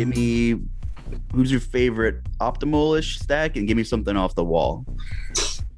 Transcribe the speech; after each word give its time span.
Give 0.00 0.08
me 0.08 0.54
who's 1.34 1.50
your 1.50 1.60
favorite 1.60 2.24
optimal-ish 2.40 3.18
stack 3.18 3.58
and 3.58 3.68
give 3.68 3.76
me 3.76 3.84
something 3.84 4.16
off 4.16 4.34
the 4.34 4.42
wall. 4.42 4.86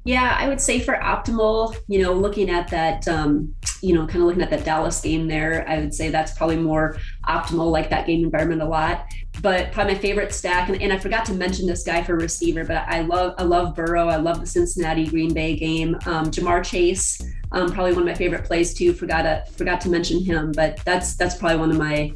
Yeah, 0.05 0.37
I 0.39 0.47
would 0.47 0.61
say 0.61 0.79
for 0.79 0.93
optimal, 0.93 1.75
you 1.89 2.01
know, 2.01 2.13
looking 2.13 2.49
at 2.49 2.69
that, 2.69 3.05
um, 3.09 3.53
you 3.81 3.93
know, 3.93 4.07
kind 4.07 4.21
of 4.21 4.27
looking 4.27 4.41
at 4.41 4.49
that 4.49 4.63
Dallas 4.63 5.01
game 5.01 5.27
there, 5.27 5.67
I 5.67 5.79
would 5.79 5.93
say 5.93 6.07
that's 6.07 6.37
probably 6.37 6.55
more 6.55 6.95
optimal, 7.27 7.69
like 7.69 7.89
that 7.89 8.07
game 8.07 8.23
environment 8.23 8.61
a 8.61 8.65
lot. 8.65 9.13
But 9.41 9.73
probably 9.73 9.95
my 9.95 9.99
favorite 9.99 10.33
stack, 10.33 10.69
and, 10.69 10.81
and 10.81 10.93
I 10.93 10.97
forgot 10.97 11.25
to 11.25 11.33
mention 11.33 11.67
this 11.67 11.83
guy 11.83 12.01
for 12.01 12.15
receiver, 12.15 12.63
but 12.63 12.77
I 12.87 13.01
love 13.01 13.35
I 13.37 13.43
love 13.43 13.75
Burrow. 13.75 14.07
I 14.07 14.15
love 14.15 14.39
the 14.39 14.47
Cincinnati 14.47 15.05
Green 15.05 15.33
Bay 15.33 15.57
game. 15.57 15.95
Um, 16.05 16.31
Ja'Marr 16.31 16.63
Chase, 16.63 17.21
um, 17.51 17.73
probably 17.73 17.91
one 17.91 18.03
of 18.03 18.07
my 18.07 18.13
favorite 18.13 18.45
plays 18.45 18.73
too. 18.73 18.93
Forgot 18.93 19.23
to 19.23 19.43
forgot 19.51 19.81
to 19.81 19.89
mention 19.89 20.23
him, 20.23 20.53
but 20.53 20.79
that's 20.85 21.17
that's 21.17 21.35
probably 21.35 21.57
one 21.57 21.71
of 21.71 21.77
my 21.77 22.13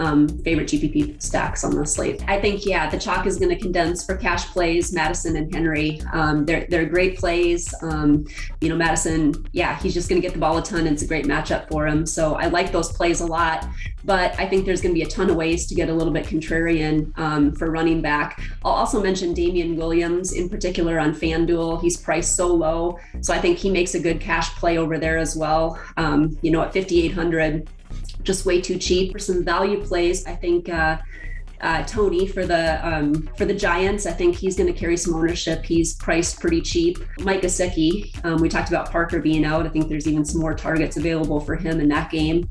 um, 0.00 0.28
favorite 0.40 0.66
GPP 0.66 1.22
stacks 1.22 1.62
on 1.62 1.76
the 1.76 1.86
slate. 1.86 2.24
I 2.26 2.40
think, 2.40 2.64
yeah, 2.64 2.88
the 2.88 2.98
chalk 2.98 3.26
is 3.26 3.38
going 3.38 3.50
to 3.50 3.60
condense 3.60 4.04
for 4.04 4.16
cash 4.16 4.46
plays, 4.46 4.92
Mattison 4.92 5.36
and 5.36 5.52
Henry. 5.54 6.00
Um, 6.12 6.46
they're, 6.46 6.66
they're 6.70 6.86
great 6.86 7.18
plays. 7.18 7.72
Um, 7.82 8.26
you 8.62 8.70
know, 8.70 8.76
Mattison, 8.76 9.46
yeah, 9.52 9.78
he's 9.78 9.92
just 9.92 10.08
going 10.08 10.20
to 10.20 10.26
get 10.26 10.32
the 10.32 10.40
ball 10.40 10.56
a 10.56 10.62
ton. 10.62 10.86
It's 10.86 11.02
a 11.02 11.06
great 11.06 11.26
matchup 11.26 11.68
for 11.68 11.86
him. 11.86 12.06
So 12.06 12.34
I 12.34 12.46
like 12.46 12.72
those 12.72 12.90
plays 12.90 13.20
a 13.20 13.26
lot. 13.26 13.68
But 14.02 14.38
I 14.40 14.48
think 14.48 14.64
there's 14.64 14.80
going 14.80 14.94
to 14.94 14.98
be 14.98 15.04
a 15.04 15.08
ton 15.08 15.28
of 15.28 15.36
ways 15.36 15.66
to 15.66 15.74
get 15.74 15.90
a 15.90 15.92
little 15.92 16.12
bit 16.12 16.24
contrarian 16.24 17.16
um, 17.18 17.54
for 17.54 17.70
running 17.70 18.00
back. 18.00 18.40
I'll 18.64 18.72
also 18.72 19.02
mention 19.02 19.34
Damien 19.34 19.76
Williams 19.76 20.32
in 20.32 20.48
particular 20.48 20.98
on 20.98 21.14
FanDuel. 21.14 21.82
He's 21.82 21.98
priced 21.98 22.34
so 22.34 22.46
low. 22.46 22.98
So 23.20 23.34
I 23.34 23.38
think 23.38 23.58
he 23.58 23.68
makes 23.68 23.94
a 23.94 24.00
good 24.00 24.18
cash 24.18 24.48
play 24.56 24.78
over 24.78 24.98
there 24.98 25.18
as 25.18 25.36
well. 25.36 25.78
Um, 25.98 26.38
you 26.40 26.50
know, 26.50 26.62
at 26.62 26.72
5,800 26.72 27.68
just 28.22 28.46
way 28.46 28.60
too 28.60 28.78
cheap. 28.78 29.12
For 29.12 29.18
some 29.18 29.44
value 29.44 29.82
plays, 29.84 30.26
I 30.26 30.34
think 30.34 30.68
uh, 30.68 30.98
uh, 31.60 31.82
Toney 31.84 32.26
for 32.26 32.46
the 32.46 32.86
um, 32.86 33.28
for 33.36 33.44
the 33.44 33.54
Giants. 33.54 34.06
I 34.06 34.12
think 34.12 34.36
he's 34.36 34.56
going 34.56 34.72
to 34.72 34.78
carry 34.78 34.96
some 34.96 35.14
ownership. 35.14 35.64
He's 35.64 35.94
priced 35.94 36.40
pretty 36.40 36.60
cheap. 36.60 36.98
Mike 37.20 37.42
Gesicki. 37.42 38.24
Um, 38.24 38.40
we 38.40 38.48
talked 38.48 38.68
about 38.68 38.90
Parker 38.90 39.20
being 39.20 39.44
out. 39.44 39.66
I 39.66 39.68
think 39.68 39.88
there's 39.88 40.08
even 40.08 40.24
some 40.24 40.40
more 40.40 40.54
targets 40.54 40.96
available 40.96 41.40
for 41.40 41.56
him 41.56 41.80
in 41.80 41.88
that 41.88 42.10
game. 42.10 42.48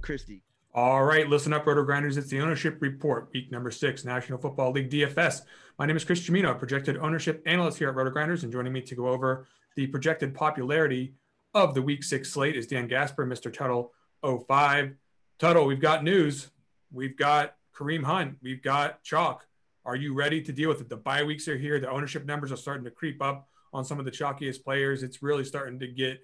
Christy. 0.00 0.45
All 0.76 1.04
right, 1.04 1.26
listen 1.26 1.54
up, 1.54 1.66
Roto 1.66 1.82
Grinders. 1.84 2.18
It's 2.18 2.28
the 2.28 2.42
ownership 2.42 2.76
report, 2.82 3.30
week 3.32 3.50
number 3.50 3.70
six, 3.70 4.04
National 4.04 4.38
Football 4.38 4.72
League 4.72 4.90
DFS. 4.90 5.40
My 5.78 5.86
name 5.86 5.96
is 5.96 6.04
Chris 6.04 6.20
Gimino, 6.20 6.58
projected 6.58 6.98
ownership 6.98 7.42
analyst 7.46 7.78
here 7.78 7.88
at 7.88 7.94
Roto 7.94 8.10
Grinders, 8.10 8.42
and 8.42 8.52
joining 8.52 8.74
me 8.74 8.82
to 8.82 8.94
go 8.94 9.08
over 9.08 9.46
the 9.74 9.86
projected 9.86 10.34
popularity 10.34 11.14
of 11.54 11.72
the 11.72 11.80
week 11.80 12.04
six 12.04 12.30
slate 12.30 12.58
is 12.58 12.66
Dan 12.66 12.88
Gaspar, 12.88 13.24
Mr. 13.24 13.50
Tuttle 13.50 13.94
05. 14.22 14.92
Tuttle, 15.38 15.64
we've 15.64 15.80
got 15.80 16.04
news. 16.04 16.50
We've 16.92 17.16
got 17.16 17.54
Kareem 17.74 18.04
Hunt. 18.04 18.36
We've 18.42 18.62
got 18.62 19.02
Chalk. 19.02 19.46
Are 19.86 19.96
you 19.96 20.12
ready 20.12 20.42
to 20.42 20.52
deal 20.52 20.68
with 20.68 20.82
it? 20.82 20.90
The 20.90 20.96
bye 20.98 21.22
weeks 21.22 21.48
are 21.48 21.56
here. 21.56 21.80
The 21.80 21.88
ownership 21.88 22.26
numbers 22.26 22.52
are 22.52 22.56
starting 22.56 22.84
to 22.84 22.90
creep 22.90 23.22
up 23.22 23.48
on 23.72 23.82
some 23.82 23.98
of 23.98 24.04
the 24.04 24.10
chalkiest 24.10 24.62
players. 24.62 25.02
It's 25.02 25.22
really 25.22 25.44
starting 25.44 25.78
to 25.78 25.86
get 25.86 26.18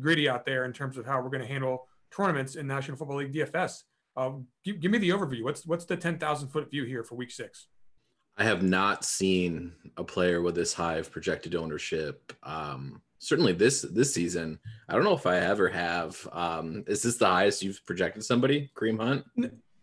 gritty 0.00 0.30
out 0.30 0.46
there 0.46 0.64
in 0.64 0.72
terms 0.72 0.96
of 0.96 1.04
how 1.04 1.20
we're 1.20 1.28
going 1.28 1.42
to 1.42 1.46
handle 1.46 1.88
tournaments 2.10 2.56
in 2.56 2.66
National 2.66 2.96
Football 2.96 3.18
League 3.18 3.34
DFS. 3.34 3.82
Uh, 4.18 4.32
give, 4.64 4.80
give, 4.80 4.90
me 4.90 4.98
the 4.98 5.10
overview. 5.10 5.44
What's 5.44 5.64
what's 5.64 5.84
the 5.84 5.96
ten 5.96 6.18
thousand 6.18 6.48
foot 6.48 6.68
view 6.70 6.84
here 6.84 7.04
for 7.04 7.14
Week 7.14 7.30
Six? 7.30 7.68
I 8.36 8.44
have 8.44 8.62
not 8.62 9.04
seen 9.04 9.72
a 9.96 10.02
player 10.02 10.42
with 10.42 10.56
this 10.56 10.72
high 10.72 10.96
of 10.96 11.12
projected 11.12 11.54
ownership. 11.54 12.32
Um, 12.42 13.00
certainly 13.18 13.52
this 13.52 13.82
this 13.82 14.12
season. 14.12 14.58
I 14.88 14.94
don't 14.94 15.04
know 15.04 15.14
if 15.14 15.26
I 15.26 15.38
ever 15.38 15.68
have. 15.68 16.28
Um, 16.32 16.82
is 16.88 17.02
this 17.02 17.16
the 17.16 17.26
highest 17.26 17.62
you've 17.62 17.84
projected 17.86 18.24
somebody, 18.24 18.70
Kareem 18.74 19.00
Hunt? 19.00 19.24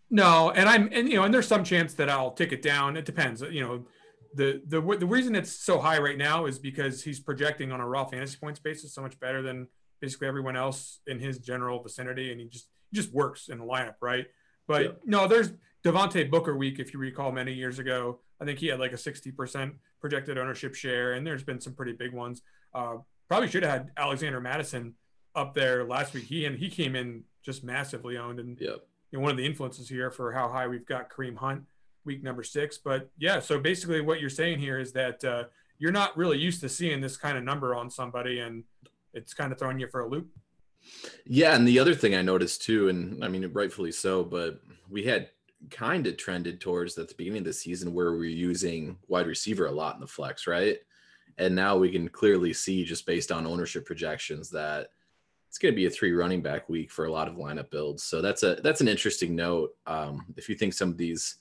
No, 0.09 0.51
and 0.51 0.67
I'm 0.67 0.89
and 0.91 1.07
you 1.07 1.15
know, 1.15 1.23
and 1.23 1.33
there's 1.33 1.47
some 1.47 1.63
chance 1.63 1.93
that 1.93 2.09
I'll 2.09 2.31
take 2.31 2.51
it 2.51 2.61
down. 2.61 2.97
It 2.97 3.05
depends. 3.05 3.41
You 3.41 3.61
know, 3.61 3.85
the 4.33 4.61
the 4.67 4.81
the 4.97 5.05
reason 5.05 5.33
it's 5.33 5.51
so 5.51 5.79
high 5.79 5.99
right 5.99 6.17
now 6.17 6.45
is 6.45 6.59
because 6.59 7.03
he's 7.03 7.21
projecting 7.21 7.71
on 7.71 7.79
a 7.79 7.87
raw 7.87 8.03
fantasy 8.03 8.37
points 8.37 8.59
basis 8.59 8.93
so 8.93 9.01
much 9.01 9.17
better 9.19 9.41
than 9.41 9.67
basically 10.01 10.27
everyone 10.27 10.57
else 10.57 10.99
in 11.07 11.19
his 11.19 11.39
general 11.39 11.81
vicinity, 11.81 12.31
and 12.31 12.41
he 12.41 12.47
just 12.47 12.67
just 12.95 13.13
works 13.13 13.49
in 13.49 13.59
the 13.59 13.65
lineup, 13.65 13.95
right? 14.01 14.25
But 14.67 14.83
yeah. 14.83 14.91
no, 15.05 15.27
there's 15.27 15.51
Devontae 15.83 16.29
Booker 16.29 16.57
week, 16.57 16.79
if 16.79 16.93
you 16.93 16.99
recall, 16.99 17.31
many 17.31 17.53
years 17.53 17.79
ago. 17.79 18.19
I 18.41 18.45
think 18.45 18.59
he 18.59 18.67
had 18.67 18.79
like 18.79 18.91
a 18.91 18.97
60% 18.97 19.73
projected 20.01 20.37
ownership 20.37 20.75
share, 20.75 21.13
and 21.13 21.25
there's 21.25 21.43
been 21.43 21.61
some 21.61 21.73
pretty 21.73 21.93
big 21.93 22.13
ones. 22.13 22.41
Uh, 22.73 22.97
probably 23.27 23.47
should 23.47 23.63
have 23.63 23.71
had 23.71 23.91
Alexander 23.97 24.41
Mattison 24.41 24.95
up 25.35 25.53
there 25.53 25.85
last 25.85 26.13
week. 26.13 26.25
He 26.25 26.45
and 26.45 26.57
he 26.57 26.69
came 26.69 26.95
in 26.95 27.23
just 27.43 27.63
massively 27.63 28.17
owned, 28.17 28.39
and 28.39 28.59
yep. 28.59 28.79
you 29.11 29.19
know, 29.19 29.23
one 29.23 29.31
of 29.31 29.37
the 29.37 29.45
influences 29.45 29.87
here 29.87 30.09
for 30.09 30.31
how 30.31 30.49
high 30.49 30.67
we've 30.67 30.85
got 30.85 31.09
Kareem 31.09 31.37
Hunt 31.37 31.63
week 32.05 32.23
number 32.23 32.43
six. 32.43 32.77
But 32.77 33.09
yeah, 33.17 33.39
so 33.39 33.59
basically 33.59 34.01
what 34.01 34.19
you're 34.19 34.29
saying 34.29 34.59
here 34.59 34.79
is 34.79 34.91
that 34.93 35.23
uh, 35.23 35.45
you're 35.79 35.91
not 35.91 36.15
really 36.17 36.37
used 36.37 36.61
to 36.61 36.69
seeing 36.69 37.01
this 37.01 37.17
kind 37.17 37.37
of 37.37 37.43
number 37.43 37.75
on 37.75 37.89
somebody, 37.89 38.39
and 38.39 38.63
it's 39.13 39.33
kind 39.33 39.51
of 39.51 39.59
throwing 39.59 39.79
you 39.79 39.87
for 39.87 40.01
a 40.01 40.07
loop. 40.07 40.29
Yeah, 41.25 41.55
and 41.55 41.67
the 41.67 41.79
other 41.79 41.95
thing 41.95 42.15
I 42.15 42.21
noticed 42.21 42.61
too, 42.63 42.89
and 42.89 43.23
I 43.23 43.27
mean 43.27 43.49
rightfully 43.53 43.91
so, 43.91 44.23
but 44.23 44.61
we 44.89 45.03
had 45.03 45.29
kind 45.69 46.05
of 46.07 46.17
trended 46.17 46.61
towards 46.61 46.97
at 46.97 47.07
the 47.07 47.15
beginning 47.15 47.39
of 47.39 47.45
the 47.45 47.53
season 47.53 47.93
where 47.93 48.13
we 48.13 48.27
are 48.27 48.29
using 48.29 48.97
wide 49.07 49.27
receiver 49.27 49.65
a 49.65 49.71
lot 49.71 49.95
in 49.95 50.01
the 50.01 50.07
flex, 50.07 50.47
right? 50.47 50.77
And 51.37 51.55
now 51.55 51.77
we 51.77 51.91
can 51.91 52.07
clearly 52.07 52.53
see 52.53 52.85
just 52.85 53.05
based 53.05 53.31
on 53.31 53.47
ownership 53.47 53.85
projections 53.85 54.49
that 54.51 54.89
it's 55.47 55.57
going 55.57 55.73
to 55.73 55.75
be 55.75 55.85
a 55.85 55.89
three 55.89 56.11
running 56.11 56.41
back 56.41 56.69
week 56.69 56.91
for 56.91 57.05
a 57.05 57.11
lot 57.11 57.27
of 57.27 57.35
lineup 57.35 57.71
builds. 57.71 58.03
So 58.03 58.21
that's 58.21 58.43
a 58.43 58.55
that's 58.55 58.81
an 58.81 58.87
interesting 58.87 59.35
note. 59.35 59.71
Um, 59.87 60.25
if 60.37 60.49
you 60.49 60.55
think 60.55 60.73
some 60.73 60.89
of 60.89 60.97
these 60.97 61.37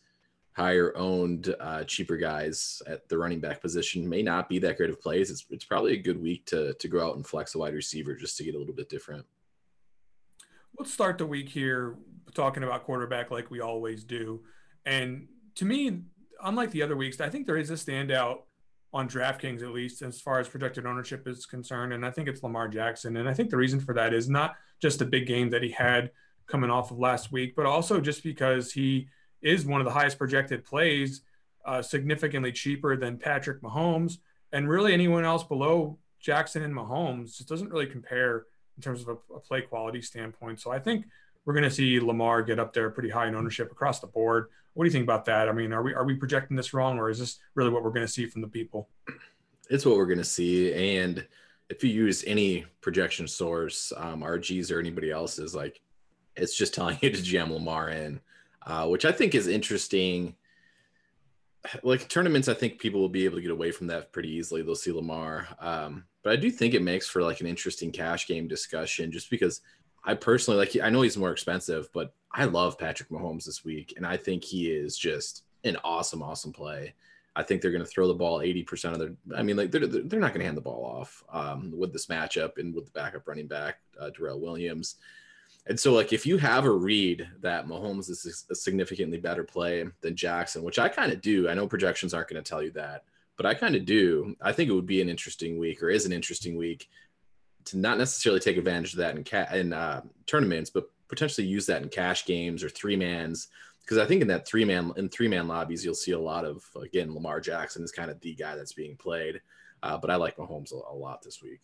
higher 0.54 0.96
owned, 0.96 1.54
uh, 1.58 1.82
cheaper 1.84 2.16
guys 2.16 2.80
at 2.86 3.08
the 3.08 3.18
running 3.18 3.40
back 3.40 3.60
position 3.60 4.08
may 4.08 4.22
not 4.22 4.48
be 4.48 4.60
that 4.60 4.76
great 4.76 4.88
of 4.88 5.00
plays, 5.00 5.30
it's, 5.30 5.44
it's 5.50 5.64
probably 5.64 5.94
a 5.94 6.02
good 6.02 6.20
week 6.20 6.46
to, 6.46 6.72
to 6.74 6.88
go 6.88 7.04
out 7.04 7.16
and 7.16 7.26
flex 7.26 7.56
a 7.56 7.58
wide 7.58 7.74
receiver 7.74 8.14
just 8.14 8.36
to 8.36 8.44
get 8.44 8.54
a 8.54 8.58
little 8.58 8.74
bit 8.74 8.88
different. 8.88 9.26
Let's 10.78 10.92
start 10.92 11.18
the 11.18 11.26
week 11.26 11.48
here 11.48 11.96
talking 12.34 12.62
about 12.62 12.84
quarterback 12.84 13.32
like 13.32 13.50
we 13.50 13.60
always 13.60 14.04
do. 14.04 14.42
And 14.86 15.26
to 15.56 15.64
me, 15.64 16.02
unlike 16.42 16.70
the 16.70 16.82
other 16.82 16.96
weeks, 16.96 17.20
I 17.20 17.28
think 17.28 17.46
there 17.46 17.56
is 17.56 17.70
a 17.70 17.74
standout 17.74 18.42
on 18.92 19.08
DraftKings, 19.08 19.62
at 19.62 19.70
least 19.70 20.02
as 20.02 20.20
far 20.20 20.38
as 20.38 20.48
projected 20.48 20.86
ownership 20.86 21.26
is 21.26 21.46
concerned. 21.46 21.92
And 21.92 22.06
I 22.06 22.12
think 22.12 22.28
it's 22.28 22.44
Lamar 22.44 22.68
Jackson. 22.68 23.16
And 23.16 23.28
I 23.28 23.34
think 23.34 23.50
the 23.50 23.56
reason 23.56 23.80
for 23.80 23.94
that 23.94 24.14
is 24.14 24.28
not 24.28 24.54
just 24.80 25.00
the 25.00 25.04
big 25.04 25.26
game 25.26 25.50
that 25.50 25.64
he 25.64 25.70
had 25.70 26.12
coming 26.46 26.70
off 26.70 26.92
of 26.92 26.98
last 26.98 27.32
week, 27.32 27.56
but 27.56 27.66
also 27.66 28.00
just 28.00 28.22
because 28.22 28.70
he– 28.70 29.08
is 29.44 29.64
one 29.64 29.80
of 29.80 29.84
the 29.84 29.92
highest 29.92 30.18
projected 30.18 30.64
plays, 30.64 31.20
uh, 31.64 31.82
significantly 31.82 32.50
cheaper 32.50 32.96
than 32.96 33.18
Patrick 33.18 33.62
Mahomes, 33.62 34.18
and 34.52 34.68
really 34.68 34.92
anyone 34.92 35.24
else 35.24 35.44
below 35.44 35.98
Jackson 36.20 36.62
and 36.62 36.74
Mahomes 36.74 37.36
just 37.36 37.48
doesn't 37.48 37.70
really 37.70 37.86
compare 37.86 38.46
in 38.76 38.82
terms 38.82 39.02
of 39.02 39.08
a, 39.08 39.34
a 39.34 39.40
play 39.40 39.60
quality 39.60 40.02
standpoint. 40.02 40.60
So 40.60 40.72
I 40.72 40.78
think 40.78 41.06
we're 41.44 41.54
going 41.54 41.64
to 41.64 41.70
see 41.70 42.00
Lamar 42.00 42.42
get 42.42 42.58
up 42.58 42.72
there 42.72 42.90
pretty 42.90 43.10
high 43.10 43.28
in 43.28 43.34
ownership 43.34 43.70
across 43.70 44.00
the 44.00 44.06
board. 44.06 44.48
What 44.72 44.84
do 44.84 44.88
you 44.88 44.92
think 44.92 45.04
about 45.04 45.26
that? 45.26 45.48
I 45.48 45.52
mean, 45.52 45.72
are 45.72 45.82
we 45.82 45.94
are 45.94 46.04
we 46.04 46.14
projecting 46.14 46.56
this 46.56 46.74
wrong, 46.74 46.98
or 46.98 47.10
is 47.10 47.18
this 47.18 47.38
really 47.54 47.70
what 47.70 47.84
we're 47.84 47.90
going 47.90 48.06
to 48.06 48.12
see 48.12 48.26
from 48.26 48.40
the 48.40 48.48
people? 48.48 48.88
It's 49.70 49.86
what 49.86 49.96
we're 49.96 50.06
going 50.06 50.18
to 50.18 50.24
see, 50.24 50.98
and 50.98 51.26
if 51.70 51.82
you 51.84 51.90
use 51.90 52.24
any 52.26 52.66
projection 52.80 53.26
source, 53.26 53.92
um, 53.96 54.20
RGs 54.20 54.70
or 54.70 54.78
anybody 54.78 55.10
else's, 55.10 55.54
like 55.54 55.80
it's 56.36 56.56
just 56.56 56.74
telling 56.74 56.98
you 57.00 57.10
to 57.10 57.22
jam 57.22 57.52
Lamar 57.52 57.90
in 57.90 58.20
uh, 58.66 58.86
which 58.86 59.04
I 59.04 59.12
think 59.12 59.34
is 59.34 59.46
interesting. 59.46 60.34
Like 61.82 62.08
tournaments, 62.08 62.48
I 62.48 62.54
think 62.54 62.78
people 62.78 63.00
will 63.00 63.08
be 63.08 63.24
able 63.24 63.36
to 63.36 63.42
get 63.42 63.50
away 63.50 63.70
from 63.70 63.86
that 63.86 64.12
pretty 64.12 64.30
easily. 64.30 64.62
They'll 64.62 64.74
see 64.74 64.92
Lamar, 64.92 65.48
um, 65.60 66.04
but 66.22 66.32
I 66.32 66.36
do 66.36 66.50
think 66.50 66.74
it 66.74 66.82
makes 66.82 67.08
for 67.08 67.22
like 67.22 67.40
an 67.40 67.46
interesting 67.46 67.90
cash 67.90 68.26
game 68.26 68.48
discussion, 68.48 69.10
just 69.10 69.30
because 69.30 69.62
I 70.04 70.14
personally 70.14 70.58
like. 70.58 70.76
I 70.82 70.90
know 70.90 71.02
he's 71.02 71.16
more 71.16 71.32
expensive, 71.32 71.88
but 71.92 72.14
I 72.30 72.44
love 72.44 72.78
Patrick 72.78 73.08
Mahomes 73.08 73.46
this 73.46 73.64
week, 73.64 73.94
and 73.96 74.06
I 74.06 74.16
think 74.18 74.44
he 74.44 74.70
is 74.70 74.98
just 74.98 75.44
an 75.64 75.78
awesome, 75.84 76.22
awesome 76.22 76.52
play. 76.52 76.94
I 77.36 77.42
think 77.42 77.60
they're 77.60 77.72
going 77.72 77.82
to 77.82 77.90
throw 77.90 78.06
the 78.06 78.14
ball 78.14 78.38
80% 78.38 78.92
of 78.92 78.98
their, 78.98 79.12
I 79.36 79.42
mean, 79.42 79.56
like 79.56 79.72
they're, 79.72 79.86
they're 79.86 80.20
not 80.20 80.32
going 80.32 80.40
to 80.40 80.44
hand 80.44 80.56
the 80.56 80.62
ball 80.62 80.84
off 80.84 81.24
um, 81.32 81.72
with 81.76 81.92
this 81.92 82.06
matchup 82.06 82.58
and 82.58 82.74
with 82.74 82.84
the 82.84 82.92
backup 82.92 83.26
running 83.26 83.48
back, 83.48 83.78
uh, 84.00 84.10
Darrel 84.10 84.40
Williams. 84.40 84.96
And 85.66 85.80
so, 85.80 85.94
like, 85.94 86.12
if 86.12 86.26
you 86.26 86.36
have 86.38 86.66
a 86.66 86.70
read 86.70 87.26
that 87.40 87.66
Mahomes 87.66 88.10
is 88.10 88.44
a 88.50 88.54
significantly 88.54 89.18
better 89.18 89.44
play 89.44 89.84
than 90.02 90.14
Jackson, 90.14 90.62
which 90.62 90.78
I 90.78 90.88
kind 90.88 91.10
of 91.10 91.22
do, 91.22 91.48
I 91.48 91.54
know 91.54 91.66
projections 91.66 92.12
aren't 92.12 92.28
going 92.28 92.42
to 92.42 92.48
tell 92.48 92.62
you 92.62 92.70
that, 92.72 93.04
but 93.36 93.46
I 93.46 93.54
kind 93.54 93.74
of 93.74 93.86
do. 93.86 94.36
I 94.42 94.52
think 94.52 94.68
it 94.68 94.74
would 94.74 94.86
be 94.86 95.00
an 95.00 95.08
interesting 95.08 95.58
week, 95.58 95.82
or 95.82 95.88
is 95.88 96.04
an 96.04 96.12
interesting 96.12 96.56
week, 96.56 96.88
to 97.66 97.78
not 97.78 97.96
necessarily 97.96 98.40
take 98.40 98.58
advantage 98.58 98.92
of 98.92 98.98
that 98.98 99.16
in 99.16 99.24
ca- 99.24 99.54
in 99.54 99.72
uh, 99.72 100.02
tournaments, 100.26 100.68
but 100.68 100.90
potentially 101.08 101.46
use 101.46 101.64
that 101.66 101.82
in 101.82 101.88
cash 101.88 102.26
games 102.26 102.62
or 102.62 102.68
three 102.68 102.96
mans. 102.96 103.48
Because 103.80 103.98
I 103.98 104.06
think 104.06 104.20
in 104.22 104.28
that 104.28 104.46
three 104.46 104.66
man 104.66 104.92
in 104.96 105.08
three 105.08 105.28
man 105.28 105.48
lobbies, 105.48 105.82
you'll 105.82 105.94
see 105.94 106.12
a 106.12 106.18
lot 106.18 106.44
of 106.44 106.62
again 106.80 107.14
Lamar 107.14 107.40
Jackson 107.40 107.82
is 107.82 107.90
kind 107.90 108.10
of 108.10 108.20
the 108.20 108.34
guy 108.34 108.54
that's 108.54 108.74
being 108.74 108.96
played, 108.96 109.40
uh, 109.82 109.96
but 109.96 110.10
I 110.10 110.16
like 110.16 110.36
Mahomes 110.36 110.72
a, 110.72 110.92
a 110.92 110.94
lot 110.94 111.22
this 111.22 111.42
week. 111.42 111.60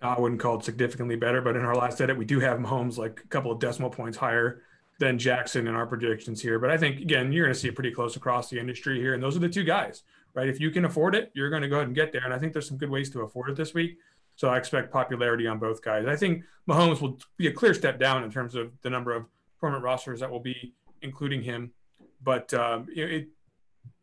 I 0.00 0.18
wouldn't 0.20 0.40
call 0.40 0.58
it 0.58 0.64
significantly 0.64 1.16
better, 1.16 1.40
but 1.40 1.56
in 1.56 1.64
our 1.64 1.74
last 1.74 2.00
edit, 2.00 2.16
we 2.16 2.24
do 2.24 2.38
have 2.40 2.58
Mahomes 2.58 2.98
like 2.98 3.20
a 3.24 3.28
couple 3.28 3.50
of 3.50 3.58
decimal 3.58 3.90
points 3.90 4.16
higher 4.16 4.62
than 5.00 5.18
Jackson 5.18 5.66
in 5.66 5.74
our 5.74 5.86
predictions 5.86 6.40
here. 6.40 6.58
But 6.58 6.70
I 6.70 6.76
think 6.76 7.00
again, 7.00 7.32
you're 7.32 7.46
going 7.46 7.54
to 7.54 7.58
see 7.58 7.68
it 7.68 7.74
pretty 7.74 7.90
close 7.92 8.16
across 8.16 8.48
the 8.48 8.58
industry 8.58 9.00
here, 9.00 9.14
and 9.14 9.22
those 9.22 9.36
are 9.36 9.40
the 9.40 9.48
two 9.48 9.64
guys, 9.64 10.02
right? 10.34 10.48
If 10.48 10.60
you 10.60 10.70
can 10.70 10.84
afford 10.84 11.14
it, 11.14 11.30
you're 11.34 11.50
going 11.50 11.62
to 11.62 11.68
go 11.68 11.76
ahead 11.76 11.88
and 11.88 11.96
get 11.96 12.12
there. 12.12 12.24
And 12.24 12.32
I 12.32 12.38
think 12.38 12.52
there's 12.52 12.68
some 12.68 12.78
good 12.78 12.90
ways 12.90 13.10
to 13.10 13.20
afford 13.20 13.50
it 13.50 13.56
this 13.56 13.74
week. 13.74 13.98
So 14.36 14.48
I 14.48 14.56
expect 14.56 14.92
popularity 14.92 15.48
on 15.48 15.58
both 15.58 15.82
guys. 15.82 16.06
I 16.06 16.14
think 16.14 16.44
Mahomes 16.68 17.00
will 17.00 17.18
be 17.36 17.48
a 17.48 17.52
clear 17.52 17.74
step 17.74 17.98
down 17.98 18.22
in 18.22 18.30
terms 18.30 18.54
of 18.54 18.70
the 18.82 18.90
number 18.90 19.12
of 19.12 19.26
permanent 19.60 19.82
rosters 19.82 20.20
that 20.20 20.30
will 20.30 20.38
be 20.40 20.74
including 21.02 21.42
him, 21.42 21.72
but 22.22 22.54
um, 22.54 22.86
it 22.94 23.28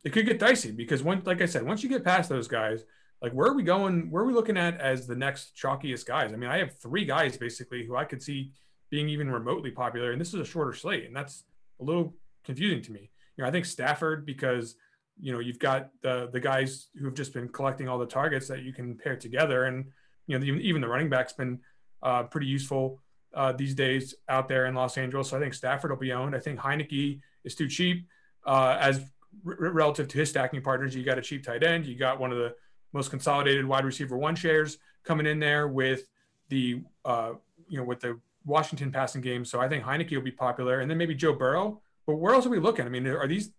it 0.04 0.12
could 0.12 0.26
get 0.26 0.38
dicey 0.38 0.70
because 0.70 1.02
once, 1.02 1.26
like 1.26 1.42
I 1.42 1.46
said, 1.46 1.64
once 1.64 1.82
you 1.82 1.88
get 1.88 2.04
past 2.04 2.28
those 2.28 2.48
guys, 2.48 2.84
like 3.22 3.32
where 3.32 3.48
are 3.48 3.54
we 3.54 3.62
going? 3.62 4.10
Where 4.10 4.22
are 4.22 4.26
we 4.26 4.34
looking 4.34 4.56
at 4.56 4.80
as 4.80 5.06
the 5.06 5.16
next 5.16 5.56
chalkiest 5.56 6.06
guys? 6.06 6.32
I 6.32 6.36
mean, 6.36 6.50
I 6.50 6.58
have 6.58 6.78
three 6.78 7.04
guys 7.04 7.36
basically 7.36 7.86
who 7.86 7.96
I 7.96 8.04
could 8.04 8.22
see 8.22 8.52
being 8.90 9.08
even 9.08 9.30
remotely 9.30 9.70
popular, 9.70 10.12
and 10.12 10.20
this 10.20 10.28
is 10.28 10.40
a 10.40 10.44
shorter 10.44 10.72
slate, 10.72 11.06
and 11.06 11.16
that's 11.16 11.44
a 11.80 11.84
little 11.84 12.14
confusing 12.44 12.82
to 12.82 12.92
me. 12.92 13.10
You 13.36 13.42
know, 13.42 13.48
I 13.48 13.50
think 13.50 13.64
Stafford 13.64 14.26
because 14.26 14.76
you 15.20 15.32
know 15.32 15.38
you've 15.38 15.58
got 15.58 15.90
the 16.02 16.28
the 16.32 16.40
guys 16.40 16.88
who've 16.98 17.14
just 17.14 17.32
been 17.32 17.48
collecting 17.48 17.88
all 17.88 17.98
the 17.98 18.06
targets 18.06 18.48
that 18.48 18.62
you 18.62 18.72
can 18.72 18.96
pair 18.96 19.16
together, 19.16 19.64
and 19.64 19.86
you 20.26 20.38
know 20.38 20.44
even 20.44 20.80
the 20.80 20.88
running 20.88 21.08
back's 21.08 21.32
been 21.32 21.60
uh, 22.02 22.24
pretty 22.24 22.46
useful 22.46 23.00
uh, 23.34 23.52
these 23.52 23.74
days 23.74 24.14
out 24.28 24.48
there 24.48 24.66
in 24.66 24.74
Los 24.74 24.98
Angeles. 24.98 25.30
So 25.30 25.36
I 25.36 25.40
think 25.40 25.54
Stafford 25.54 25.90
will 25.90 25.98
be 25.98 26.12
owned. 26.12 26.36
I 26.36 26.38
think 26.38 26.58
Heinicke 26.58 27.20
is 27.44 27.54
too 27.54 27.68
cheap 27.68 28.06
uh, 28.46 28.76
as 28.80 28.98
r- 29.46 29.56
relative 29.58 30.08
to 30.08 30.18
his 30.18 30.30
stacking 30.30 30.62
partners. 30.62 30.94
You 30.94 31.02
got 31.02 31.18
a 31.18 31.22
cheap 31.22 31.44
tight 31.44 31.62
end. 31.62 31.86
You 31.86 31.96
got 31.96 32.20
one 32.20 32.32
of 32.32 32.38
the 32.38 32.54
most 32.96 33.10
consolidated 33.10 33.64
wide 33.64 33.84
receiver 33.84 34.16
one 34.16 34.34
shares 34.34 34.78
coming 35.04 35.26
in 35.26 35.38
there 35.38 35.68
with 35.68 36.08
the 36.48 36.82
uh, 37.04 37.32
you 37.68 37.78
know 37.78 37.84
with 37.84 38.00
the 38.00 38.18
Washington 38.44 38.90
passing 38.92 39.20
game. 39.20 39.44
So 39.44 39.60
I 39.60 39.68
think 39.68 39.84
Heinicke 39.84 40.12
will 40.12 40.22
be 40.22 40.30
popular, 40.30 40.80
and 40.80 40.90
then 40.90 40.98
maybe 40.98 41.14
Joe 41.14 41.32
Burrow. 41.32 41.80
But 42.06 42.16
where 42.16 42.34
else 42.34 42.46
are 42.46 42.50
we 42.50 42.60
looking? 42.60 42.86
I 42.86 42.88
mean, 42.88 43.06
are 43.06 43.26
these 43.26 43.50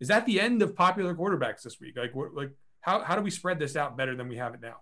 is 0.00 0.08
that 0.08 0.26
the 0.26 0.40
end 0.40 0.62
of 0.62 0.74
popular 0.74 1.14
quarterbacks 1.14 1.62
this 1.62 1.80
week? 1.80 1.96
Like, 1.96 2.14
what, 2.14 2.34
like 2.34 2.50
how 2.80 3.02
how 3.02 3.16
do 3.16 3.22
we 3.22 3.30
spread 3.30 3.58
this 3.58 3.76
out 3.76 3.96
better 3.96 4.14
than 4.14 4.28
we 4.28 4.36
have 4.36 4.54
it 4.54 4.60
now? 4.60 4.76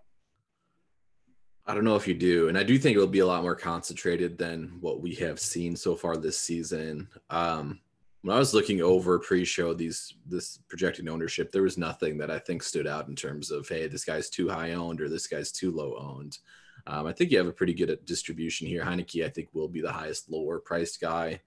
I 1.66 1.74
don't 1.74 1.84
know 1.84 1.96
if 1.96 2.06
you 2.06 2.14
do, 2.14 2.48
and 2.48 2.58
I 2.58 2.62
do 2.62 2.76
think 2.76 2.96
it 2.96 3.00
will 3.00 3.06
be 3.06 3.20
a 3.20 3.26
lot 3.26 3.42
more 3.42 3.56
concentrated 3.56 4.36
than 4.36 4.76
what 4.80 5.00
we 5.00 5.14
have 5.14 5.40
seen 5.40 5.76
so 5.76 5.96
far 5.96 6.16
this 6.16 6.38
season. 6.38 7.08
Um, 7.30 7.80
when 8.24 8.34
I 8.34 8.38
was 8.38 8.54
looking 8.54 8.80
over 8.80 9.18
pre-show 9.18 9.74
these 9.74 10.14
this 10.24 10.58
projected 10.66 11.10
ownership, 11.10 11.52
there 11.52 11.62
was 11.62 11.76
nothing 11.76 12.16
that 12.16 12.30
I 12.30 12.38
think 12.38 12.62
stood 12.62 12.86
out 12.86 13.06
in 13.06 13.14
terms 13.14 13.50
of 13.50 13.68
hey, 13.68 13.86
this 13.86 14.06
guy's 14.06 14.30
too 14.30 14.48
high 14.48 14.72
owned 14.72 15.02
or 15.02 15.10
this 15.10 15.26
guy's 15.26 15.52
too 15.52 15.70
low 15.70 15.94
owned. 15.98 16.38
Um, 16.86 17.06
I 17.06 17.12
think 17.12 17.30
you 17.30 17.36
have 17.36 17.48
a 17.48 17.52
pretty 17.52 17.74
good 17.74 17.98
distribution 18.06 18.66
here. 18.66 18.82
Heinicke, 18.82 19.26
I 19.26 19.28
think, 19.28 19.50
will 19.52 19.68
be 19.68 19.82
the 19.82 19.92
highest 19.92 20.30
lower 20.30 20.58
priced 20.58 21.02
guy, 21.02 21.42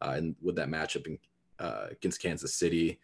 uh, 0.00 0.14
and 0.16 0.34
with 0.40 0.56
that 0.56 0.70
matchup 0.70 1.06
in, 1.06 1.18
uh, 1.58 1.88
against 1.90 2.22
Kansas 2.22 2.54
City, 2.54 2.98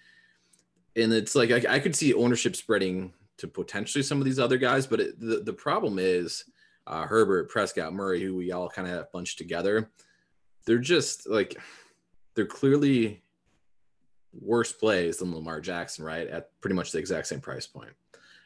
and 0.96 1.12
it's 1.12 1.34
like 1.34 1.50
I, 1.50 1.74
I, 1.74 1.80
could 1.80 1.94
see 1.94 2.14
ownership 2.14 2.56
spreading 2.56 3.12
to 3.36 3.46
potentially 3.46 4.02
some 4.02 4.18
of 4.18 4.24
these 4.24 4.38
other 4.38 4.56
guys, 4.56 4.86
but 4.86 5.00
it, 5.00 5.20
the 5.20 5.40
the 5.40 5.52
problem 5.52 5.98
is 5.98 6.44
uh, 6.86 7.04
Herbert, 7.04 7.50
Prescott, 7.50 7.92
Murray, 7.92 8.22
who 8.22 8.34
we 8.34 8.52
all 8.52 8.70
kind 8.70 8.88
of 8.88 8.94
have 8.94 9.12
bunched 9.12 9.36
together. 9.36 9.90
They're 10.64 10.78
just 10.78 11.28
like 11.28 11.58
they're 12.38 12.46
clearly 12.46 13.20
worse 14.32 14.70
plays 14.70 15.16
than 15.16 15.34
Lamar 15.34 15.60
Jackson, 15.60 16.04
right? 16.04 16.28
At 16.28 16.52
pretty 16.60 16.76
much 16.76 16.92
the 16.92 16.98
exact 17.00 17.26
same 17.26 17.40
price 17.40 17.66
point. 17.66 17.90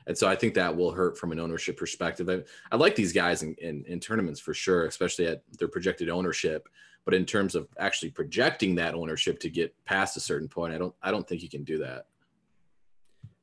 And 0.06 0.16
so 0.16 0.26
I 0.26 0.34
think 0.34 0.54
that 0.54 0.74
will 0.74 0.92
hurt 0.92 1.18
from 1.18 1.30
an 1.30 1.38
ownership 1.38 1.76
perspective. 1.76 2.26
I, 2.30 2.42
I 2.74 2.76
like 2.76 2.96
these 2.96 3.12
guys 3.12 3.42
in, 3.42 3.54
in, 3.58 3.84
in, 3.86 4.00
tournaments 4.00 4.40
for 4.40 4.54
sure, 4.54 4.86
especially 4.86 5.26
at 5.26 5.42
their 5.58 5.68
projected 5.68 6.08
ownership. 6.08 6.70
But 7.04 7.12
in 7.12 7.26
terms 7.26 7.54
of 7.54 7.68
actually 7.78 8.12
projecting 8.12 8.74
that 8.76 8.94
ownership 8.94 9.38
to 9.40 9.50
get 9.50 9.74
past 9.84 10.16
a 10.16 10.20
certain 10.20 10.48
point, 10.48 10.72
I 10.72 10.78
don't 10.78 10.94
I 11.02 11.10
don't 11.10 11.28
think 11.28 11.42
you 11.42 11.50
can 11.50 11.62
do 11.62 11.76
that. 11.78 12.06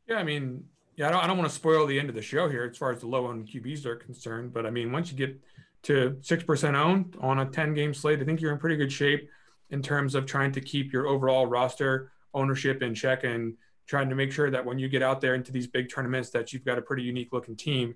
Yeah, 0.08 0.16
I 0.16 0.24
mean, 0.24 0.66
yeah, 0.96 1.10
I 1.10 1.12
don't, 1.12 1.24
I 1.26 1.28
don't 1.28 1.38
want 1.38 1.48
to 1.48 1.56
spoil 1.56 1.86
the 1.86 2.00
end 2.00 2.10
of 2.10 2.16
the 2.16 2.24
show 2.24 2.50
here 2.50 2.64
as 2.64 2.76
far 2.76 2.92
as 2.92 3.02
the 3.02 3.08
low 3.08 3.28
owned 3.28 3.48
QBs 3.48 3.86
are 3.86 3.98
concerned, 3.98 4.52
but 4.52 4.66
I 4.66 4.72
mean, 4.72 4.92
once 4.92 5.12
you 5.12 5.18
get 5.18 5.40
to 5.84 6.18
six 6.22 6.44
percent 6.44 6.76
owned 6.76 7.16
on 7.22 7.38
a 7.38 7.46
ten 7.46 7.76
game 7.76 7.94
slate, 7.94 8.20
I 8.20 8.26
think 8.26 8.42
you're 8.42 8.52
in 8.52 8.58
pretty 8.58 8.78
good 8.78 8.92
shape 8.92 9.30
in 9.70 9.82
terms 9.82 10.16
of 10.16 10.26
trying 10.26 10.52
to 10.52 10.62
keep 10.62 10.92
your 10.92 11.08
overall 11.08 11.46
roster 11.46 12.12
ownership 12.34 12.82
in 12.82 12.94
check 12.94 13.24
and 13.24 13.56
trying 13.88 14.10
to 14.10 14.16
make 14.16 14.32
sure 14.32 14.52
that 14.52 14.64
when 14.64 14.78
you 14.78 14.88
get 14.88 15.02
out 15.02 15.20
there 15.22 15.36
into 15.36 15.52
these 15.52 15.68
big 15.68 15.90
tournaments 15.92 16.30
that 16.30 16.54
you've 16.54 16.66
got 16.66 16.78
a 16.78 16.82
pretty 16.82 17.04
unique 17.04 17.34
looking 17.34 17.56
team. 17.56 17.96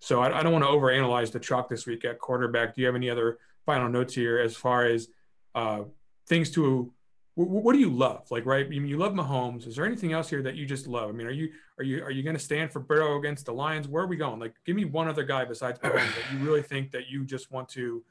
So 0.00 0.20
I, 0.20 0.38
I 0.38 0.42
don't 0.42 0.52
want 0.52 0.64
to 0.64 0.70
overanalyze 0.70 1.32
the 1.32 1.40
chalk 1.40 1.68
this 1.68 1.86
week 1.86 2.04
at 2.04 2.18
quarterback. 2.18 2.74
Do 2.74 2.80
you 2.80 2.86
have 2.86 2.96
any 2.96 3.10
other 3.10 3.38
final 3.66 3.88
notes 3.88 4.14
here 4.14 4.38
as 4.38 4.56
far 4.56 4.86
as 4.86 5.08
uh, 5.54 5.82
things 6.26 6.50
to 6.52 6.92
what 7.36 7.72
do 7.72 7.80
you 7.80 7.90
love? 7.90 8.30
Like, 8.30 8.46
right? 8.46 8.70
You 8.70 8.96
love 8.96 9.12
Mahomes. 9.12 9.66
Is 9.66 9.74
there 9.74 9.84
anything 9.84 10.12
else 10.12 10.30
here 10.30 10.40
that 10.42 10.54
you 10.54 10.66
just 10.66 10.86
love? 10.86 11.08
I 11.08 11.12
mean, 11.12 11.26
are 11.26 11.32
you 11.32 11.50
are 11.78 11.84
you 11.84 12.02
are 12.04 12.10
you 12.10 12.22
going 12.22 12.36
to 12.36 12.42
stand 12.42 12.72
for 12.72 12.78
Burrow 12.78 13.18
against 13.18 13.46
the 13.46 13.52
Lions? 13.52 13.88
Where 13.88 14.04
are 14.04 14.06
we 14.06 14.16
going? 14.16 14.38
Like, 14.38 14.54
give 14.64 14.76
me 14.76 14.84
one 14.84 15.08
other 15.08 15.24
guy 15.24 15.44
besides 15.44 15.80
Mahomes 15.80 16.14
that 16.14 16.32
you 16.32 16.38
really 16.38 16.62
think 16.62 16.92
that 16.92 17.08
you 17.08 17.24
just 17.24 17.50
want 17.50 17.68
to. 17.70 18.04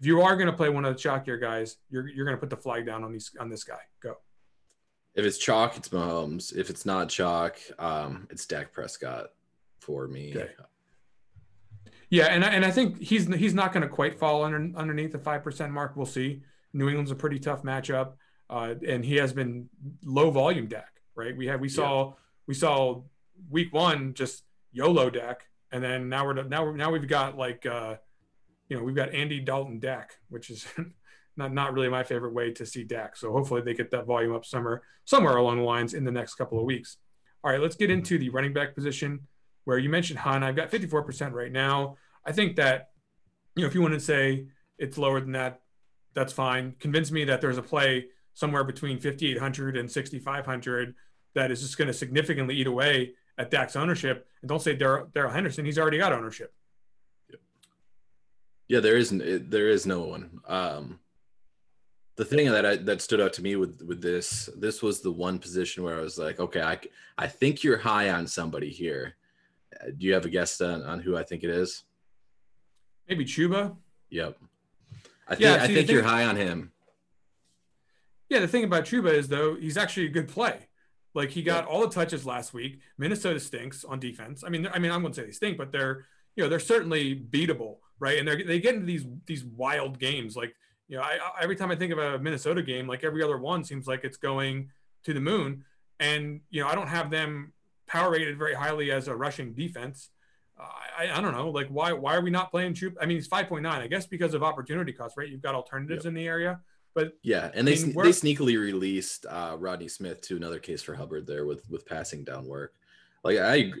If 0.00 0.06
you 0.06 0.20
are 0.22 0.36
going 0.36 0.46
to 0.46 0.52
play 0.52 0.68
one 0.68 0.84
of 0.84 0.94
the 0.94 1.00
chalkier 1.00 1.40
guys, 1.40 1.76
you're 1.90 2.08
you're 2.08 2.24
going 2.24 2.36
to 2.36 2.40
put 2.40 2.50
the 2.50 2.56
flag 2.56 2.86
down 2.86 3.04
on 3.04 3.12
these 3.12 3.30
on 3.38 3.48
this 3.48 3.64
guy. 3.64 3.80
Go. 4.00 4.16
If 5.14 5.24
it's 5.24 5.38
chalk, 5.38 5.76
it's 5.76 5.88
Mahomes. 5.90 6.54
If 6.54 6.70
it's 6.70 6.84
not 6.84 7.08
chalk, 7.08 7.56
um, 7.78 8.26
it's 8.30 8.44
Dak 8.46 8.72
Prescott 8.72 9.28
for 9.78 10.08
me. 10.08 10.32
Okay. 10.34 10.50
Yeah, 12.10 12.26
and 12.26 12.44
I, 12.44 12.48
and 12.48 12.64
I 12.64 12.70
think 12.70 13.00
he's 13.00 13.32
he's 13.34 13.54
not 13.54 13.72
going 13.72 13.82
to 13.82 13.88
quite 13.88 14.18
fall 14.18 14.44
under, 14.44 14.76
underneath 14.76 15.12
the 15.12 15.18
five 15.18 15.42
percent 15.42 15.72
mark. 15.72 15.96
We'll 15.96 16.06
see. 16.06 16.42
New 16.72 16.88
England's 16.88 17.12
a 17.12 17.14
pretty 17.14 17.38
tough 17.38 17.62
matchup 17.62 18.14
uh, 18.50 18.74
and 18.86 19.04
he 19.04 19.16
has 19.16 19.32
been 19.32 19.68
low 20.04 20.30
volume 20.30 20.66
Dak. 20.66 21.00
Right? 21.14 21.36
We 21.36 21.46
had 21.46 21.60
we 21.60 21.68
saw 21.68 22.06
yeah. 22.06 22.12
we 22.46 22.54
saw 22.54 23.02
week 23.50 23.72
one 23.72 24.14
just 24.14 24.42
YOLO 24.72 25.10
Dak, 25.10 25.46
and 25.70 25.82
then 25.82 26.08
now 26.08 26.24
we're 26.26 26.42
now 26.42 26.72
now 26.72 26.90
we've 26.90 27.08
got 27.08 27.36
like 27.36 27.66
uh, 27.66 27.96
you 28.74 28.80
know 28.80 28.84
we've 28.84 28.96
got 28.96 29.14
Andy 29.14 29.38
Dalton 29.38 29.78
Dak, 29.78 30.14
which 30.30 30.50
is 30.50 30.66
not 31.36 31.54
not 31.54 31.72
really 31.74 31.88
my 31.88 32.02
favorite 32.02 32.34
way 32.34 32.50
to 32.54 32.66
see 32.66 32.82
Dak. 32.82 33.16
So 33.16 33.30
hopefully 33.30 33.62
they 33.62 33.72
get 33.72 33.92
that 33.92 34.04
volume 34.04 34.34
up 34.34 34.44
somewhere 34.44 34.82
somewhere 35.04 35.36
along 35.36 35.58
the 35.58 35.62
lines 35.62 35.94
in 35.94 36.04
the 36.04 36.10
next 36.10 36.34
couple 36.34 36.58
of 36.58 36.64
weeks. 36.64 36.96
All 37.44 37.52
right, 37.52 37.60
let's 37.60 37.76
get 37.76 37.90
mm-hmm. 37.90 37.98
into 37.98 38.18
the 38.18 38.30
running 38.30 38.52
back 38.52 38.74
position 38.74 39.20
where 39.64 39.78
you 39.78 39.88
mentioned 39.88 40.18
Hunt. 40.18 40.42
I've 40.42 40.56
got 40.56 40.72
54% 40.72 41.32
right 41.32 41.52
now. 41.52 41.98
I 42.26 42.32
think 42.32 42.56
that 42.56 42.88
you 43.54 43.62
know 43.62 43.68
if 43.68 43.76
you 43.76 43.80
want 43.80 43.94
to 43.94 44.00
say 44.00 44.46
it's 44.76 44.98
lower 44.98 45.20
than 45.20 45.32
that, 45.32 45.60
that's 46.14 46.32
fine. 46.32 46.74
Convince 46.80 47.12
me 47.12 47.22
that 47.26 47.40
there's 47.40 47.58
a 47.58 47.62
play 47.62 48.06
somewhere 48.32 48.64
between 48.64 48.98
5,800 48.98 49.76
and 49.76 49.88
6,500 49.88 50.94
that 51.36 51.52
is 51.52 51.60
just 51.60 51.78
going 51.78 51.86
to 51.86 51.94
significantly 51.94 52.56
eat 52.56 52.66
away 52.66 53.12
at 53.38 53.52
Dak's 53.52 53.76
ownership. 53.76 54.26
And 54.42 54.48
don't 54.48 54.60
say 54.60 54.74
Darrell 54.74 55.06
Henderson; 55.14 55.64
he's 55.64 55.78
already 55.78 55.98
got 55.98 56.12
ownership. 56.12 56.52
Yeah, 58.68 58.80
there 58.80 58.96
isn't. 58.96 59.50
There 59.50 59.68
is 59.68 59.86
no 59.86 60.02
one. 60.02 60.40
Um, 60.46 61.00
the 62.16 62.24
thing 62.24 62.50
that 62.50 62.64
I, 62.64 62.76
that 62.76 63.02
stood 63.02 63.20
out 63.20 63.32
to 63.34 63.42
me 63.42 63.56
with 63.56 63.82
with 63.82 64.00
this 64.00 64.48
this 64.56 64.82
was 64.82 65.00
the 65.00 65.12
one 65.12 65.38
position 65.38 65.82
where 65.82 65.98
I 65.98 66.00
was 66.00 66.18
like, 66.18 66.40
okay, 66.40 66.62
I 66.62 66.78
I 67.18 67.26
think 67.26 67.62
you're 67.62 67.78
high 67.78 68.10
on 68.10 68.26
somebody 68.26 68.70
here. 68.70 69.16
Uh, 69.80 69.90
do 69.96 70.06
you 70.06 70.14
have 70.14 70.24
a 70.24 70.30
guess 70.30 70.60
on, 70.60 70.82
on 70.82 71.00
who 71.00 71.16
I 71.16 71.24
think 71.24 71.42
it 71.42 71.50
is? 71.50 71.84
Maybe 73.08 73.24
Chuba. 73.24 73.76
Yep. 74.10 74.38
I 75.26 75.34
think 75.34 75.40
yeah, 75.40 75.66
see, 75.66 75.72
I 75.72 75.74
think 75.74 75.90
you're 75.90 76.02
high 76.02 76.24
on 76.24 76.36
him. 76.36 76.72
Yeah, 78.28 78.40
the 78.40 78.48
thing 78.48 78.64
about 78.64 78.84
Chuba 78.84 79.12
is 79.12 79.28
though 79.28 79.56
he's 79.56 79.76
actually 79.76 80.06
a 80.06 80.10
good 80.10 80.28
play. 80.28 80.68
Like 81.14 81.30
he 81.30 81.42
got 81.42 81.64
yeah. 81.64 81.70
all 81.70 81.80
the 81.80 81.94
touches 81.94 82.26
last 82.26 82.52
week. 82.52 82.80
Minnesota 82.98 83.40
stinks 83.40 83.84
on 83.84 84.00
defense. 84.00 84.42
I 84.44 84.50
mean, 84.50 84.68
I 84.72 84.78
mean, 84.78 84.90
I'm 84.90 85.02
going 85.02 85.12
to 85.12 85.20
say 85.20 85.26
they 85.26 85.32
stink, 85.32 85.58
but 85.58 85.72
they're 85.72 86.06
you 86.36 86.42
know 86.42 86.48
they're 86.48 86.60
certainly 86.60 87.14
beatable, 87.16 87.76
right? 87.98 88.18
And 88.18 88.26
they 88.26 88.42
they 88.42 88.60
get 88.60 88.74
into 88.74 88.86
these 88.86 89.06
these 89.26 89.44
wild 89.44 89.98
games. 89.98 90.36
Like 90.36 90.54
you 90.88 90.96
know, 90.96 91.02
I, 91.02 91.18
every 91.40 91.56
time 91.56 91.70
I 91.70 91.76
think 91.76 91.92
of 91.92 91.98
a 91.98 92.18
Minnesota 92.18 92.62
game, 92.62 92.86
like 92.86 93.04
every 93.04 93.22
other 93.22 93.38
one 93.38 93.64
seems 93.64 93.86
like 93.86 94.04
it's 94.04 94.16
going 94.16 94.70
to 95.04 95.14
the 95.14 95.20
moon. 95.20 95.64
And 96.00 96.40
you 96.50 96.62
know, 96.62 96.68
I 96.68 96.74
don't 96.74 96.88
have 96.88 97.10
them 97.10 97.52
power 97.86 98.10
rated 98.10 98.38
very 98.38 98.54
highly 98.54 98.90
as 98.90 99.08
a 99.08 99.16
rushing 99.16 99.54
defense. 99.54 100.10
Uh, 100.58 100.66
I, 100.98 101.18
I 101.18 101.20
don't 101.20 101.32
know, 101.32 101.50
like 101.50 101.68
why 101.68 101.92
why 101.92 102.14
are 102.14 102.20
we 102.20 102.30
not 102.30 102.50
playing 102.50 102.74
Chuba? 102.74 102.94
I 103.00 103.06
mean, 103.06 103.18
it's 103.18 103.28
5.9. 103.28 103.66
I 103.66 103.86
guess 103.86 104.06
because 104.06 104.34
of 104.34 104.42
opportunity 104.42 104.92
cost, 104.92 105.16
right? 105.16 105.28
You've 105.28 105.42
got 105.42 105.54
alternatives 105.54 106.04
yep. 106.04 106.10
in 106.10 106.14
the 106.14 106.26
area. 106.26 106.60
But 106.94 107.14
yeah, 107.22 107.50
and 107.54 107.66
they 107.66 107.76
I 107.76 107.86
mean, 107.86 107.94
they 107.94 108.10
sneakily 108.10 108.56
released 108.56 109.26
uh, 109.28 109.56
Rodney 109.58 109.88
Smith 109.88 110.20
to 110.22 110.36
another 110.36 110.60
case 110.60 110.80
for 110.80 110.94
Hubbard 110.94 111.26
there 111.26 111.44
with 111.44 111.68
with 111.68 111.84
passing 111.86 112.22
down 112.22 112.46
work. 112.46 112.74
Like 113.24 113.38
I 113.38 113.72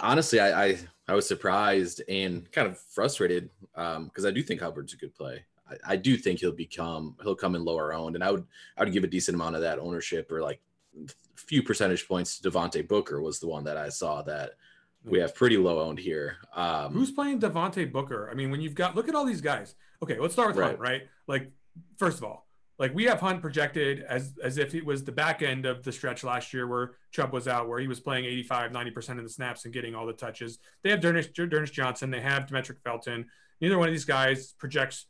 honestly, 0.00 0.40
I 0.40 0.64
I, 0.64 0.78
I 1.06 1.14
was 1.14 1.28
surprised 1.28 2.02
and 2.08 2.50
kind 2.52 2.66
of 2.66 2.78
frustrated 2.78 3.50
because 3.74 4.24
um, 4.24 4.26
I 4.26 4.30
do 4.30 4.42
think 4.42 4.60
Hubbard's 4.60 4.94
a 4.94 4.96
good 4.96 5.14
play. 5.14 5.44
I, 5.68 5.92
I, 5.92 5.96
do 5.96 6.16
think 6.16 6.40
he'll 6.40 6.52
become 6.52 7.16
he'll 7.22 7.34
come 7.34 7.54
in 7.54 7.64
lower 7.64 7.92
owned, 7.92 8.14
and 8.14 8.24
I 8.24 8.30
would 8.30 8.46
I 8.76 8.84
would 8.84 8.92
give 8.92 9.04
a 9.04 9.08
decent 9.08 9.34
amount 9.34 9.56
of 9.56 9.62
that 9.62 9.78
ownership 9.78 10.30
or 10.32 10.40
like 10.42 10.60
a 11.06 11.10
few 11.36 11.62
percentage 11.62 12.08
points 12.08 12.38
to 12.38 12.50
Devontae 12.50 12.86
Booker 12.86 13.20
was 13.20 13.38
the 13.38 13.48
one 13.48 13.64
that 13.64 13.76
I 13.76 13.88
saw 13.88 14.22
that 14.22 14.52
we 15.04 15.18
have 15.18 15.34
pretty 15.34 15.58
low 15.58 15.80
owned 15.80 15.98
here. 15.98 16.36
Um, 16.54 16.92
Who's 16.92 17.10
playing 17.10 17.40
Devontae 17.40 17.92
Booker? 17.92 18.28
I 18.30 18.34
mean, 18.34 18.50
when 18.50 18.60
you've 18.60 18.74
got 18.74 18.94
look 18.94 19.08
at 19.08 19.14
all 19.14 19.24
these 19.24 19.42
guys. 19.42 19.74
Okay, 20.02 20.18
let's 20.18 20.34
start 20.34 20.48
with 20.48 20.56
right. 20.58 20.68
Hunt, 20.68 20.80
right? 20.80 21.02
Like 21.26 21.50
first 21.98 22.18
of 22.18 22.24
all, 22.24 22.43
like 22.78 22.94
we 22.94 23.04
have 23.04 23.20
Hunt 23.20 23.40
projected 23.40 24.02
as 24.02 24.34
as 24.42 24.58
if 24.58 24.74
it 24.74 24.84
was 24.84 25.04
the 25.04 25.12
back 25.12 25.42
end 25.42 25.64
of 25.64 25.84
the 25.84 25.92
stretch 25.92 26.24
last 26.24 26.52
year 26.52 26.66
where 26.66 26.92
Chubb 27.12 27.32
was 27.32 27.46
out, 27.46 27.68
where 27.68 27.78
he 27.78 27.86
was 27.86 28.00
playing 28.00 28.24
85, 28.24 28.72
90% 28.72 29.18
of 29.18 29.22
the 29.22 29.28
snaps 29.28 29.64
and 29.64 29.72
getting 29.72 29.94
all 29.94 30.06
the 30.06 30.12
touches. 30.12 30.58
They 30.82 30.90
have 30.90 31.00
D'Ernest, 31.00 31.32
D'Ernest 31.34 31.72
Johnson, 31.72 32.10
they 32.10 32.20
have 32.20 32.46
Demetric 32.46 32.80
Felton. 32.82 33.26
Neither 33.60 33.78
one 33.78 33.88
of 33.88 33.94
these 33.94 34.04
guys 34.04 34.52
projects 34.58 35.06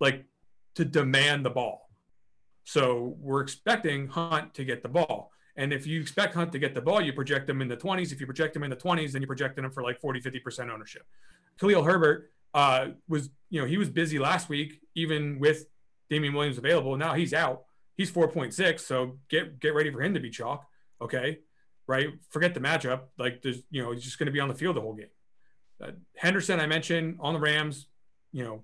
like 0.00 0.24
to 0.76 0.84
demand 0.84 1.44
the 1.44 1.50
ball. 1.50 1.88
So 2.64 3.16
we're 3.18 3.42
expecting 3.42 4.08
Hunt 4.08 4.54
to 4.54 4.64
get 4.64 4.82
the 4.82 4.88
ball. 4.88 5.30
And 5.56 5.72
if 5.72 5.86
you 5.86 6.00
expect 6.00 6.34
Hunt 6.34 6.52
to 6.52 6.58
get 6.58 6.74
the 6.74 6.80
ball, 6.80 7.02
you 7.02 7.12
project 7.12 7.46
them 7.46 7.60
in 7.60 7.68
the 7.68 7.76
20s. 7.76 8.10
If 8.12 8.20
you 8.20 8.26
project 8.26 8.54
them 8.54 8.62
in 8.62 8.70
the 8.70 8.76
20s, 8.76 9.12
then 9.12 9.20
you're 9.20 9.26
projecting 9.26 9.62
them 9.62 9.70
for 9.70 9.82
like 9.82 10.00
40, 10.00 10.20
50% 10.20 10.70
ownership. 10.70 11.02
Khalil 11.60 11.82
Herbert 11.82 12.32
uh, 12.54 12.88
was, 13.06 13.28
you 13.50 13.60
know, 13.60 13.66
he 13.66 13.76
was 13.76 13.90
busy 13.90 14.18
last 14.18 14.48
week, 14.48 14.80
even 14.94 15.38
with 15.38 15.66
Damien 16.12 16.34
Williams 16.34 16.58
available. 16.58 16.94
Now 16.98 17.14
he's 17.14 17.32
out. 17.32 17.62
He's 17.96 18.12
4.6. 18.12 18.80
So 18.80 19.18
get 19.30 19.58
get 19.60 19.74
ready 19.74 19.90
for 19.90 20.02
him 20.02 20.12
to 20.12 20.20
be 20.20 20.28
chalk. 20.28 20.66
Okay. 21.00 21.38
Right. 21.86 22.10
Forget 22.28 22.52
the 22.52 22.60
matchup. 22.60 23.04
Like 23.16 23.40
there's, 23.40 23.62
you 23.70 23.82
know, 23.82 23.92
he's 23.92 24.04
just 24.04 24.18
going 24.18 24.26
to 24.26 24.32
be 24.32 24.38
on 24.38 24.48
the 24.48 24.54
field 24.54 24.76
the 24.76 24.82
whole 24.82 24.92
game. 24.92 25.06
Uh, 25.82 25.92
Henderson, 26.14 26.60
I 26.60 26.66
mentioned 26.66 27.16
on 27.20 27.32
the 27.32 27.40
Rams, 27.40 27.86
you 28.30 28.44
know, 28.44 28.62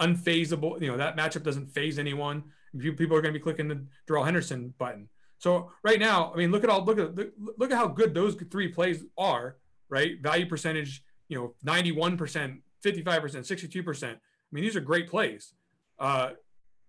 unfazable. 0.00 0.80
You 0.80 0.92
know, 0.92 0.96
that 0.98 1.16
matchup 1.16 1.42
doesn't 1.42 1.66
faze 1.66 1.98
anyone. 1.98 2.44
People 2.78 3.16
are 3.16 3.22
going 3.22 3.34
to 3.34 3.38
be 3.38 3.42
clicking 3.42 3.66
the 3.66 3.84
Darrell 4.06 4.22
Henderson 4.22 4.72
button. 4.78 5.08
So 5.38 5.72
right 5.82 5.98
now, 5.98 6.32
I 6.32 6.36
mean, 6.36 6.52
look 6.52 6.62
at 6.62 6.70
all 6.70 6.84
look 6.84 6.98
at 7.00 7.16
look 7.58 7.72
at 7.72 7.76
how 7.76 7.88
good 7.88 8.14
those 8.14 8.36
three 8.52 8.68
plays 8.68 9.04
are. 9.16 9.56
Right, 9.88 10.20
value 10.20 10.46
percentage, 10.46 11.02
you 11.28 11.38
know, 11.38 11.54
ninety 11.62 11.92
one 11.92 12.16
percent, 12.16 12.60
fifty 12.82 13.02
five 13.02 13.22
percent, 13.22 13.46
sixty 13.46 13.66
two 13.66 13.82
percent. 13.82 14.18
I 14.18 14.50
mean, 14.52 14.62
these 14.62 14.76
are 14.76 14.80
great 14.80 15.08
plays. 15.08 15.54
Uh, 15.98 16.30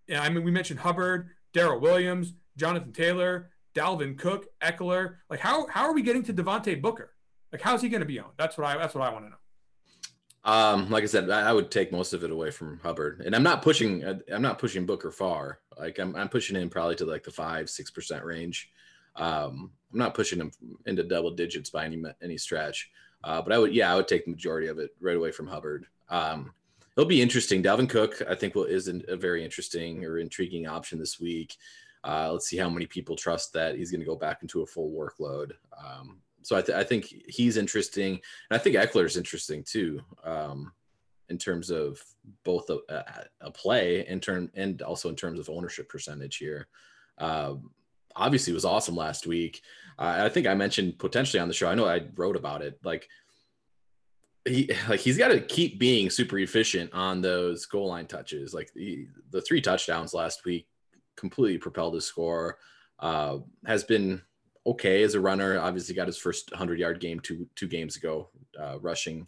yeah, 0.10 0.22
I 0.22 0.30
mean, 0.30 0.44
we 0.44 0.52
mentioned 0.52 0.80
Hubbard, 0.80 1.30
Darrel 1.54 1.80
Williams, 1.80 2.34
Jonathan 2.58 2.92
Taylor, 2.92 3.52
Dalvin 3.76 4.18
Cook, 4.18 4.48
Ekeler. 4.62 5.18
Like, 5.30 5.40
how 5.40 5.68
how 5.68 5.84
are 5.84 5.94
we 5.94 6.02
getting 6.02 6.24
to 6.24 6.34
Devontae 6.34 6.82
Booker? 6.82 7.14
Like, 7.52 7.62
how's 7.62 7.82
he 7.82 7.90
going 7.90 8.02
to 8.02 8.08
be 8.08 8.20
on? 8.20 8.32
That's 8.38 8.58
what 8.58 8.68
I 8.68 8.78
that's 8.78 8.96
what 8.96 9.08
I 9.08 9.14
want 9.14 9.26
to 9.26 9.30
know. 9.30 9.36
Um, 10.46 10.90
like 10.90 11.04
I 11.04 11.08
said, 11.08 11.30
I 11.30 11.54
would 11.54 11.70
take 11.70 11.92
most 11.92 12.14
of 12.14 12.24
it 12.24 12.32
away 12.32 12.50
from 12.50 12.80
Hubbard, 12.80 13.22
and 13.26 13.36
I'm 13.36 13.44
not 13.44 13.62
pushing. 13.62 14.04
I'm 14.34 14.42
not 14.42 14.58
pushing 14.58 14.86
Booker 14.86 15.12
far. 15.12 15.60
Like 15.78 16.00
I'm, 16.00 16.16
I'm 16.16 16.30
pushing 16.30 16.56
him 16.56 16.70
probably 16.70 16.96
to 16.96 17.06
like 17.06 17.24
the 17.24 17.32
five, 17.32 17.70
six 17.70 17.92
percent 17.92 18.26
range. 18.26 18.70
Um, 19.16 19.72
I'm 19.92 20.00
not 20.00 20.14
pushing 20.16 20.40
him 20.40 20.52
into 20.86 21.04
double 21.04 21.32
digits 21.32 21.70
by 21.70 21.86
any 21.86 22.02
any 22.24 22.38
stretch. 22.38 22.90
Uh, 23.24 23.42
but 23.42 23.52
I 23.52 23.60
would, 23.60 23.76
yeah, 23.76 23.92
I 23.92 23.96
would 23.96 24.08
take 24.08 24.26
the 24.26 24.32
majority 24.32 24.68
of 24.68 24.80
it 24.80 24.92
right 25.02 25.18
away 25.18 25.32
from 25.32 25.48
Hubbard. 25.48 25.86
Um, 26.10 26.54
it'll 27.00 27.08
be 27.08 27.22
interesting. 27.22 27.64
Dalvin 27.64 27.88
Cook, 27.88 28.22
I 28.30 28.36
think, 28.36 28.56
will 28.56 28.66
is 28.66 28.90
a 28.90 29.16
very 29.16 29.46
interesting 29.46 30.04
or 30.04 30.18
intriguing 30.18 30.68
option 30.68 31.00
this 31.00 31.18
week. 31.18 31.56
Uh, 32.04 32.34
let's 32.34 32.48
see 32.48 32.58
how 32.58 32.70
many 32.70 32.86
people 32.86 33.16
trust 33.16 33.54
that 33.54 33.76
he's 33.78 33.90
going 33.90 34.02
to 34.02 34.06
go 34.06 34.18
back 34.18 34.42
into 34.42 34.64
a 34.64 34.66
full 34.66 34.92
workload. 34.92 35.54
Um, 35.82 36.18
so 36.42 36.58
I, 36.58 36.62
th- 36.62 36.78
I, 36.78 36.84
think 36.84 37.06
he's 37.30 37.56
interesting, 37.56 38.16
and 38.16 38.22
I 38.52 38.58
think 38.58 38.76
Ekeler 38.76 39.06
is 39.06 39.16
interesting 39.16 39.64
too, 39.64 40.02
um, 40.26 40.74
in 41.30 41.38
terms 41.38 41.70
of 41.70 42.04
both 42.44 42.70
a, 42.70 43.28
a, 43.40 43.50
play 43.52 44.06
in 44.06 44.20
turn 44.20 44.52
and 44.56 44.82
also 44.82 45.08
in 45.08 45.16
terms 45.16 45.40
of 45.40 45.50
ownership 45.50 45.88
percentage 45.88 46.36
here. 46.36 46.68
Um, 47.18 47.72
obviously, 48.14 48.52
was 48.52 48.66
awesome 48.66 48.98
last 48.98 49.26
week. 49.26 49.62
Uh, 49.98 50.24
I 50.26 50.28
think 50.28 50.48
I 50.48 50.54
mentioned 50.54 51.00
potentially 51.00 51.40
on 51.40 51.48
the 51.48 51.54
show. 51.54 51.70
I 51.70 51.76
know 51.76 51.88
I 51.88 52.08
wrote 52.18 52.36
about 52.36 52.62
it. 52.62 52.78
Like 52.84 53.08
he 54.50 54.72
like 54.88 55.00
he's 55.00 55.18
got 55.18 55.30
to 55.30 55.40
keep 55.40 55.80
being 55.80 56.10
super 56.10 56.38
efficient 56.40 56.94
on 56.94 57.22
those 57.22 57.66
goal 57.66 57.88
line 57.88 58.06
touches. 58.06 58.54
Like 58.54 58.72
the 58.74 59.08
the 59.32 59.42
three 59.42 59.62
touchdowns 59.62 60.14
last 60.14 60.46
week 60.46 60.68
completely 61.16 61.58
propelled 61.58 61.94
his 61.94 62.06
score. 62.06 62.58
Uh, 63.00 63.40
has 63.66 63.84
been 63.84 64.22
okay 64.66 65.04
as 65.04 65.16
a 65.16 65.20
runner. 65.20 65.60
Obviously, 65.60 65.96
got 65.96 66.08
his 66.08 66.18
first 66.18 66.52
100 66.52 66.80
yard 66.80 67.00
game 67.00 67.20
two 67.20 67.48
two 67.56 67.68
games 67.68 67.96
ago, 67.96 68.30
uh, 68.60 68.80
rushing. 68.80 69.28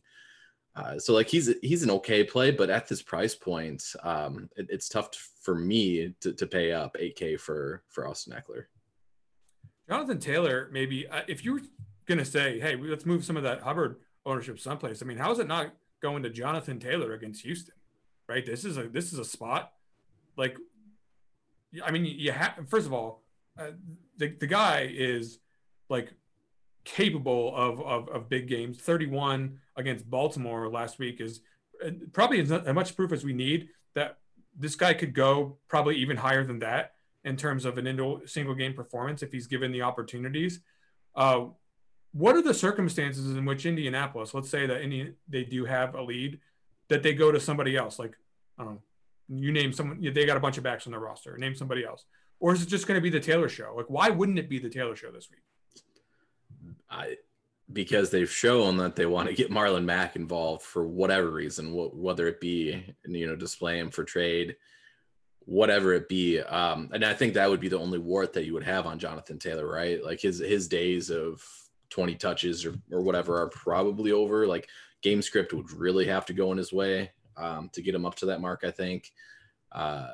Uh, 0.76 0.98
so 0.98 1.14
like 1.14 1.28
he's 1.28 1.54
he's 1.62 1.84
an 1.84 1.92
okay 1.92 2.24
play, 2.24 2.52
but 2.52 2.70
at 2.70 2.88
this 2.88 3.02
price 3.02 3.36
point, 3.36 3.84
um, 4.04 4.50
it, 4.56 4.68
it's 4.70 4.88
tough 4.88 5.12
to, 5.12 5.20
for 5.42 5.56
me 5.56 6.14
to, 6.22 6.34
to 6.34 6.48
pay 6.48 6.72
up 6.72 6.96
8K 7.00 7.40
for 7.40 7.84
for 7.90 8.08
Austin 8.08 8.34
Ekeler. 8.34 8.66
Jonathan 9.90 10.20
Taylor, 10.20 10.70
maybe 10.72 11.08
uh, 11.08 11.24
if 11.28 11.44
you 11.44 11.54
were 11.54 11.62
gonna 12.06 12.24
say, 12.24 12.60
hey, 12.60 12.76
let's 12.76 13.06
move 13.06 13.26
some 13.26 13.36
of 13.36 13.44
that 13.44 13.62
Hubbard 13.62 13.98
ownership 14.26 14.60
someplace. 14.60 15.02
I 15.02 15.06
mean, 15.06 15.18
how 15.18 15.32
is 15.32 15.40
it 15.40 15.48
not 15.48 15.74
going 16.02 16.24
to 16.24 16.30
Jonathan 16.30 16.80
Taylor 16.80 17.14
against 17.14 17.44
Houston? 17.44 17.76
Right. 18.28 18.46
This 18.46 18.66
is 18.66 18.78
a 18.78 18.88
this 18.88 19.12
is 19.12 19.20
a 19.20 19.26
spot. 19.26 19.74
Like, 20.38 20.56
I 21.84 21.92
mean, 21.92 22.06
you 22.06 22.32
have 22.32 22.54
first 22.70 22.88
of 22.88 22.94
all, 22.94 23.24
uh, 23.60 23.72
the 24.18 24.30
the 24.40 24.48
guy 24.48 24.90
is 24.92 25.40
like 25.90 26.14
capable 26.86 27.54
of, 27.56 27.82
of 27.82 28.10
of 28.10 28.30
big 28.30 28.48
games. 28.48 28.78
Thirty 28.78 29.06
one 29.06 29.60
against 29.76 30.10
Baltimore 30.10 30.70
last 30.70 30.98
week 31.00 31.20
is 31.20 31.42
uh, 31.86 31.92
probably 32.14 32.40
as 32.40 32.50
much 32.74 32.96
proof 32.96 33.12
as 33.12 33.24
we 33.24 33.34
need 33.34 33.70
that 33.96 34.18
this 34.58 34.76
guy 34.76 34.94
could 34.94 35.14
go 35.14 35.58
probably 35.68 35.96
even 35.98 36.18
higher 36.18 36.46
than 36.46 36.60
that 36.60 36.94
in 37.24 37.36
terms 37.36 37.66
of 37.66 37.78
an 37.78 38.22
single 38.26 38.56
game 38.56 38.74
performance 38.74 39.22
if 39.22 39.32
he's 39.32 39.48
given 39.48 39.72
the 39.72 39.82
opportunities. 39.82 40.62
Uh, 41.16 41.46
what 42.14 42.36
are 42.36 42.42
the 42.42 42.54
circumstances 42.54 43.32
in 43.32 43.46
which 43.46 43.66
Indianapolis, 43.66 44.34
let's 44.34 44.50
say 44.50 44.66
that 44.66 44.82
Indi- 44.82 45.14
they 45.30 45.44
do 45.44 45.66
have 45.66 45.96
a 45.96 46.02
lead, 46.02 46.40
that 46.90 47.04
they 47.04 47.14
go 47.14 47.32
to 47.32 47.40
somebody 47.40 47.78
else? 47.78 48.00
Like, 48.00 48.18
I 48.58 48.64
don't 48.64 48.74
know, 48.74 48.82
you 49.30 49.52
name 49.52 49.72
someone, 49.72 50.02
they 50.02 50.26
got 50.26 50.38
a 50.38 50.42
bunch 50.42 50.58
of 50.58 50.64
backs 50.64 50.86
on 50.86 50.92
their 50.92 51.00
roster, 51.00 51.38
name 51.38 51.56
somebody 51.56 51.86
else. 51.86 52.06
Or 52.40 52.54
is 52.54 52.62
it 52.62 52.68
just 52.68 52.88
going 52.88 52.98
to 52.98 53.02
be 53.02 53.10
the 53.10 53.20
Taylor 53.20 53.48
show? 53.48 53.74
Like, 53.76 53.90
why 53.90 54.10
wouldn't 54.10 54.40
it 54.40 54.50
be 54.50 54.60
the 54.60 54.70
Taylor 54.70 54.96
show 54.96 55.12
this 55.12 55.30
week? 55.30 56.76
I, 56.90 57.18
because 57.72 58.10
they've 58.10 58.30
shown 58.30 58.78
that 58.78 58.96
they 58.96 59.06
want 59.06 59.30
to 59.30 59.36
get 59.36 59.52
Marlon 59.52 59.86
Mack 59.86 60.16
involved 60.16 60.64
for 60.64 60.86
whatever 60.86 61.30
reason, 61.30 61.72
whether 61.74 62.28
it 62.28 62.42
be, 62.42 62.84
you 63.08 63.28
know, 63.28 63.36
display 63.36 63.80
him 63.80 63.90
for 63.92 64.04
trade, 64.04 64.58
whatever 65.46 65.94
it 65.94 66.10
be. 66.10 66.40
Um, 66.40 66.90
and 66.94 67.06
I 67.06 67.14
think 67.14 67.36
that 67.36 67.50
would 67.50 67.62
be 67.62 67.70
the 67.70 67.80
only 67.80 68.00
wart 68.00 68.34
that 68.34 68.46
you 68.46 68.54
would 68.54 68.64
have 68.64 68.86
on 68.86 69.00
Jonathan 69.00 69.40
Taylor, 69.40 69.68
right? 69.68 70.04
Like 70.04 70.20
his 70.20 70.40
his 70.40 70.68
days 70.68 71.10
of 71.10 71.42
20 71.92 72.16
touches 72.16 72.66
or, 72.66 72.74
or 72.92 73.02
whatever 73.02 73.40
are 73.40 73.50
probably 73.50 74.12
over. 74.12 74.48
Like 74.48 74.68
game 75.02 75.22
script 75.22 75.54
would 75.54 75.72
really 75.72 76.06
have 76.08 76.26
to 76.26 76.34
go 76.34 76.52
in 76.52 76.58
his 76.58 76.74
way 76.74 77.12
um, 77.38 77.70
to 77.74 77.82
get 77.82 77.96
him 77.96 78.06
up 78.06 78.16
to 78.16 78.26
that 78.28 78.42
mark, 78.42 78.64
I 78.64 78.72
think. 78.72 79.12
Uh, 79.72 80.10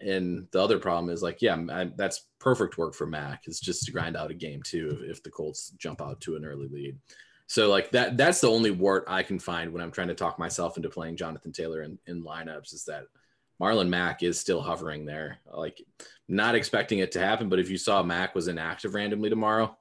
and 0.00 0.46
the 0.52 0.62
other 0.62 0.78
problem 0.78 1.12
is 1.12 1.22
like, 1.22 1.42
yeah, 1.42 1.56
I, 1.70 1.90
that's 1.96 2.26
perfect 2.38 2.78
work 2.78 2.94
for 2.94 3.06
Mack 3.06 3.48
is 3.48 3.60
just 3.60 3.84
to 3.84 3.92
grind 3.92 4.16
out 4.16 4.30
a 4.30 4.34
game 4.34 4.62
too 4.62 4.98
if, 5.00 5.16
if 5.16 5.22
the 5.22 5.30
Colts 5.30 5.70
jump 5.78 6.00
out 6.00 6.20
to 6.22 6.36
an 6.36 6.44
early 6.44 6.68
lead. 6.68 6.98
So 7.48 7.70
like 7.70 7.90
that 7.92 8.16
that's 8.16 8.40
the 8.40 8.50
only 8.50 8.72
wart 8.72 9.04
I 9.06 9.22
can 9.22 9.38
find 9.38 9.72
when 9.72 9.80
I'm 9.80 9.92
trying 9.92 10.08
to 10.08 10.14
talk 10.14 10.38
myself 10.38 10.76
into 10.76 10.90
playing 10.90 11.16
Jonathan 11.16 11.52
Taylor 11.52 11.82
in, 11.82 11.98
in 12.06 12.24
lineups 12.24 12.74
is 12.74 12.84
that 12.86 13.04
Marlon 13.60 13.88
Mack 13.88 14.22
is 14.22 14.38
still 14.38 14.60
hovering 14.60 15.06
there. 15.06 15.38
Like 15.50 15.80
not 16.28 16.54
expecting 16.54 16.98
it 16.98 17.12
to 17.12 17.20
happen, 17.20 17.48
but 17.48 17.60
if 17.60 17.70
you 17.70 17.78
saw 17.78 18.02
Mack 18.02 18.34
was 18.34 18.48
inactive 18.48 18.94
randomly 18.94 19.30
tomorrow, 19.30 19.76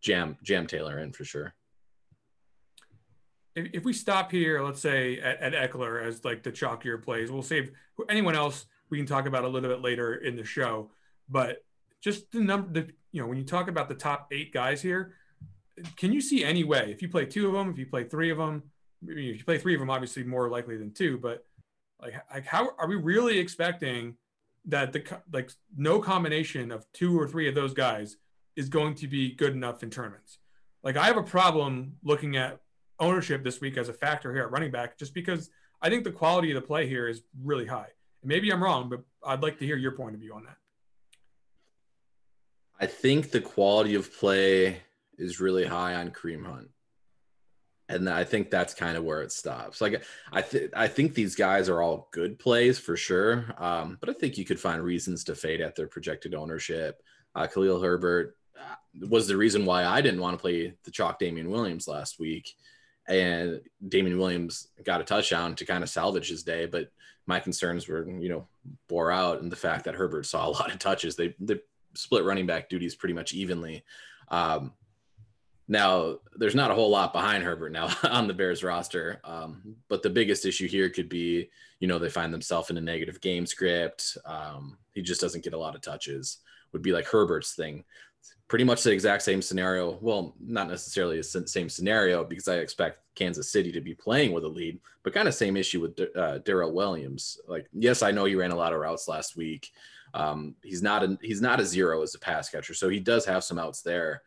jam 0.00 0.36
jam 0.42 0.66
Taylor 0.66 0.98
in 0.98 1.12
for 1.12 1.24
sure. 1.24 1.54
If, 3.54 3.68
if 3.72 3.84
we 3.84 3.92
stop 3.92 4.30
here, 4.30 4.62
let's 4.62 4.80
say 4.80 5.18
at, 5.20 5.54
at 5.54 5.70
Ekeler 5.70 6.04
as 6.04 6.24
like 6.24 6.42
the 6.42 6.52
chalkier 6.52 7.02
plays, 7.02 7.30
we'll 7.30 7.42
save 7.42 7.72
anyone 8.08 8.34
else 8.34 8.66
we 8.90 8.98
can 8.98 9.06
talk 9.06 9.26
about 9.26 9.44
a 9.44 9.48
little 9.48 9.68
bit 9.68 9.82
later 9.82 10.14
in 10.14 10.36
the 10.36 10.44
show. 10.44 10.90
But 11.28 11.64
just 12.00 12.30
the 12.32 12.40
number, 12.40 12.80
the 12.80 12.88
you 13.12 13.20
know, 13.20 13.28
when 13.28 13.38
you 13.38 13.44
talk 13.44 13.68
about 13.68 13.88
the 13.88 13.94
top 13.94 14.28
eight 14.32 14.52
guys 14.52 14.80
here, 14.80 15.14
can 15.96 16.12
you 16.12 16.20
see 16.20 16.44
any 16.44 16.64
way 16.64 16.90
if 16.90 17.02
you 17.02 17.08
play 17.08 17.26
two 17.26 17.46
of 17.46 17.52
them, 17.52 17.70
if 17.70 17.78
you 17.78 17.86
play 17.86 18.04
three 18.04 18.30
of 18.30 18.38
them, 18.38 18.62
if 19.06 19.16
you 19.16 19.44
play 19.44 19.58
three 19.58 19.74
of 19.74 19.80
them, 19.80 19.90
obviously 19.90 20.24
more 20.24 20.48
likely 20.48 20.76
than 20.76 20.92
two, 20.92 21.18
but 21.18 21.44
like, 22.00 22.14
like 22.32 22.46
how 22.46 22.70
are 22.78 22.88
we 22.88 22.96
really 22.96 23.38
expecting 23.38 24.14
that 24.66 24.92
the 24.92 25.02
like 25.32 25.50
no 25.76 25.98
combination 25.98 26.70
of 26.70 26.84
two 26.92 27.18
or 27.18 27.26
three 27.26 27.48
of 27.48 27.54
those 27.54 27.72
guys 27.72 28.16
is 28.58 28.68
going 28.68 28.94
to 28.96 29.06
be 29.06 29.32
good 29.32 29.52
enough 29.54 29.82
in 29.82 29.88
tournaments? 29.88 30.38
Like 30.82 30.96
I 30.96 31.06
have 31.06 31.16
a 31.16 31.22
problem 31.22 31.94
looking 32.02 32.36
at 32.36 32.60
ownership 32.98 33.44
this 33.44 33.60
week 33.60 33.76
as 33.76 33.88
a 33.88 33.92
factor 33.92 34.34
here 34.34 34.42
at 34.42 34.50
running 34.50 34.72
back, 34.72 34.98
just 34.98 35.14
because 35.14 35.48
I 35.80 35.88
think 35.88 36.02
the 36.02 36.12
quality 36.12 36.50
of 36.50 36.56
the 36.56 36.66
play 36.66 36.88
here 36.88 37.08
is 37.08 37.22
really 37.42 37.66
high. 37.66 37.88
And 38.22 38.28
Maybe 38.28 38.50
I'm 38.50 38.62
wrong, 38.62 38.88
but 38.88 39.02
I'd 39.24 39.42
like 39.42 39.58
to 39.60 39.64
hear 39.64 39.76
your 39.76 39.92
point 39.92 40.14
of 40.14 40.20
view 40.20 40.34
on 40.34 40.44
that. 40.44 40.56
I 42.80 42.86
think 42.86 43.30
the 43.30 43.40
quality 43.40 43.94
of 43.94 44.12
play 44.18 44.82
is 45.16 45.40
really 45.40 45.64
high 45.64 45.94
on 45.94 46.10
Kareem 46.10 46.44
Hunt. 46.44 46.68
And 47.88 48.08
I 48.08 48.24
think 48.24 48.50
that's 48.50 48.74
kind 48.74 48.96
of 48.96 49.04
where 49.04 49.22
it 49.22 49.32
stops. 49.32 49.80
Like 49.80 50.04
I 50.30 50.42
think 50.42 50.72
I 50.76 50.88
think 50.88 51.14
these 51.14 51.34
guys 51.34 51.70
are 51.70 51.80
all 51.80 52.08
good 52.12 52.38
plays 52.38 52.78
for 52.78 52.96
sure, 52.96 53.54
um, 53.56 53.96
but 53.98 54.10
I 54.10 54.12
think 54.12 54.36
you 54.36 54.44
could 54.44 54.60
find 54.60 54.82
reasons 54.82 55.24
to 55.24 55.34
fade 55.34 55.62
at 55.62 55.74
their 55.74 55.86
projected 55.86 56.34
ownership. 56.34 57.02
Uh, 57.34 57.46
Khalil 57.46 57.80
Herbert 57.80 58.36
was 59.08 59.26
the 59.26 59.36
reason 59.36 59.64
why 59.64 59.84
I 59.84 60.00
didn't 60.00 60.20
want 60.20 60.36
to 60.36 60.40
play 60.40 60.74
the 60.84 60.90
chalk 60.90 61.18
Damien 61.18 61.50
Williams 61.50 61.88
last 61.88 62.18
week, 62.18 62.54
and 63.06 63.60
Damien 63.86 64.18
Williams 64.18 64.68
got 64.84 65.00
a 65.00 65.04
touchdown 65.04 65.54
to 65.56 65.64
kind 65.64 65.82
of 65.82 65.90
salvage 65.90 66.28
his 66.28 66.42
day. 66.42 66.66
But 66.66 66.90
my 67.26 67.40
concerns 67.40 67.86
were, 67.86 68.08
you 68.08 68.28
know, 68.28 68.48
bore 68.88 69.12
out 69.12 69.40
in 69.40 69.48
the 69.48 69.56
fact 69.56 69.84
that 69.84 69.94
Herbert 69.94 70.26
saw 70.26 70.48
a 70.48 70.50
lot 70.50 70.72
of 70.72 70.78
touches. 70.78 71.16
They 71.16 71.34
they 71.38 71.60
split 71.94 72.24
running 72.24 72.46
back 72.46 72.68
duties 72.68 72.94
pretty 72.94 73.14
much 73.14 73.32
evenly. 73.32 73.84
Um, 74.28 74.72
now, 75.70 76.16
there's 76.34 76.54
not 76.54 76.70
a 76.70 76.74
whole 76.74 76.88
lot 76.88 77.12
behind 77.12 77.44
Herbert 77.44 77.72
now 77.72 77.90
on 78.04 78.26
the 78.26 78.34
Bears 78.34 78.64
roster, 78.64 79.20
um, 79.22 79.76
but 79.88 80.02
the 80.02 80.10
biggest 80.10 80.46
issue 80.46 80.66
here 80.66 80.88
could 80.88 81.10
be, 81.10 81.50
you 81.78 81.86
know, 81.86 81.98
they 81.98 82.08
find 82.08 82.32
themselves 82.32 82.70
in 82.70 82.78
a 82.78 82.80
negative 82.80 83.20
game 83.20 83.44
script. 83.44 84.16
Um, 84.24 84.78
he 84.94 85.02
just 85.02 85.20
doesn't 85.20 85.44
get 85.44 85.52
a 85.52 85.58
lot 85.58 85.74
of 85.74 85.82
touches. 85.82 86.38
Would 86.72 86.82
be 86.82 86.92
like 86.92 87.06
Herbert's 87.06 87.54
thing. 87.54 87.84
Pretty 88.48 88.64
much 88.64 88.82
the 88.82 88.92
exact 88.92 89.22
same 89.22 89.42
scenario. 89.42 89.98
Well, 90.00 90.34
not 90.40 90.68
necessarily 90.68 91.18
the 91.18 91.22
same 91.22 91.68
scenario 91.68 92.24
because 92.24 92.48
I 92.48 92.56
expect 92.56 93.00
Kansas 93.14 93.52
City 93.52 93.72
to 93.72 93.80
be 93.80 93.94
playing 93.94 94.32
with 94.32 94.44
a 94.44 94.48
lead, 94.48 94.80
but 95.02 95.12
kind 95.12 95.28
of 95.28 95.34
same 95.34 95.56
issue 95.56 95.80
with 95.80 96.00
uh, 96.16 96.38
Darrel 96.38 96.72
Williams. 96.72 97.38
Like, 97.46 97.66
yes, 97.72 98.02
I 98.02 98.10
know 98.10 98.24
he 98.24 98.36
ran 98.36 98.52
a 98.52 98.56
lot 98.56 98.72
of 98.72 98.80
routes 98.80 99.08
last 99.08 99.36
week. 99.36 99.70
Um, 100.14 100.54
he's 100.62 100.82
not 100.82 101.04
a 101.04 101.18
he's 101.20 101.42
not 101.42 101.60
a 101.60 101.66
zero 101.66 102.02
as 102.02 102.14
a 102.14 102.18
pass 102.18 102.48
catcher, 102.48 102.72
so 102.72 102.88
he 102.88 103.00
does 103.00 103.26
have 103.26 103.44
some 103.44 103.58
outs 103.58 103.82
there, 103.82 104.22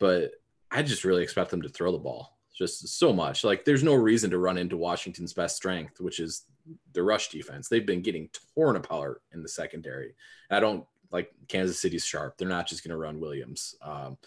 but 0.00 0.32
I 0.70 0.82
just 0.82 1.04
really 1.04 1.22
expect 1.22 1.50
them 1.50 1.62
to 1.62 1.68
throw 1.68 1.92
the 1.92 1.98
ball 1.98 2.36
just 2.60 2.98
so 2.98 3.12
much. 3.12 3.42
Like 3.42 3.64
there's 3.64 3.82
no 3.82 3.94
reason 3.94 4.30
to 4.30 4.38
run 4.38 4.58
into 4.58 4.76
Washington's 4.76 5.32
best 5.32 5.56
strength, 5.56 6.00
which 6.00 6.20
is 6.20 6.44
the 6.92 7.02
rush 7.02 7.30
defense. 7.30 7.68
They've 7.68 7.86
been 7.86 8.02
getting 8.02 8.28
torn 8.54 8.76
apart 8.76 9.22
in 9.32 9.42
the 9.42 9.48
secondary. 9.48 10.14
I 10.50 10.60
don't 10.60 10.84
like 11.10 11.30
Kansas 11.48 11.80
City's 11.80 12.04
sharp. 12.04 12.36
They're 12.36 12.48
not 12.48 12.66
just 12.66 12.84
going 12.84 12.90
to 12.90 12.96
run 12.96 13.20
Williams. 13.20 13.74
Um, 13.82 14.18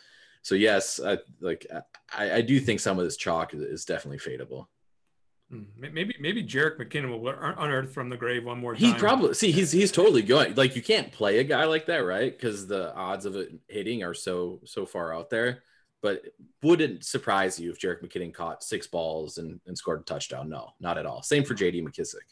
so 0.42 0.56
yes, 0.56 1.00
I, 1.04 1.20
like 1.40 1.66
I, 2.12 2.34
I, 2.34 2.42
do 2.42 2.60
think 2.60 2.82
some 2.82 3.00
of 3.00 3.06
this 3.06 3.16
chalk 3.16 3.54
is, 3.54 3.86
definitely 3.86 4.18
fadeable. 4.18 4.68
Hmm. 5.50 5.64
Maybe 5.78 6.16
maybe 6.20 6.44
Jerick 6.44 6.78
McKinnon 6.78 7.10
will 7.10 7.28
unearth 7.30 7.94
from 7.94 8.10
the 8.10 8.18
grave 8.18 8.44
one 8.44 8.60
more 8.60 8.74
time. 8.74 8.82
He 8.82 8.94
probably 8.94 9.34
see 9.36 9.52
he's 9.52 9.72
he's 9.72 9.92
totally 9.92 10.22
going. 10.22 10.56
Like 10.56 10.76
you 10.76 10.82
can't 10.82 11.12
play 11.12 11.40
a 11.40 11.44
guy 11.44 11.64
like 11.66 11.86
that, 11.86 12.00
right? 12.00 12.32
Because 12.38 12.68
the 12.68 12.94
odds 12.96 13.26
of 13.26 13.36
it 13.36 13.54
hitting 13.68 14.04
are 14.04 14.14
so 14.14 14.60
so 14.66 14.86
far 14.86 15.14
out 15.14 15.30
there 15.30 15.64
but 16.04 16.22
wouldn't 16.62 17.06
surprise 17.06 17.58
you 17.58 17.72
if 17.72 17.80
Jerick 17.80 18.04
McKinnon 18.04 18.34
caught 18.34 18.62
six 18.62 18.86
balls 18.86 19.38
and, 19.38 19.60
and 19.66 19.76
scored 19.76 20.02
a 20.02 20.04
touchdown. 20.04 20.50
No, 20.50 20.72
not 20.82 20.98
at 20.98 21.06
all. 21.06 21.24
Same 21.24 21.46
for 21.46 21.56
JD 21.56 21.82
McKissic. 21.82 22.28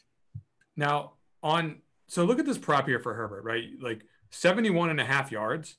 Now, 0.76 1.14
on 1.42 1.78
so 2.08 2.26
look 2.26 2.40
at 2.40 2.46
this 2.46 2.58
prop 2.58 2.86
here 2.86 3.00
for 3.00 3.14
Herbert, 3.14 3.44
right? 3.46 3.70
Like 3.82 4.04
71 4.32 4.90
and 4.90 5.00
a 5.00 5.06
half 5.06 5.32
yards 5.32 5.78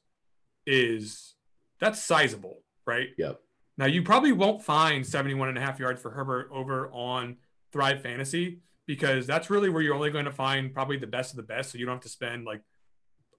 is 0.66 1.34
that's 1.80 2.02
sizable, 2.02 2.60
right? 2.86 3.08
Yep. 3.18 3.40
Now, 3.78 3.86
you 3.86 4.02
probably 4.02 4.32
won't 4.32 4.62
find 4.62 5.04
71 5.04 5.48
and 5.48 5.58
a 5.58 5.60
half 5.60 5.80
yards 5.80 6.00
for 6.00 6.10
Herbert 6.10 6.48
over 6.52 6.90
on 6.92 7.38
Thrive 7.72 8.02
Fantasy 8.02 8.60
because 8.86 9.26
that's 9.26 9.50
really 9.50 9.70
where 9.70 9.82
you're 9.82 9.94
only 9.94 10.10
going 10.10 10.26
to 10.26 10.32
find 10.32 10.72
probably 10.72 10.98
the 10.98 11.06
best 11.06 11.30
of 11.30 11.36
the 11.36 11.42
best. 11.42 11.72
So 11.72 11.78
you 11.78 11.86
don't 11.86 11.94
have 11.94 12.02
to 12.02 12.08
spend 12.08 12.44
like 12.44 12.60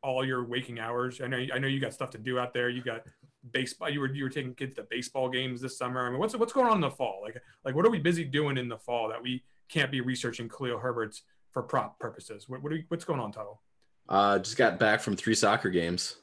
all 0.02 0.26
your 0.26 0.43
waking 0.43 0.80
hours. 0.80 1.21
I 1.21 1.28
know 1.28 1.45
I 1.54 1.60
know 1.60 1.67
you 1.67 1.80
got 1.80 1.93
stuff 1.93 2.10
to 2.12 2.17
do 2.17 2.39
out 2.39 2.54
there. 2.54 2.69
You 2.69 2.82
got 2.82 3.04
baseball. 3.52 3.89
You 3.89 4.02
were 4.02 4.13
you 4.13 4.23
were 4.23 4.30
taking 4.30 4.54
kids 4.56 4.76
to 4.76 4.84
baseball 4.84 5.30
games 5.30 5.62
this 5.62 5.78
summer. 5.78 6.06
I 6.06 6.10
mean, 6.10 6.19
what's 6.19 6.36
what's 6.36 6.54
going 6.54 6.67
on 6.67 6.76
in 6.76 6.82
the 6.82 6.91
fall? 6.91 7.21
Like 7.21 7.41
like 7.63 7.76
what 7.76 7.86
are 7.86 7.91
we 7.91 7.99
busy 7.99 8.26
doing 8.26 8.58
in 8.58 8.67
the 8.67 8.78
fall 8.78 9.10
that 9.10 9.21
we 9.21 9.43
can't 9.69 9.91
be 9.91 10.02
researching 10.02 10.49
Khalil 10.49 10.80
Herbert's 10.80 11.21
for 11.52 11.63
prop 11.63 11.99
purposes? 11.99 12.49
What 12.49 12.62
what 12.63 12.71
are 12.71 12.76
we, 12.76 12.86
what's 12.89 13.06
going 13.06 13.19
on, 13.19 13.32
Tuttle? 13.32 13.62
Uh, 14.09 14.39
just 14.39 14.57
got 14.57 14.79
back 14.79 15.01
from 15.01 15.15
three 15.15 15.35
soccer 15.35 15.69
games. 15.69 16.17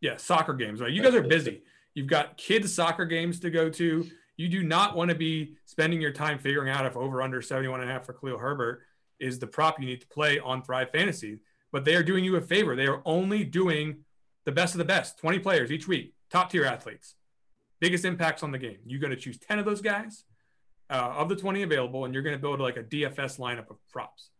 Yeah, 0.00 0.16
soccer 0.16 0.54
games. 0.54 0.80
Right, 0.80 0.92
you 0.92 1.02
guys 1.02 1.14
are 1.14 1.22
busy. 1.22 1.62
You've 1.94 2.06
got 2.06 2.36
kids 2.36 2.72
soccer 2.72 3.06
games 3.06 3.40
to 3.40 3.50
go 3.50 3.70
to. 3.70 4.06
You 4.36 4.48
do 4.48 4.62
not 4.62 4.94
want 4.94 5.10
to 5.10 5.16
be 5.16 5.56
spending 5.64 6.00
your 6.00 6.12
time 6.12 6.38
figuring 6.38 6.68
out 6.68 6.84
if 6.84 6.96
over 6.96 7.22
under 7.22 7.40
71 7.40 7.80
and 7.80 7.88
a 7.88 7.92
half 7.92 8.04
for 8.04 8.12
Khalil 8.12 8.38
Herbert 8.38 8.82
is 9.18 9.38
the 9.38 9.46
prop 9.46 9.80
you 9.80 9.86
need 9.86 10.02
to 10.02 10.06
play 10.08 10.38
on 10.38 10.62
Thrive 10.62 10.90
Fantasy 10.90 11.38
but 11.76 11.84
they 11.84 11.94
are 11.94 12.02
doing 12.02 12.24
you 12.24 12.36
a 12.36 12.40
favor. 12.40 12.74
They 12.74 12.86
are 12.86 13.02
only 13.04 13.44
doing 13.44 13.98
the 14.46 14.52
best 14.52 14.74
of 14.74 14.78
the 14.78 14.84
best, 14.86 15.18
20 15.18 15.40
players 15.40 15.70
each 15.70 15.86
week, 15.86 16.14
top 16.30 16.50
tier 16.50 16.64
athletes, 16.64 17.16
biggest 17.80 18.04
impacts 18.04 18.42
on 18.42 18.50
the 18.50 18.58
game. 18.58 18.78
You're 18.86 19.00
going 19.00 19.10
to 19.10 19.16
choose 19.16 19.38
10 19.38 19.58
of 19.58 19.64
those 19.64 19.82
guys 19.82 20.24
uh, 20.88 21.14
of 21.18 21.28
the 21.28 21.36
20 21.36 21.62
available, 21.62 22.04
and 22.04 22.14
you're 22.14 22.22
going 22.22 22.34
to 22.34 22.40
build 22.40 22.60
like 22.60 22.78
a 22.78 22.82
DFS 22.82 23.38
lineup 23.38 23.68
of 23.68 23.76
props. 23.92 24.30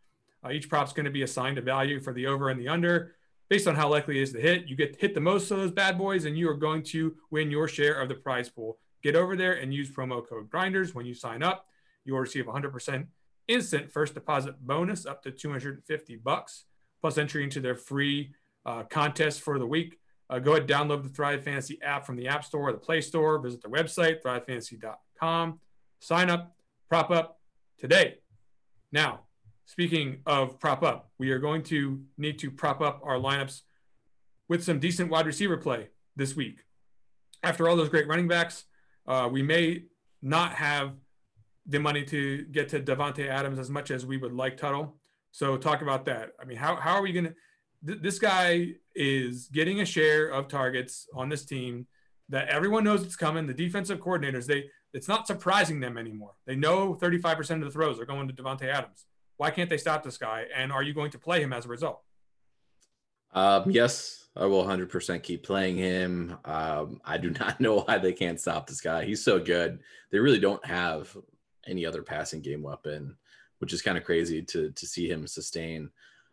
Uh, 0.46 0.50
each 0.52 0.68
prop's 0.68 0.92
going 0.92 1.04
to 1.04 1.11
be 1.11 1.22
assigned 1.22 1.59
a 1.59 1.62
value 1.62 2.00
for 2.00 2.12
the 2.12 2.26
over 2.26 2.50
and 2.50 2.61
the 2.61 2.68
under 2.68 3.14
based 3.48 3.66
on 3.66 3.74
how 3.74 3.88
likely 3.88 4.18
it 4.18 4.22
is 4.22 4.32
to 4.32 4.40
hit. 4.40 4.66
You 4.66 4.76
get 4.76 4.96
hit 4.96 5.14
the 5.14 5.20
most 5.20 5.50
of 5.50 5.59
those 5.59 5.70
bad 5.70 5.98
boys, 5.98 6.24
and 6.24 6.37
you 6.37 6.48
are 6.48 6.54
going 6.54 6.82
to 6.85 7.14
win 7.30 7.50
your 7.50 7.68
share 7.68 8.00
of 8.00 8.09
the 8.09 8.14
prize 8.14 8.48
pool. 8.48 8.78
Get 9.02 9.16
over 9.16 9.37
there 9.37 9.54
and 9.54 9.72
use 9.72 9.90
promo 9.90 10.26
code 10.26 10.50
Grinders 10.50 10.94
when 10.94 11.06
you 11.06 11.14
sign 11.14 11.42
up. 11.42 11.66
You 12.04 12.14
will 12.14 12.20
receive 12.20 12.46
100% 12.46 13.06
instant 13.48 13.92
first 13.92 14.14
deposit 14.14 14.56
bonus 14.61 15.06
up 15.06 15.22
to 15.22 15.30
250 15.30 16.16
bucks, 16.16 16.64
plus 17.00 17.18
entry 17.18 17.44
into 17.44 17.61
their 17.61 17.76
free 17.76 18.32
uh, 18.64 18.82
contest 18.85 19.42
for 19.42 19.59
the 19.59 19.66
week. 19.66 19.98
Uh, 20.28 20.40
go 20.40 20.52
ahead, 20.52 20.66
download 20.66 21.04
the 21.04 21.09
Thrive 21.09 21.44
Fantasy 21.44 21.80
app 21.82 22.04
from 22.04 22.16
the 22.16 22.26
App 22.26 22.44
Store 22.44 22.68
or 22.68 22.72
the 22.72 22.78
Play 22.78 23.00
Store. 23.00 23.38
Visit 23.38 23.62
their 23.62 23.70
website, 23.70 24.22
thrivefantasy.com. 24.22 25.61
Sign 26.00 26.30
up, 26.30 26.56
prop 26.88 27.11
up 27.11 27.38
today. 27.78 28.16
Now, 28.90 29.25
speaking 29.66 30.18
of 30.24 30.59
prop 30.59 30.83
up, 30.83 31.11
we 31.18 31.31
are 31.31 31.38
going 31.38 31.62
to 31.64 32.00
need 32.16 32.38
to 32.38 32.50
prop 32.50 32.81
up 32.81 33.00
our 33.05 33.16
lineups 33.16 33.62
with 34.48 34.64
some 34.64 34.79
decent 34.79 35.11
wide 35.11 35.26
receiver 35.26 35.57
play 35.57 35.88
this 36.14 36.35
week. 36.35 36.61
After 37.42 37.68
all 37.68 37.76
those 37.76 37.88
great 37.88 38.09
running 38.09 38.29
backs, 38.29 38.64
uh, 39.07 39.29
we 39.31 39.42
may 39.42 39.85
not 40.22 40.55
have 40.55 40.94
the 41.66 41.81
money 41.81 42.05
to 42.05 42.44
get 42.44 42.68
to 42.70 42.81
Davante 42.81 43.29
Adams 43.29 43.59
as 43.59 43.68
much 43.68 43.90
as 43.90 44.07
we 44.07 44.16
would 44.16 44.33
like 44.33 44.57
Tuttle. 44.57 44.96
So 45.33 45.57
talk 45.57 45.83
about 45.83 46.07
that. 46.07 46.31
I 46.40 46.44
mean, 46.44 46.57
how, 46.57 46.76
how 46.76 46.94
are 46.94 47.02
we 47.02 47.12
going 47.12 47.26
to? 47.26 47.35
Th- 47.87 48.00
this 48.00 48.18
guy 48.18 48.68
is 48.94 49.48
getting 49.48 49.81
a 49.81 49.85
share 49.85 50.29
of 50.29 50.48
targets 50.48 51.09
on 51.14 51.29
this 51.29 51.44
team 51.44 51.87
that 52.29 52.48
everyone 52.48 52.85
knows 52.85 53.02
it's 53.02 53.16
coming. 53.16 53.46
The 53.46 53.55
defensive 53.55 53.98
coordinators, 53.98 54.46
they 54.46 54.70
it's 54.94 55.09
not 55.09 55.26
surprising 55.26 55.81
them 55.81 55.98
anymore. 55.98 56.33
They 56.46 56.57
know 56.57 56.94
35% 56.94 57.57
of 57.57 57.61
the 57.61 57.70
throws 57.70 58.00
are 58.00 58.07
going 58.07 58.29
to 58.29 58.35
Davante 58.35 58.64
Adams. 58.64 59.05
Why 59.37 59.51
can't 59.51 59.68
they 59.68 59.77
stop 59.77 60.03
this 60.03 60.18
guy? 60.18 60.46
And 60.55 60.72
are 60.72 60.83
you 60.83 60.94
going 60.94 61.11
to 61.11 61.18
play 61.18 61.42
him 61.42 61.53
as 61.53 61.66
a 61.66 61.68
result? 61.68 62.03
Um, 63.33 63.70
yes, 63.70 64.29
I 64.35 64.46
will 64.46 64.64
100% 64.64 65.22
keep 65.22 65.42
playing 65.42 65.77
him. 65.77 66.38
Um, 66.44 67.01
I 67.05 67.18
do 67.18 67.31
not 67.40 67.61
know 67.61 67.81
why 67.81 67.99
they 67.99 68.12
can't 68.12 68.40
stop 68.40 68.66
this 68.66 68.81
guy. 68.81 69.05
He's 69.05 69.22
so 69.22 69.38
good. 69.38 69.81
They 70.11 70.18
really 70.18 70.40
don't 70.40 70.64
have 70.64 71.14
any 71.66 71.85
other 71.85 72.03
passing 72.03 72.40
game 72.40 72.62
weapon, 72.62 73.16
which 73.59 73.72
is 73.72 73.83
kind 73.83 73.99
of 73.99 74.05
crazy 74.05 74.42
to 74.42 74.70
to 74.70 74.87
see 74.87 75.09
him 75.11 75.27
sustain. 75.27 75.90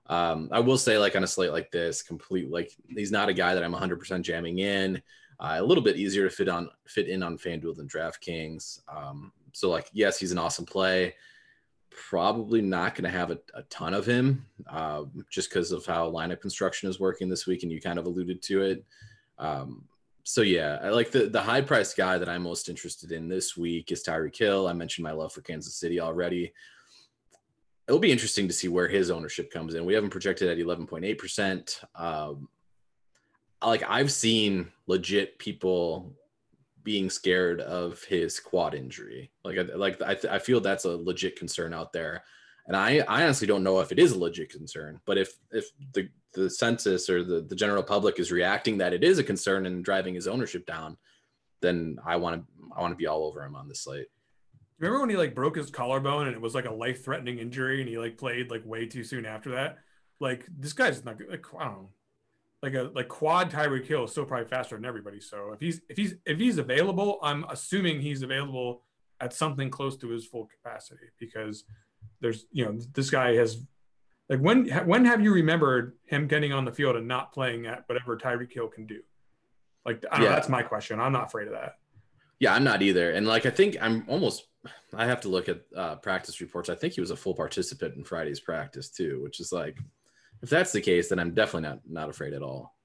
Um, 0.07 0.49
I 0.51 0.59
will 0.59 0.77
say, 0.77 0.97
like 0.97 1.15
on 1.15 1.23
a 1.23 1.27
slate 1.27 1.51
like 1.51 1.71
this, 1.71 2.03
complete 2.03 2.51
like 2.51 2.71
he's 2.87 3.11
not 3.11 3.29
a 3.29 3.33
guy 3.33 3.53
that 3.53 3.63
I'm 3.63 3.73
100% 3.73 4.21
jamming 4.21 4.59
in. 4.59 5.01
Uh, 5.39 5.55
a 5.57 5.63
little 5.63 5.83
bit 5.83 5.97
easier 5.97 6.29
to 6.29 6.35
fit 6.35 6.49
on 6.49 6.69
fit 6.87 7.07
in 7.07 7.23
on 7.23 7.37
FanDuel 7.37 7.75
than 7.75 7.87
DraftKings. 7.87 8.79
Um, 8.87 9.31
so 9.53 9.69
like, 9.69 9.89
yes, 9.93 10.19
he's 10.19 10.31
an 10.31 10.37
awesome 10.37 10.65
play. 10.65 11.15
Probably 11.95 12.61
not 12.61 12.95
going 12.95 13.03
to 13.03 13.17
have 13.17 13.31
a, 13.31 13.39
a, 13.53 13.63
ton 13.63 13.93
of 13.93 14.05
him, 14.05 14.45
uh, 14.69 15.03
just 15.29 15.49
because 15.49 15.71
of 15.71 15.85
how 15.85 16.09
lineup 16.09 16.41
construction 16.41 16.89
is 16.89 16.99
working 16.99 17.29
this 17.29 17.45
week, 17.45 17.63
and 17.63 17.71
you 17.71 17.79
kind 17.79 17.99
of 17.99 18.05
alluded 18.05 18.41
to 18.43 18.61
it. 18.61 18.85
Um, 19.37 19.85
so 20.23 20.41
yeah, 20.41 20.79
I 20.81 20.89
like 20.89 21.11
the 21.11 21.27
the 21.27 21.41
high 21.41 21.61
price 21.61 21.93
guy 21.93 22.17
that 22.17 22.29
I'm 22.29 22.43
most 22.43 22.69
interested 22.69 23.11
in 23.11 23.27
this 23.27 23.57
week 23.57 23.91
is 23.91 24.03
Tyreek 24.03 24.37
Hill. 24.37 24.67
I 24.67 24.73
mentioned 24.73 25.03
my 25.03 25.11
love 25.11 25.33
for 25.33 25.41
Kansas 25.41 25.75
City 25.75 25.99
already. 25.99 26.53
It'll 27.87 27.99
be 27.99 28.11
interesting 28.11 28.47
to 28.47 28.53
see 28.53 28.69
where 28.69 28.87
his 28.87 29.11
ownership 29.11 29.51
comes 29.51 29.75
in. 29.75 29.85
We 29.85 29.93
haven't 29.93 30.11
projected 30.11 30.49
at 30.49 30.65
11.8 30.65 31.17
percent. 31.17 31.81
Um, 31.95 32.47
like 33.61 33.83
I've 33.87 34.11
seen 34.11 34.71
legit 34.87 35.37
people 35.39 36.13
being 36.83 37.09
scared 37.09 37.61
of 37.61 38.03
his 38.03 38.39
quad 38.39 38.73
injury. 38.73 39.31
Like, 39.43 39.57
like 39.75 40.01
I, 40.01 40.17
I 40.35 40.39
feel 40.39 40.59
that's 40.59 40.85
a 40.85 40.97
legit 40.97 41.37
concern 41.37 41.73
out 41.73 41.93
there, 41.93 42.23
and 42.67 42.75
I, 42.75 42.99
I 43.07 43.23
honestly 43.23 43.47
don't 43.47 43.63
know 43.63 43.79
if 43.79 43.91
it 43.91 43.99
is 43.99 44.11
a 44.11 44.19
legit 44.19 44.49
concern. 44.49 44.99
But 45.05 45.17
if 45.17 45.33
if 45.51 45.65
the 45.93 46.09
the 46.33 46.49
census 46.49 47.09
or 47.09 47.23
the, 47.23 47.41
the 47.41 47.55
general 47.55 47.83
public 47.83 48.19
is 48.19 48.31
reacting 48.31 48.77
that 48.79 48.93
it 48.93 49.03
is 49.03 49.19
a 49.19 49.23
concern 49.23 49.65
and 49.65 49.83
driving 49.83 50.15
his 50.15 50.27
ownership 50.27 50.65
down, 50.65 50.97
then 51.61 51.97
I 52.05 52.15
want 52.17 52.41
to 52.41 52.47
I 52.75 52.81
want 52.81 52.91
to 52.91 52.97
be 52.97 53.07
all 53.07 53.25
over 53.25 53.43
him 53.43 53.55
on 53.55 53.67
this 53.67 53.81
slate. 53.81 54.07
Remember 54.79 54.99
when 54.99 55.09
he 55.09 55.17
like 55.17 55.35
broke 55.35 55.55
his 55.55 55.69
collarbone 55.69 56.27
and 56.27 56.35
it 56.35 56.41
was 56.41 56.55
like 56.55 56.65
a 56.65 56.73
life 56.73 57.05
threatening 57.05 57.39
injury 57.39 57.79
and 57.79 57.89
he 57.89 57.97
like 57.97 58.17
played 58.17 58.51
like 58.51 58.65
way 58.65 58.85
too 58.85 59.03
soon 59.03 59.25
after 59.25 59.51
that? 59.51 59.77
Like 60.19 60.45
this 60.57 60.73
guy's 60.73 61.05
not 61.05 61.17
good. 61.17 61.29
Like, 61.29 61.45
I 61.59 61.65
don't 61.65 61.73
know. 61.73 61.89
Like 62.63 62.73
a 62.73 62.89
like 62.95 63.09
quad 63.09 63.51
Tyreek 63.51 63.85
Hill 63.85 64.05
is 64.05 64.11
still 64.11 64.25
probably 64.25 64.47
faster 64.47 64.75
than 64.75 64.85
everybody. 64.85 65.19
So 65.19 65.51
if 65.51 65.59
he's 65.59 65.81
if 65.89 65.97
he's 65.97 66.15
if 66.25 66.39
he's 66.39 66.57
available, 66.57 67.19
I'm 67.21 67.45
assuming 67.49 67.99
he's 67.99 68.23
available 68.23 68.83
at 69.19 69.33
something 69.33 69.69
close 69.69 69.97
to 69.97 70.07
his 70.09 70.25
full 70.25 70.47
capacity 70.47 71.07
because 71.19 71.65
there's 72.21 72.45
you 72.51 72.65
know 72.65 72.79
this 72.93 73.09
guy 73.09 73.35
has 73.35 73.65
like 74.29 74.39
when 74.39 74.69
when 74.85 75.03
have 75.05 75.21
you 75.21 75.33
remembered 75.33 75.97
him 76.05 76.25
getting 76.27 76.53
on 76.53 76.63
the 76.63 76.71
field 76.71 76.95
and 76.95 77.07
not 77.07 77.33
playing 77.33 77.67
at 77.67 77.83
whatever 77.87 78.17
Tyreek 78.17 78.53
Hill 78.53 78.69
can 78.69 78.85
do? 78.85 79.01
Like 79.85 80.03
I 80.09 80.15
don't 80.15 80.23
yeah. 80.23 80.29
know, 80.29 80.35
that's 80.35 80.49
my 80.49 80.63
question. 80.63 80.99
I'm 80.99 81.11
not 81.11 81.25
afraid 81.25 81.47
of 81.47 81.53
that. 81.53 81.75
Yeah, 82.39 82.53
I'm 82.53 82.63
not 82.63 82.81
either. 82.81 83.11
And 83.11 83.27
like 83.27 83.45
I 83.45 83.49
think 83.49 83.77
I'm 83.81 84.05
almost 84.07 84.47
I 84.93 85.05
have 85.05 85.21
to 85.21 85.27
look 85.27 85.49
at 85.49 85.61
uh, 85.75 85.95
practice 85.95 86.39
reports. 86.39 86.69
I 86.69 86.75
think 86.75 86.93
he 86.93 87.01
was 87.01 87.11
a 87.11 87.15
full 87.15 87.33
participant 87.33 87.95
in 87.97 88.03
Friday's 88.03 88.39
practice 88.39 88.89
too, 88.89 89.21
which 89.21 89.39
is 89.39 89.51
like 89.51 89.77
if 90.43 90.49
that's 90.49 90.73
the 90.73 90.81
case, 90.81 91.09
then 91.09 91.19
I'm 91.19 91.33
definitely 91.33 91.69
not 91.69 91.79
not 91.89 92.09
afraid 92.09 92.33
at 92.33 92.43
all. 92.43 92.75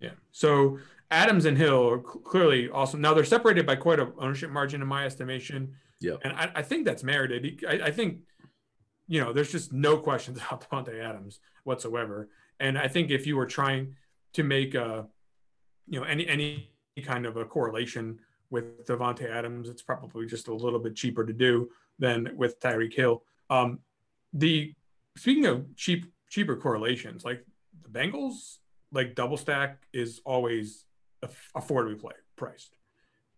Yeah. 0.00 0.10
So 0.30 0.78
Adams 1.10 1.46
and 1.46 1.56
Hill 1.56 1.88
are 1.88 1.98
clearly 1.98 2.68
awesome. 2.68 3.00
Now 3.00 3.14
they're 3.14 3.24
separated 3.24 3.66
by 3.66 3.76
quite 3.76 3.98
a 3.98 4.12
ownership 4.18 4.50
margin 4.50 4.82
in 4.82 4.86
my 4.86 5.06
estimation. 5.06 5.74
Yeah. 6.00 6.16
And 6.22 6.34
I, 6.34 6.50
I, 6.56 6.62
think 6.62 6.84
that's 6.84 7.02
merited. 7.02 7.64
I, 7.66 7.86
I 7.86 7.90
think 7.90 8.18
you 9.06 9.20
know, 9.20 9.32
there's 9.32 9.52
just 9.52 9.72
no 9.72 9.96
questions 9.96 10.38
about 10.46 10.68
Davante 10.68 11.02
Adams 11.02 11.40
whatsoever. 11.64 12.28
And 12.60 12.78
I 12.78 12.88
think 12.88 13.10
if 13.10 13.26
you 13.26 13.36
were 13.36 13.46
trying 13.46 13.96
to 14.34 14.42
make 14.42 14.74
a, 14.74 15.06
you 15.88 15.98
know, 15.98 16.06
any 16.06 16.26
any 16.28 16.70
kind 17.02 17.24
of 17.24 17.36
a 17.36 17.44
correlation 17.44 18.18
with 18.50 18.86
Davante 18.86 19.30
Adams, 19.30 19.68
it's 19.68 19.82
probably 19.82 20.26
just 20.26 20.48
a 20.48 20.54
little 20.54 20.78
bit 20.78 20.94
cheaper 20.94 21.24
to 21.24 21.32
do 21.32 21.70
than 21.98 22.30
with 22.36 22.60
Tyreek 22.60 22.94
Hill. 22.94 23.22
Um, 23.48 23.80
the 24.32 24.74
speaking 25.16 25.46
of 25.46 25.74
cheap 25.76 26.06
cheaper 26.34 26.56
correlations, 26.56 27.24
like 27.24 27.46
the 27.84 27.88
Bengals, 27.88 28.58
like 28.90 29.14
double 29.14 29.36
stack 29.36 29.86
is 29.92 30.20
always 30.24 30.84
affordably 31.56 31.98
play, 31.98 32.14
priced. 32.34 32.74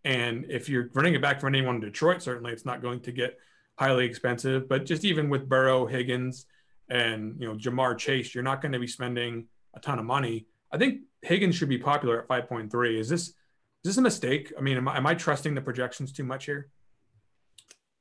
And 0.03 0.45
if 0.49 0.67
you're 0.67 0.89
running 0.93 1.13
it 1.13 1.21
back 1.21 1.39
for 1.39 1.47
anyone 1.47 1.75
in 1.75 1.81
Detroit, 1.81 2.23
certainly 2.23 2.51
it's 2.51 2.65
not 2.65 2.81
going 2.81 3.01
to 3.01 3.11
get 3.11 3.37
highly 3.77 4.05
expensive. 4.05 4.67
But 4.67 4.85
just 4.85 5.05
even 5.05 5.29
with 5.29 5.47
Burrow, 5.47 5.85
Higgins, 5.85 6.47
and 6.89 7.35
you 7.39 7.47
know 7.47 7.55
Ja'Marr 7.55 7.97
Chase, 7.97 8.33
you're 8.33 8.43
not 8.43 8.61
going 8.61 8.71
to 8.71 8.79
be 8.79 8.87
spending 8.87 9.45
a 9.75 9.79
ton 9.79 9.99
of 9.99 10.05
money. 10.05 10.47
I 10.71 10.77
think 10.79 11.01
Higgins 11.21 11.55
should 11.55 11.69
be 11.69 11.77
popular 11.77 12.19
at 12.19 12.27
5.3. 12.27 12.97
Is 12.97 13.09
this 13.09 13.27
is 13.27 13.35
this 13.83 13.97
a 13.97 14.01
mistake? 14.01 14.53
I 14.57 14.61
mean, 14.61 14.77
am 14.77 14.87
I, 14.87 14.97
am 14.97 15.05
I 15.05 15.13
trusting 15.13 15.53
the 15.53 15.61
projections 15.61 16.11
too 16.11 16.23
much 16.23 16.45
here? 16.45 16.69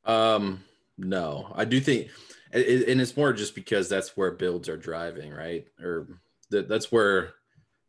Um, 0.04 0.64
no, 0.96 1.52
I 1.54 1.64
do 1.64 1.80
think, 1.80 2.10
and 2.52 3.00
it's 3.00 3.16
more 3.16 3.32
just 3.32 3.54
because 3.54 3.88
that's 3.88 4.16
where 4.16 4.30
builds 4.30 4.68
are 4.68 4.76
driving, 4.76 5.32
right? 5.32 5.66
Or 5.80 6.20
that's 6.50 6.92
where 6.92 7.34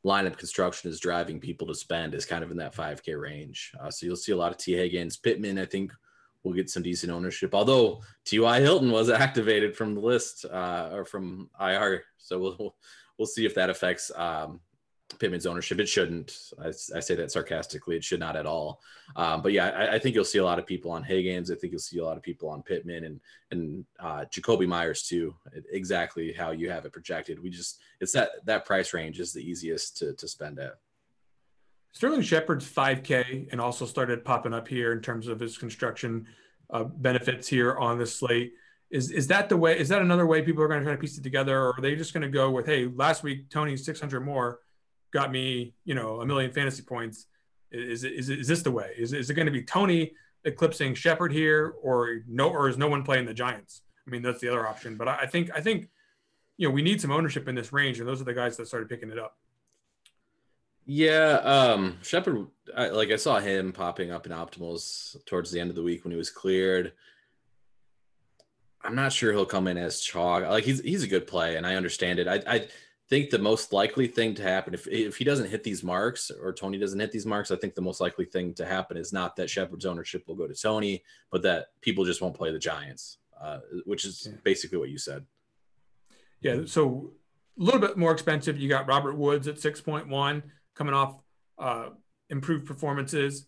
lineup 0.06 0.38
construction 0.38 0.90
is 0.90 1.00
driving 1.00 1.40
people 1.40 1.68
to 1.68 1.76
spend 1.76 2.14
is 2.14 2.26
kind 2.26 2.44
of 2.44 2.52
in 2.52 2.58
that 2.58 2.76
5K 2.76 3.20
range. 3.20 3.74
Uh, 3.80 3.92
so 3.92 4.06
you'll 4.06 4.16
see 4.16 4.32
a 4.32 4.38
lot 4.38 4.52
of 4.52 4.58
T. 4.58 4.74
Higgins, 4.74 5.18
Pittman. 5.18 5.60
I 5.60 5.66
think 5.66 5.92
will 6.44 6.54
get 6.54 6.70
some 6.70 6.84
decent 6.84 7.12
ownership. 7.12 7.54
Although 7.54 8.02
T.Y. 8.26 8.62
Hilton 8.62 8.92
was 8.92 9.10
activated 9.26 9.76
from 9.76 9.94
the 9.94 10.02
list 10.02 10.46
uh, 10.46 10.90
or 10.94 11.06
from 11.06 11.50
IR, 11.60 12.04
so 12.18 12.40
we'll 12.40 12.76
we'll 13.18 13.28
see 13.28 13.46
if 13.46 13.56
that 13.56 13.70
affects 13.70 14.12
um, 14.16 14.60
Pittman's 15.20 15.46
ownership. 15.46 15.80
It 15.80 15.88
shouldn't. 15.88 16.38
I, 16.62 16.68
I, 16.68 17.00
say 17.00 17.16
that 17.16 17.32
sarcastically. 17.32 17.96
It 17.96 18.04
should 18.04 18.20
not 18.20 18.36
at 18.36 18.46
all. 18.46 18.82
Um, 19.16 19.42
but 19.42 19.52
yeah, 19.52 19.70
I, 19.70 19.96
I, 19.96 20.00
think 20.00 20.16
you'll 20.16 20.26
see 20.26 20.40
a 20.40 20.44
lot 20.44 20.60
of 20.60 20.66
people 20.66 20.92
on 20.92 21.04
Higgins. 21.04 21.50
I 21.50 21.56
think 21.56 21.72
you'll 21.72 21.80
see 21.80 22.00
a 22.00 22.04
lot 22.04 22.18
of 22.18 22.24
people 22.24 22.50
on 22.50 22.62
Pittman 22.62 23.06
and 23.06 23.20
and 23.52 23.86
uh, 24.00 24.26
Jakobi 24.26 24.68
Meyers 24.68 25.04
too. 25.04 25.34
Exactly 25.72 26.34
how 26.34 26.52
you 26.52 26.70
have 26.70 26.86
it 26.86 26.94
projected. 26.94 27.42
We 27.42 27.50
just 27.50 27.80
it's 28.00 28.12
that 28.12 28.32
that 28.46 28.66
price 28.66 28.94
range 28.94 29.20
is 29.20 29.34
the 29.34 29.42
easiest 29.42 29.98
to 29.98 30.14
to 30.14 30.28
spend 30.28 30.60
at. 30.60 30.74
Sterling 31.94 32.22
Shepard's 32.22 32.70
5K 32.70 33.48
and 33.52 33.60
also 33.60 33.86
started 33.86 34.24
popping 34.24 34.54
up 34.54 34.68
here 34.68 34.92
in 34.92 35.02
terms 35.02 35.28
of 35.28 35.40
his 35.40 35.58
construction 35.58 36.28
uh, 36.70 36.84
benefits 36.84 37.48
here 37.48 37.76
on 37.78 37.98
the 37.98 38.06
slate. 38.06 38.54
Is 38.92 39.12
is 39.12 39.28
that 39.28 39.50
the 39.50 39.58
way? 39.58 39.80
Is 39.80 39.90
that 39.90 40.02
another 40.02 40.28
way 40.28 40.42
people 40.42 40.62
are 40.64 40.68
going 40.68 40.82
to 40.82 40.86
try 40.86 40.94
to 40.94 41.00
piece 41.02 41.18
it 41.18 41.24
together, 41.24 41.58
or 41.58 41.78
are 41.78 41.82
they 41.82 41.96
just 41.96 42.14
going 42.14 42.22
to 42.24 42.30
go 42.30 42.52
with, 42.52 42.66
hey, 42.66 42.88
last 42.94 43.24
week 43.24 43.50
Toney's 43.50 43.84
600 43.84 44.20
more 44.22 44.60
got 45.12 45.32
me, 45.32 45.74
you 45.86 45.96
know, 45.96 46.22
a 46.22 46.26
million 46.26 46.52
fantasy 46.52 46.84
points? 46.84 47.28
Is 47.72 48.04
is, 48.04 48.30
is 48.30 48.48
this 48.48 48.62
the 48.62 48.72
way? 48.72 48.94
Is, 48.98 49.14
is 49.14 49.30
it 49.30 49.34
going 49.34 49.46
to 49.46 49.52
be 49.52 49.64
Toney 49.64 50.14
eclipsing 50.46 50.96
Shepard 50.96 51.34
here, 51.34 51.76
or 51.82 52.22
no, 52.28 52.50
or 52.50 52.70
is 52.70 52.78
no 52.78 52.88
one 52.88 53.04
playing 53.04 53.26
the 53.26 53.34
Giants? 53.34 53.82
I 54.06 54.10
mean, 54.10 54.22
that's 54.22 54.40
the 54.40 54.48
other 54.48 54.66
option. 54.66 54.96
But 54.96 55.08
I, 55.08 55.18
I 55.22 55.26
think 55.28 55.52
I 55.54 55.62
think 55.62 55.90
you 56.56 56.68
know 56.68 56.74
we 56.74 56.82
need 56.82 57.02
some 57.02 57.12
ownership 57.12 57.48
in 57.48 57.56
this 57.56 57.74
range, 57.74 58.00
and 58.00 58.08
those 58.08 58.22
are 58.22 58.26
the 58.26 58.34
guys 58.34 58.58
that 58.58 58.68
started 58.68 58.90
picking 58.90 59.10
it 59.12 59.20
up. 59.20 59.38
Yeah, 60.86 61.42
um, 61.44 61.98
Shepard. 62.02 62.48
I, 62.76 62.88
like 62.88 63.12
I 63.12 63.18
saw 63.18 63.40
him 63.40 63.74
popping 63.74 64.12
up 64.12 64.26
in 64.26 64.32
optimals 64.32 65.18
towards 65.26 65.52
the 65.52 65.60
end 65.60 65.70
of 65.70 65.76
the 65.76 65.84
week 65.84 66.06
when 66.06 66.12
he 66.12 66.18
was 66.18 66.30
cleared. 66.30 66.94
I'm 68.82 68.96
not 68.96 69.12
sure 69.12 69.34
he'll 69.34 69.46
come 69.46 69.68
in 69.68 69.78
as 69.78 70.00
chalk. 70.00 70.44
Like 70.44 70.64
he's 70.64 70.80
he's 70.80 71.04
a 71.04 71.08
good 71.08 71.28
play, 71.28 71.58
and 71.58 71.68
I 71.68 71.76
understand 71.76 72.20
it. 72.20 72.28
I 72.30 72.42
I 72.48 72.68
think 73.10 73.30
the 73.30 73.40
most 73.40 73.72
likely 73.72 74.08
thing 74.08 74.36
to 74.36 74.44
happen 74.44 74.74
if 74.74 74.88
if 74.88 75.18
he 75.18 75.24
doesn't 75.24 75.50
hit 75.50 75.64
these 75.64 75.84
marks 75.84 76.30
or 76.30 76.54
Toney 76.54 76.78
doesn't 76.78 77.00
hit 77.00 77.12
these 77.12 77.26
marks, 77.26 77.52
I 77.52 77.56
think 77.56 77.76
the 77.76 77.82
most 77.82 78.02
likely 78.02 78.26
thing 78.26 78.54
to 78.56 78.66
happen 78.66 78.98
is 78.98 79.14
not 79.14 79.36
that 79.38 79.50
Shepard's 79.50 79.86
ownership 79.86 80.28
will 80.28 80.36
go 80.36 80.48
to 80.48 80.54
Toney, 80.54 81.04
but 81.32 81.42
that 81.44 81.68
people 81.82 82.06
just 82.06 82.22
won't 82.22 82.36
play 82.36 82.52
the 82.52 82.60
Giants, 82.60 83.20
uh, 83.42 83.60
which 83.86 84.06
is 84.06 84.28
yeah. 84.30 84.38
basically 84.44 84.78
what 84.78 84.90
you 84.90 84.98
said. 84.98 85.26
Yeah. 86.42 86.62
So 86.66 87.12
a 87.60 87.64
little 87.64 87.80
bit 87.80 87.98
more 87.98 88.12
expensive. 88.12 88.60
You 88.60 88.70
got 88.70 88.88
Robert 88.88 89.16
Woods 89.16 89.48
at 89.48 89.60
six 89.60 89.82
point 89.82 90.08
one 90.08 90.44
coming 90.76 90.94
off 90.94 91.20
uh, 91.58 91.90
improved 92.30 92.66
performances. 92.66 93.46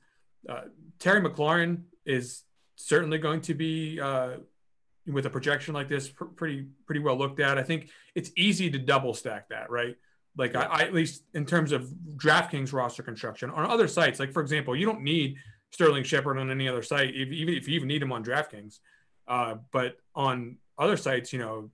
Uh, 0.48 0.62
Terry 1.00 1.22
McLaurin 1.22 1.84
is 2.06 2.43
certainly 2.76 3.17
going 3.17 3.41
to 3.41 3.54
be 3.54 4.00
uh, 4.00 4.38
with 5.07 5.25
a 5.25 5.29
projection 5.29 5.73
like 5.73 5.89
this 5.89 6.09
pr- 6.09 6.25
pretty 6.25 6.67
pretty 6.85 7.01
well 7.01 7.17
looked 7.17 7.39
at. 7.39 7.57
I 7.57 7.63
think 7.63 7.89
it's 8.15 8.31
easy 8.35 8.69
to 8.69 8.79
double 8.79 9.13
stack 9.13 9.49
that, 9.49 9.69
right? 9.69 9.95
Like 10.38 10.55
I, 10.55 10.63
I, 10.63 10.81
at 10.81 10.93
least 10.93 11.23
in 11.33 11.45
terms 11.45 11.71
of 11.71 11.89
DraftKings 12.15 12.71
roster 12.71 13.03
construction 13.03 13.49
on 13.49 13.69
other 13.69 13.88
sites, 13.88 14.19
like 14.19 14.31
for 14.31 14.41
example, 14.41 14.75
you 14.75 14.85
don't 14.85 15.01
need 15.01 15.38
Sterling 15.71 16.03
Shepard 16.03 16.38
on 16.38 16.49
any 16.49 16.67
other 16.67 16.83
site, 16.83 17.15
if, 17.15 17.29
even 17.29 17.53
if 17.53 17.67
you 17.67 17.75
even 17.75 17.88
need 17.88 18.01
him 18.01 18.12
on 18.12 18.23
DraftKings. 18.23 18.79
Uh, 19.27 19.55
but 19.71 19.97
on 20.15 20.57
other 20.77 20.97
sites, 20.97 21.33
you 21.33 21.39
know, 21.39 21.69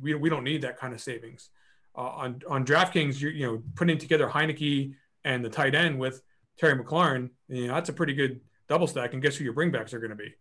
we, 0.00 0.14
we 0.14 0.28
don't 0.28 0.44
need 0.44 0.62
that 0.62 0.76
kind 0.76 0.92
of 0.92 1.00
savings 1.00 1.50
uh, 1.94 2.00
on 2.00 2.42
on 2.48 2.64
DraftKings, 2.64 3.20
you're 3.20 3.32
you 3.32 3.46
know 3.46 3.62
putting 3.74 3.98
together 3.98 4.28
Heinicke 4.28 4.94
and 5.24 5.44
the 5.44 5.50
tight 5.50 5.74
end 5.74 5.98
with 5.98 6.22
Terry 6.58 6.78
McLaurin, 6.78 7.30
you 7.48 7.68
know 7.68 7.74
that's 7.74 7.88
a 7.88 7.92
pretty 7.92 8.14
good 8.14 8.40
double 8.68 8.86
stack. 8.86 9.12
And 9.12 9.22
guess 9.22 9.36
who 9.36 9.44
your 9.44 9.54
bringbacks 9.54 9.92
are 9.92 9.98
going 9.98 10.10
to 10.10 10.16
be? 10.16 10.34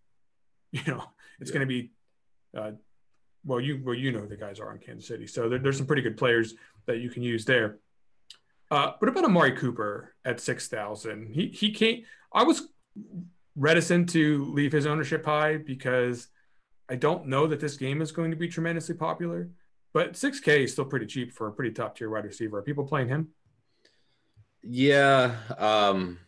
You 0.80 0.82
know, 0.88 1.04
it's 1.42 1.50
yeah. 1.50 1.54
going 1.56 1.68
to 1.68 1.74
be, 1.74 1.92
uh, 2.58 2.72
well, 3.44 3.60
you 3.60 3.82
well 3.84 3.94
you 3.94 4.14
know 4.14 4.26
the 4.26 4.38
guys 4.38 4.60
are 4.62 4.72
in 4.72 4.78
Kansas 4.80 5.06
City, 5.06 5.28
so 5.28 5.50
there, 5.50 5.60
there's 5.60 5.76
some 5.76 5.86
pretty 5.86 6.02
good 6.02 6.16
players 6.16 6.54
that 6.86 7.00
you 7.00 7.10
can 7.10 7.24
use 7.24 7.44
there. 7.44 7.80
Uh, 8.70 8.94
what 9.00 9.10
about 9.10 9.26
Amari 9.26 9.52
Cooper 9.52 10.16
at 10.24 10.40
six 10.40 10.70
thousand? 10.70 11.34
He 11.34 11.48
he 11.48 11.74
can't. 11.74 12.04
I 12.32 12.44
was 12.44 12.70
reticent 13.58 14.08
to 14.10 14.46
leave 14.54 14.72
his 14.72 14.86
ownership 14.86 15.26
high 15.26 15.58
because 15.58 16.30
I 16.90 16.96
don't 16.96 17.28
know 17.28 17.48
that 17.48 17.60
this 17.60 17.78
game 17.78 18.02
is 18.02 18.12
going 18.12 18.32
to 18.32 18.38
be 18.38 18.48
tremendously 18.48 18.96
popular. 18.96 19.50
But 19.94 20.14
6K 20.14 20.64
is 20.64 20.72
still 20.74 20.86
pretty 20.86 21.06
cheap 21.06 21.34
for 21.34 21.48
a 21.48 21.52
pretty 21.52 21.72
top 21.72 21.98
tier 21.98 22.10
wide 22.10 22.26
receiver. 22.26 22.60
Are 22.60 22.62
people 22.62 22.86
playing 22.86 23.10
him? 23.10 23.30
Yeah. 24.64 25.36
Um, 25.58 26.20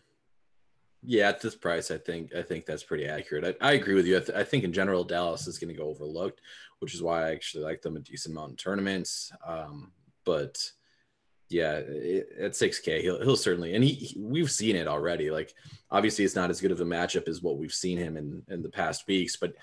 yeah, 1.06 1.30
at 1.30 1.42
this 1.42 1.56
price, 1.56 1.92
I 1.92 1.98
think 1.98 2.34
I 2.36 2.42
think 2.42 2.66
that's 2.66 2.84
pretty 2.84 3.06
accurate. 3.06 3.58
I, 3.62 3.70
I 3.70 3.72
agree 3.74 3.96
with 3.96 4.06
you. 4.06 4.18
I, 4.18 4.20
th- 4.20 4.38
I, 4.38 4.44
think 4.44 4.64
in 4.64 4.74
general, 4.74 5.04
Dallas 5.04 5.48
is 5.48 5.58
going 5.58 5.74
to 5.74 5.80
go 5.80 5.90
overlooked, 5.90 6.42
which 6.80 6.94
is 6.94 7.02
why 7.02 7.28
I 7.28 7.32
actually 7.32 7.64
like 7.64 7.82
them 7.82 7.98
a 7.98 8.00
decent 8.00 8.34
amount 8.34 8.52
in 8.52 8.56
tournaments. 8.58 9.32
Um, 9.46 9.92
but 10.26 10.72
yeah, 11.50 11.74
it, 11.76 12.30
at 12.40 12.52
6K, 12.52 13.02
he'll 13.02 13.22
he'll 13.22 13.36
certainly, 13.36 13.76
and 13.76 13.84
he, 13.84 13.94
he, 13.94 14.20
we've 14.20 14.52
seen 14.52 14.76
it 14.76 14.88
already. 14.88 15.30
Like 15.30 15.54
obviously, 15.92 16.26
it's 16.26 16.36
not 16.36 16.50
as 16.50 16.62
good 16.62 16.72
of 16.72 16.82
a 16.82 16.86
matchup 16.86 17.28
as 17.28 17.42
what 17.42 17.58
we've 17.58 17.74
seen 17.74 17.98
him 17.98 18.18
in 18.18 18.44
in 18.50 18.62
the 18.62 18.70
past 18.70 19.06
weeks, 19.08 19.36
but 19.36 19.54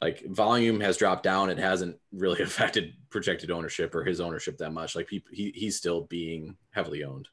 like 0.00 0.24
volume 0.26 0.80
has 0.80 0.96
dropped 0.96 1.22
down. 1.22 1.50
It 1.50 1.58
hasn't 1.58 1.98
really 2.12 2.42
affected 2.42 2.94
projected 3.10 3.50
ownership 3.50 3.94
or 3.94 4.04
his 4.04 4.20
ownership 4.20 4.58
that 4.58 4.72
much. 4.72 4.96
Like 4.96 5.08
he 5.08 5.52
he's 5.54 5.76
still 5.76 6.02
being 6.02 6.56
heavily 6.70 7.04
owned. 7.04 7.28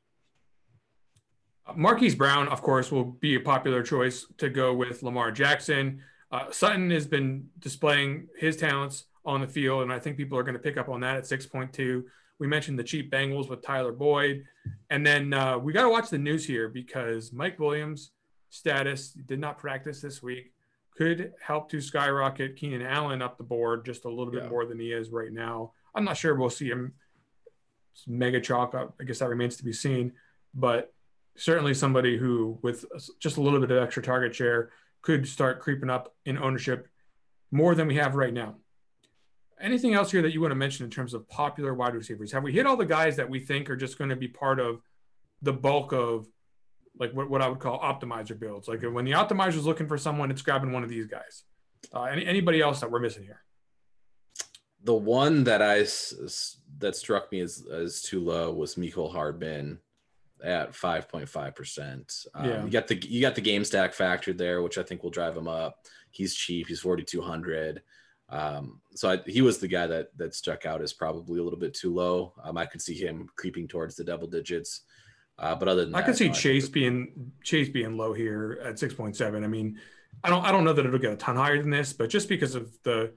Marquise 1.75 2.15
Brown, 2.15 2.47
of 2.47 2.61
course, 2.61 2.91
will 2.91 3.03
be 3.05 3.35
a 3.35 3.39
popular 3.39 3.83
choice 3.83 4.25
to 4.37 4.49
go 4.49 4.73
with 4.73 5.03
Lamar 5.03 5.31
Jackson. 5.31 6.01
Uh, 6.31 6.51
Sutton 6.51 6.89
has 6.91 7.07
been 7.07 7.47
displaying 7.59 8.27
his 8.37 8.57
talents 8.57 9.05
on 9.25 9.41
the 9.41 9.47
field, 9.47 9.83
and 9.83 9.91
I 9.91 9.99
think 9.99 10.17
people 10.17 10.37
are 10.37 10.43
going 10.43 10.53
to 10.53 10.59
pick 10.59 10.77
up 10.77 10.89
on 10.89 11.01
that 11.01 11.17
at 11.17 11.23
6.2. 11.23 12.03
We 12.39 12.47
mentioned 12.47 12.77
the 12.77 12.83
cheap 12.83 13.11
Bengals 13.11 13.49
with 13.49 13.61
Tyler 13.61 13.91
Boyd. 13.91 14.45
And 14.89 15.05
then 15.05 15.33
uh, 15.33 15.57
we 15.57 15.73
got 15.73 15.83
to 15.83 15.89
watch 15.89 16.09
the 16.09 16.17
news 16.17 16.45
here 16.45 16.69
because 16.69 17.33
Mike 17.33 17.59
Williams' 17.59 18.11
status 18.49 19.09
did 19.09 19.39
not 19.39 19.57
practice 19.57 20.01
this 20.01 20.21
week 20.21 20.53
could 20.97 21.33
help 21.41 21.69
to 21.69 21.79
skyrocket 21.79 22.55
Keenan 22.55 22.81
Allen 22.81 23.21
up 23.21 23.37
the 23.37 23.43
board 23.43 23.85
just 23.85 24.05
a 24.05 24.09
little 24.09 24.31
bit 24.31 24.43
yeah. 24.43 24.49
more 24.49 24.65
than 24.65 24.79
he 24.79 24.91
is 24.91 25.11
right 25.11 25.31
now. 25.31 25.71
I'm 25.93 26.03
not 26.03 26.17
sure 26.17 26.33
we'll 26.35 26.49
see 26.49 26.69
him 26.69 26.93
mega 28.07 28.41
chalk 28.41 28.73
up. 28.73 28.95
I 28.99 29.03
guess 29.03 29.19
that 29.19 29.29
remains 29.29 29.57
to 29.57 29.63
be 29.63 29.73
seen, 29.73 30.13
but 30.55 30.93
certainly 31.37 31.73
somebody 31.73 32.17
who, 32.17 32.59
with 32.61 32.85
just 33.19 33.37
a 33.37 33.41
little 33.41 33.59
bit 33.59 33.71
of 33.71 33.81
extra 33.81 34.03
target 34.03 34.35
share, 34.35 34.71
could 35.01 35.27
start 35.27 35.61
creeping 35.61 35.89
up 35.89 36.13
in 36.25 36.37
ownership 36.37 36.87
more 37.51 37.75
than 37.75 37.87
we 37.87 37.95
have 37.95 38.15
right 38.15 38.33
now. 38.33 38.55
Anything 39.59 39.93
else 39.93 40.11
here 40.11 40.21
that 40.21 40.33
you 40.33 40.41
want 40.41 40.51
to 40.51 40.55
mention 40.55 40.85
in 40.85 40.91
terms 40.91 41.13
of 41.13 41.27
popular 41.29 41.73
wide 41.73 41.95
receivers? 41.95 42.31
Have 42.31 42.43
we 42.43 42.51
hit 42.51 42.67
all 42.67 42.77
the 42.77 42.85
guys 42.85 43.15
that 43.15 43.29
we 43.29 43.39
think 43.39 43.69
are 43.69 43.75
just 43.75 43.97
going 43.97 44.09
to 44.09 44.15
be 44.15 44.27
part 44.27 44.59
of 44.59 44.81
the 45.41 45.53
bulk 45.53 45.93
of 45.93 46.27
like 46.99 47.13
what, 47.13 47.29
what 47.29 47.41
I 47.41 47.47
would 47.47 47.59
call 47.59 47.79
optimizer 47.79 48.37
builds. 48.37 48.67
Like 48.67 48.81
when 48.81 49.05
the 49.05 49.11
optimizer 49.11 49.55
is 49.55 49.65
looking 49.65 49.87
for 49.87 49.97
someone, 49.97 50.31
it's 50.31 50.41
grabbing 50.41 50.71
one 50.71 50.83
of 50.83 50.89
these 50.89 51.07
guys. 51.07 51.43
Uh, 51.93 52.03
any, 52.03 52.25
anybody 52.25 52.61
else 52.61 52.79
that 52.79 52.91
we're 52.91 52.99
missing 52.99 53.23
here? 53.23 53.41
The 54.83 54.93
one 54.93 55.43
that 55.45 55.61
I 55.61 55.85
that 56.79 56.95
struck 56.95 57.31
me 57.31 57.41
as 57.41 57.65
as 57.71 58.01
too 58.01 58.21
low 58.21 58.53
was 58.53 58.75
Mecole 58.75 59.11
Hardman 59.11 59.79
at 60.43 60.73
5.5 60.73 61.55
percent. 61.55 62.25
Um, 62.33 62.49
yeah. 62.49 62.63
You 62.63 62.69
got 62.69 62.87
the 62.87 62.95
you 62.95 63.21
got 63.21 63.35
the 63.35 63.41
game 63.41 63.63
stack 63.63 63.93
factor 63.93 64.33
there, 64.33 64.61
which 64.61 64.77
I 64.77 64.83
think 64.83 65.03
will 65.03 65.09
drive 65.09 65.35
him 65.35 65.47
up. 65.47 65.85
He's 66.11 66.35
cheap. 66.35 66.67
He's 66.67 66.79
4,200. 66.79 67.81
Um, 68.29 68.81
so 68.93 69.09
I, 69.11 69.17
he 69.25 69.41
was 69.41 69.57
the 69.59 69.67
guy 69.67 69.87
that 69.87 70.17
that 70.17 70.35
stuck 70.35 70.65
out 70.65 70.81
as 70.81 70.93
probably 70.93 71.39
a 71.39 71.43
little 71.43 71.59
bit 71.59 71.73
too 71.73 71.93
low. 71.93 72.33
Um, 72.43 72.57
I 72.57 72.65
could 72.65 72.81
see 72.81 72.95
him 72.95 73.29
creeping 73.35 73.67
towards 73.67 73.95
the 73.95 74.03
double 74.03 74.27
digits. 74.27 74.81
Uh, 75.39 75.55
but 75.55 75.67
other 75.67 75.83
than 75.83 75.91
that 75.91 75.97
I 75.97 76.01
that, 76.01 76.07
could 76.07 76.17
see 76.17 76.27
no, 76.27 76.33
Chase 76.33 76.67
being 76.67 77.31
Chase 77.43 77.69
being 77.69 77.95
low 77.95 78.13
here 78.13 78.59
at 78.63 78.79
six 78.79 78.93
point 78.93 79.15
seven. 79.15 79.43
I 79.43 79.47
mean, 79.47 79.79
I 80.23 80.29
don't 80.29 80.43
I 80.43 80.51
don't 80.51 80.63
know 80.63 80.73
that 80.73 80.85
it'll 80.85 80.99
get 80.99 81.13
a 81.13 81.17
ton 81.17 81.35
higher 81.35 81.61
than 81.61 81.69
this, 81.69 81.93
but 81.93 82.09
just 82.09 82.27
because 82.27 82.55
of 82.55 82.71
the 82.83 83.13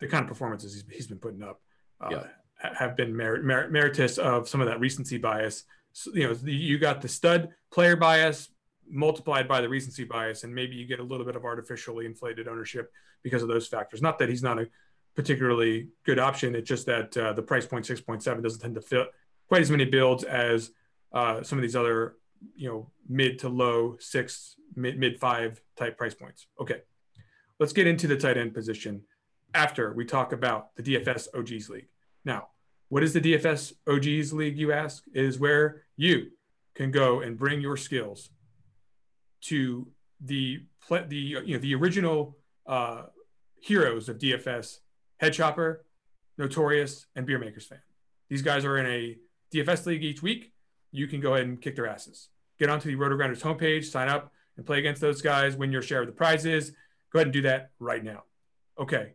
the 0.00 0.06
kind 0.06 0.22
of 0.22 0.28
performances 0.28 0.74
he's, 0.74 0.84
he's 0.90 1.06
been 1.06 1.18
putting 1.18 1.42
up, 1.42 1.60
uh, 2.00 2.10
yeah. 2.10 2.72
have 2.76 2.96
been 2.96 3.16
merit, 3.16 3.44
merit, 3.44 3.72
meritus 3.72 4.18
of 4.18 4.48
some 4.48 4.60
of 4.60 4.66
that 4.66 4.80
recency 4.80 5.18
bias. 5.18 5.64
You 6.12 6.28
know, 6.28 6.36
you 6.44 6.78
got 6.78 7.00
the 7.00 7.08
stud 7.08 7.50
player 7.72 7.96
bias 7.96 8.48
multiplied 8.88 9.48
by 9.48 9.60
the 9.60 9.68
recency 9.68 10.04
bias, 10.04 10.44
and 10.44 10.54
maybe 10.54 10.74
you 10.76 10.86
get 10.86 11.00
a 11.00 11.02
little 11.02 11.24
bit 11.24 11.36
of 11.36 11.44
artificially 11.44 12.06
inflated 12.06 12.48
ownership 12.48 12.92
because 13.22 13.42
of 13.42 13.48
those 13.48 13.66
factors. 13.66 14.02
Not 14.02 14.18
that 14.18 14.28
he's 14.28 14.42
not 14.42 14.58
a 14.58 14.68
particularly 15.14 15.88
good 16.04 16.18
option. 16.18 16.54
It's 16.54 16.68
just 16.68 16.86
that 16.86 17.16
uh, 17.16 17.32
the 17.32 17.42
price 17.42 17.66
point 17.66 17.86
six 17.86 18.00
point 18.00 18.22
seven 18.22 18.42
doesn't 18.42 18.60
tend 18.60 18.74
to 18.74 18.80
fit 18.80 19.08
quite 19.48 19.62
as 19.62 19.70
many 19.70 19.84
builds 19.84 20.24
as 20.24 20.70
uh, 21.12 21.42
some 21.42 21.58
of 21.58 21.62
these 21.62 21.76
other, 21.76 22.16
you 22.56 22.68
know, 22.68 22.90
mid 23.08 23.38
to 23.40 23.48
low 23.48 23.96
six, 24.00 24.56
mid, 24.74 24.98
mid 24.98 25.18
five 25.18 25.60
type 25.76 25.96
price 25.96 26.14
points. 26.14 26.46
Okay, 26.60 26.82
let's 27.60 27.72
get 27.72 27.86
into 27.86 28.06
the 28.06 28.16
tight 28.16 28.36
end 28.36 28.54
position 28.54 29.02
after 29.54 29.92
we 29.92 30.04
talk 30.04 30.32
about 30.32 30.74
the 30.76 30.82
DFS 30.82 31.28
OGs 31.38 31.70
League. 31.70 31.88
Now, 32.24 32.48
what 32.88 33.02
is 33.02 33.12
the 33.12 33.20
DFS 33.20 33.72
OGs 33.88 34.32
League, 34.32 34.58
you 34.58 34.72
ask? 34.72 35.02
It 35.12 35.24
is 35.24 35.38
where 35.38 35.82
you 35.96 36.30
can 36.74 36.90
go 36.90 37.20
and 37.20 37.36
bring 37.36 37.60
your 37.60 37.76
skills 37.76 38.30
to 39.42 39.88
the 40.20 40.60
the 41.08 41.16
you 41.16 41.54
know 41.54 41.58
the 41.58 41.74
original 41.74 42.36
uh, 42.66 43.04
heroes 43.60 44.08
of 44.08 44.18
DFS: 44.18 44.78
Head 45.18 45.32
Chopper, 45.32 45.84
Notorious, 46.38 47.06
and 47.14 47.26
Beer 47.26 47.38
Makers 47.38 47.66
fan. 47.66 47.80
These 48.28 48.42
guys 48.42 48.64
are 48.64 48.78
in 48.78 48.86
a 48.86 49.18
DFS 49.52 49.86
league 49.86 50.04
each 50.04 50.22
week 50.22 50.54
you 50.94 51.08
can 51.08 51.20
go 51.20 51.34
ahead 51.34 51.46
and 51.46 51.60
kick 51.60 51.74
their 51.74 51.88
asses. 51.88 52.28
Get 52.56 52.70
onto 52.70 52.88
the 52.88 52.96
RotoGrinders 52.96 53.42
homepage, 53.42 53.86
sign 53.86 54.08
up, 54.08 54.32
and 54.56 54.64
play 54.64 54.78
against 54.78 55.00
those 55.00 55.20
guys, 55.20 55.56
win 55.56 55.72
your 55.72 55.82
share 55.82 56.02
of 56.02 56.06
the 56.06 56.12
prizes. 56.12 56.70
Go 57.12 57.18
ahead 57.18 57.26
and 57.26 57.32
do 57.32 57.42
that 57.42 57.70
right 57.80 58.02
now. 58.02 58.22
Okay. 58.78 59.14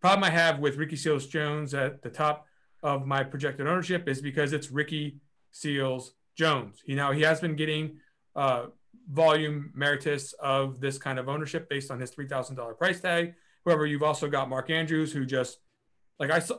Problem 0.00 0.22
I 0.22 0.30
have 0.30 0.60
with 0.60 0.76
Ricky 0.76 0.94
Seals 0.94 1.26
Jones 1.26 1.74
at 1.74 2.02
the 2.02 2.10
top 2.10 2.46
of 2.82 3.06
my 3.06 3.24
projected 3.24 3.66
ownership 3.66 4.08
is 4.08 4.20
because 4.20 4.52
it's 4.52 4.70
Ricky 4.70 5.20
Seals 5.52 6.12
Jones. 6.36 6.80
You 6.84 6.96
know, 6.96 7.12
he 7.12 7.22
has 7.22 7.40
been 7.40 7.56
getting 7.56 7.98
uh, 8.36 8.66
volume 9.10 9.72
meritus 9.74 10.34
of 10.34 10.80
this 10.80 10.98
kind 10.98 11.18
of 11.18 11.28
ownership 11.28 11.68
based 11.68 11.90
on 11.90 12.00
his 12.00 12.10
three 12.10 12.28
thousand 12.28 12.56
dollar 12.56 12.74
price 12.74 13.00
tag. 13.00 13.34
However, 13.64 13.86
you've 13.86 14.02
also 14.02 14.28
got 14.28 14.48
Mark 14.48 14.70
Andrews, 14.70 15.12
who 15.12 15.26
just 15.26 15.58
like 16.18 16.30
I 16.30 16.38
saw, 16.38 16.56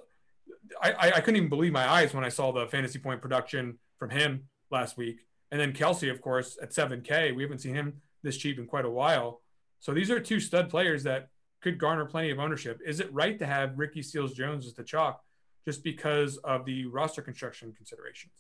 I, 0.82 1.12
I 1.16 1.22
couldn't 1.22 1.38
even 1.38 1.50
believe 1.50 1.72
my 1.72 1.88
eyes 1.88 2.14
when 2.14 2.24
I 2.24 2.30
saw 2.30 2.52
the 2.52 2.68
fantasy 2.68 3.00
point 3.00 3.22
production 3.22 3.80
from 3.98 4.10
him 4.10 4.44
last 4.72 4.98
week. 4.98 5.22
And 5.52 5.60
then 5.60 5.74
Kelce, 5.74 6.12
of 6.12 6.22
course, 6.22 6.58
at 6.62 6.72
7K. 6.72 7.36
We 7.36 7.42
haven't 7.42 7.60
seen 7.60 7.74
him 7.74 8.02
this 8.22 8.38
cheap 8.38 8.60
in 8.60 8.68
quite 8.68 8.86
a 8.86 8.90
while. 8.90 9.42
So 9.80 9.94
these 9.94 10.12
are 10.12 10.20
two 10.20 10.40
stud 10.40 10.70
players 10.70 11.04
that 11.04 11.30
could 11.62 11.78
garner 11.78 12.06
plenty 12.06 12.30
of 12.30 12.40
ownership. 12.40 12.80
Is 12.86 13.00
it 13.00 13.12
right 13.12 13.38
to 13.40 13.46
have 13.46 13.78
Ricky 13.78 14.04
Seals 14.04 14.34
Jones 14.34 14.66
as 14.66 14.74
the 14.74 14.84
chalk 14.84 15.22
just 15.70 15.84
because 15.84 16.38
of 16.38 16.66
the 16.66 16.88
roster 16.88 17.22
construction 17.22 17.72
considerations? 17.78 18.34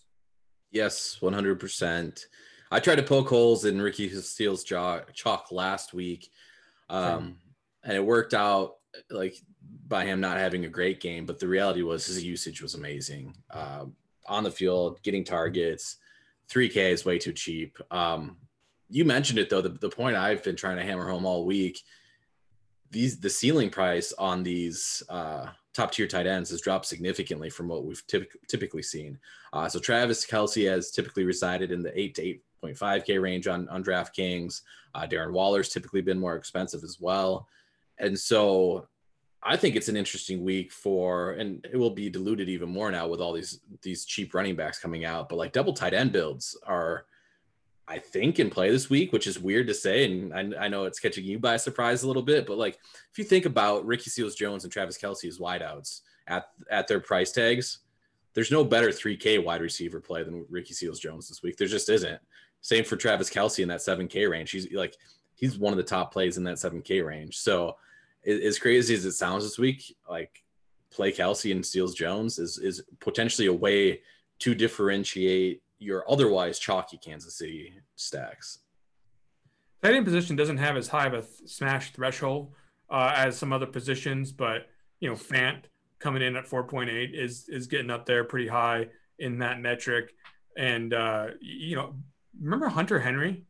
Yes, 0.71 1.19
100%. 1.21 2.25
I 2.71 2.79
tried 2.79 2.95
to 2.95 3.03
poke 3.03 3.29
holes 3.29 3.65
in 3.65 3.79
Ricky 3.79 4.09
Steele's 4.09 4.63
jaw, 4.63 5.01
chalk 5.13 5.51
last 5.51 5.93
week, 5.93 6.31
um, 6.89 7.37
and 7.83 7.95
it 7.95 8.03
worked 8.03 8.33
out 8.33 8.77
like 9.11 9.35
by 9.87 10.05
him 10.05 10.19
not 10.19 10.37
having 10.37 10.65
a 10.65 10.69
great 10.69 11.01
game. 11.01 11.27
But 11.27 11.39
the 11.39 11.47
reality 11.47 11.83
was 11.83 12.07
his 12.07 12.23
usage 12.23 12.63
was 12.63 12.73
amazing 12.73 13.35
uh, 13.51 13.85
on 14.25 14.43
the 14.43 14.49
field, 14.49 14.99
getting 15.03 15.23
targets. 15.23 15.97
3K 16.51 16.77
is 16.93 17.05
way 17.05 17.19
too 17.19 17.33
cheap. 17.33 17.77
Um, 17.91 18.37
you 18.89 19.05
mentioned 19.05 19.37
it 19.37 19.51
though. 19.51 19.61
The, 19.61 19.69
the 19.69 19.89
point 19.89 20.15
I've 20.15 20.43
been 20.43 20.55
trying 20.55 20.77
to 20.77 20.83
hammer 20.83 21.07
home 21.07 21.27
all 21.27 21.45
week. 21.45 21.79
These 22.89 23.19
the 23.19 23.29
ceiling 23.29 23.69
price 23.69 24.13
on 24.13 24.41
these 24.41 25.03
uh, 25.09 25.49
top 25.73 25.91
tier 25.91 26.08
tight 26.08 26.27
ends 26.27 26.49
has 26.49 26.62
dropped 26.62 26.86
significantly 26.86 27.49
from 27.49 27.67
what 27.67 27.86
we've 27.86 28.05
typ- 28.08 28.36
typically 28.47 28.84
seen. 28.84 29.17
Uh, 29.53 29.69
so 29.69 29.79
Travis 29.79 30.25
Kelce 30.25 30.69
has 30.69 30.91
typically 30.91 31.23
resided 31.23 31.71
in 31.71 31.82
the 31.82 31.97
eight 31.99 32.15
to 32.15 32.21
eight 32.21 32.43
point 32.62 32.77
five 32.77 33.05
K 33.05 33.17
range 33.17 33.47
on 33.47 33.69
on 33.69 33.84
DraftKings. 33.84 34.62
Uh, 34.95 35.08
Darren 35.08 35.32
Waller's 35.32 35.69
typically 35.69 36.01
been 36.01 36.19
more 36.19 36.36
expensive 36.36 36.84
as 36.84 36.97
well, 36.99 37.47
and 37.97 38.17
so 38.17 38.88
I 39.41 39.55
think 39.55 39.75
it's 39.75 39.88
an 39.88 39.95
interesting 39.95 40.43
week 40.43 40.73
for, 40.73 41.32
and 41.34 41.65
it 41.71 41.77
will 41.77 41.91
be 41.91 42.10
diluted 42.10 42.49
even 42.49 42.69
more 42.69 42.91
now 42.91 43.08
with 43.08 43.21
all 43.21 43.32
these 43.32 43.62
these 43.82 44.05
cheap 44.05 44.34
running 44.34 44.55
backs 44.55 44.79
coming 44.79 45.05
out. 45.05 45.29
But 45.29 45.38
like 45.38 45.53
double 45.53 45.73
tight 45.73 45.93
end 45.93 46.12
builds 46.12 46.58
are 46.65 47.05
I 47.89 47.97
think, 47.97 48.39
in 48.39 48.52
play 48.52 48.69
this 48.69 48.89
week, 48.89 49.12
which 49.12 49.25
is 49.25 49.39
weird 49.39 49.67
to 49.67 49.73
say. 49.73 50.06
And 50.06 50.34
I, 50.34 50.65
I, 50.65 50.67
know 50.67 50.86
it's 50.86 50.99
catching 50.99 51.25
you 51.25 51.39
by 51.39 51.58
surprise 51.58 52.04
a 52.04 52.08
little 52.08 52.21
bit, 52.21 52.45
but 52.45 52.58
like 52.58 52.78
if 53.12 53.17
you 53.17 53.23
think 53.23 53.47
about 53.47 53.86
Ricky 53.86 54.12
Seals 54.12 54.36
Jones 54.36 54.63
and 54.63 54.71
Travis 54.71 54.97
Kelce 54.97 55.28
as 55.28 55.39
wideouts 55.39 56.02
at, 56.28 56.49
at 56.69 56.88
their 56.88 56.99
price 56.99 57.32
tags, 57.32 57.80
there's 58.36 58.52
no 58.52 58.63
better 58.63 58.89
3K 58.89 59.43
wide 59.43 59.62
receiver 59.62 59.99
play 59.99 60.23
than 60.23 60.45
Ricky 60.49 60.75
Seals 60.75 60.99
Jones 60.99 61.28
this 61.28 61.41
week. 61.41 61.58
There 61.58 61.67
just 61.67 61.89
isn't. 61.89 62.21
Same 62.62 62.84
for 62.84 62.95
Travis 62.95 63.30
Kelce 63.30 63.63
in 63.63 63.69
that 63.69 63.80
7K 63.80 64.30
range. 64.30 64.52
He's 64.52 64.71
like, 64.71 64.95
he's 65.36 65.58
one 65.58 65.73
of 65.73 65.78
the 65.78 65.84
top 65.84 66.13
plays 66.13 66.38
in 66.38 66.43
that 66.43 66.58
7K 66.58 67.04
range. 67.04 67.38
So, 67.38 67.75
as 68.28 68.60
crazy 68.60 68.93
as 68.93 69.06
it 69.06 69.13
sounds 69.13 69.45
this 69.45 69.58
week, 69.58 69.95
like 70.08 70.43
play 70.91 71.12
Kelce 71.12 71.52
and 71.54 71.65
Seals 71.65 71.95
Jones 71.95 72.38
is, 72.38 72.58
is 72.60 72.84
potentially 72.99 73.47
a 73.47 73.54
way 73.54 74.02
to 74.39 74.54
differentiate 74.54 75.63
your 75.79 76.09
otherwise 76.09 76.59
chalky 76.59 76.97
Kansas 76.97 77.37
City 77.37 77.73
stacks. 77.95 78.59
Tight 79.81 79.95
end 79.95 80.05
position 80.05 80.35
doesn't 80.35 80.57
have 80.57 80.75
as 80.75 80.89
high 80.89 81.07
of 81.07 81.13
a 81.13 81.21
th- 81.21 81.49
smash 81.49 81.91
threshold 81.91 82.53
uh, 82.89 83.13
as 83.15 83.37
some 83.37 83.53
other 83.53 83.65
positions, 83.65 84.31
but 84.31 84.67
you 84.99 85.09
know 85.09 85.15
Fant 85.15 85.63
coming 85.99 86.21
in 86.21 86.35
at 86.35 86.47
4.8 86.47 87.13
is 87.13 87.47
is 87.49 87.67
getting 87.67 87.89
up 87.89 88.05
there 88.05 88.23
pretty 88.23 88.47
high 88.47 88.87
in 89.19 89.39
that 89.39 89.59
metric. 89.59 90.13
And 90.57 90.93
uh, 90.93 91.27
you 91.41 91.75
know, 91.75 91.95
remember 92.41 92.67
Hunter 92.67 92.99
Henry? 92.99 93.45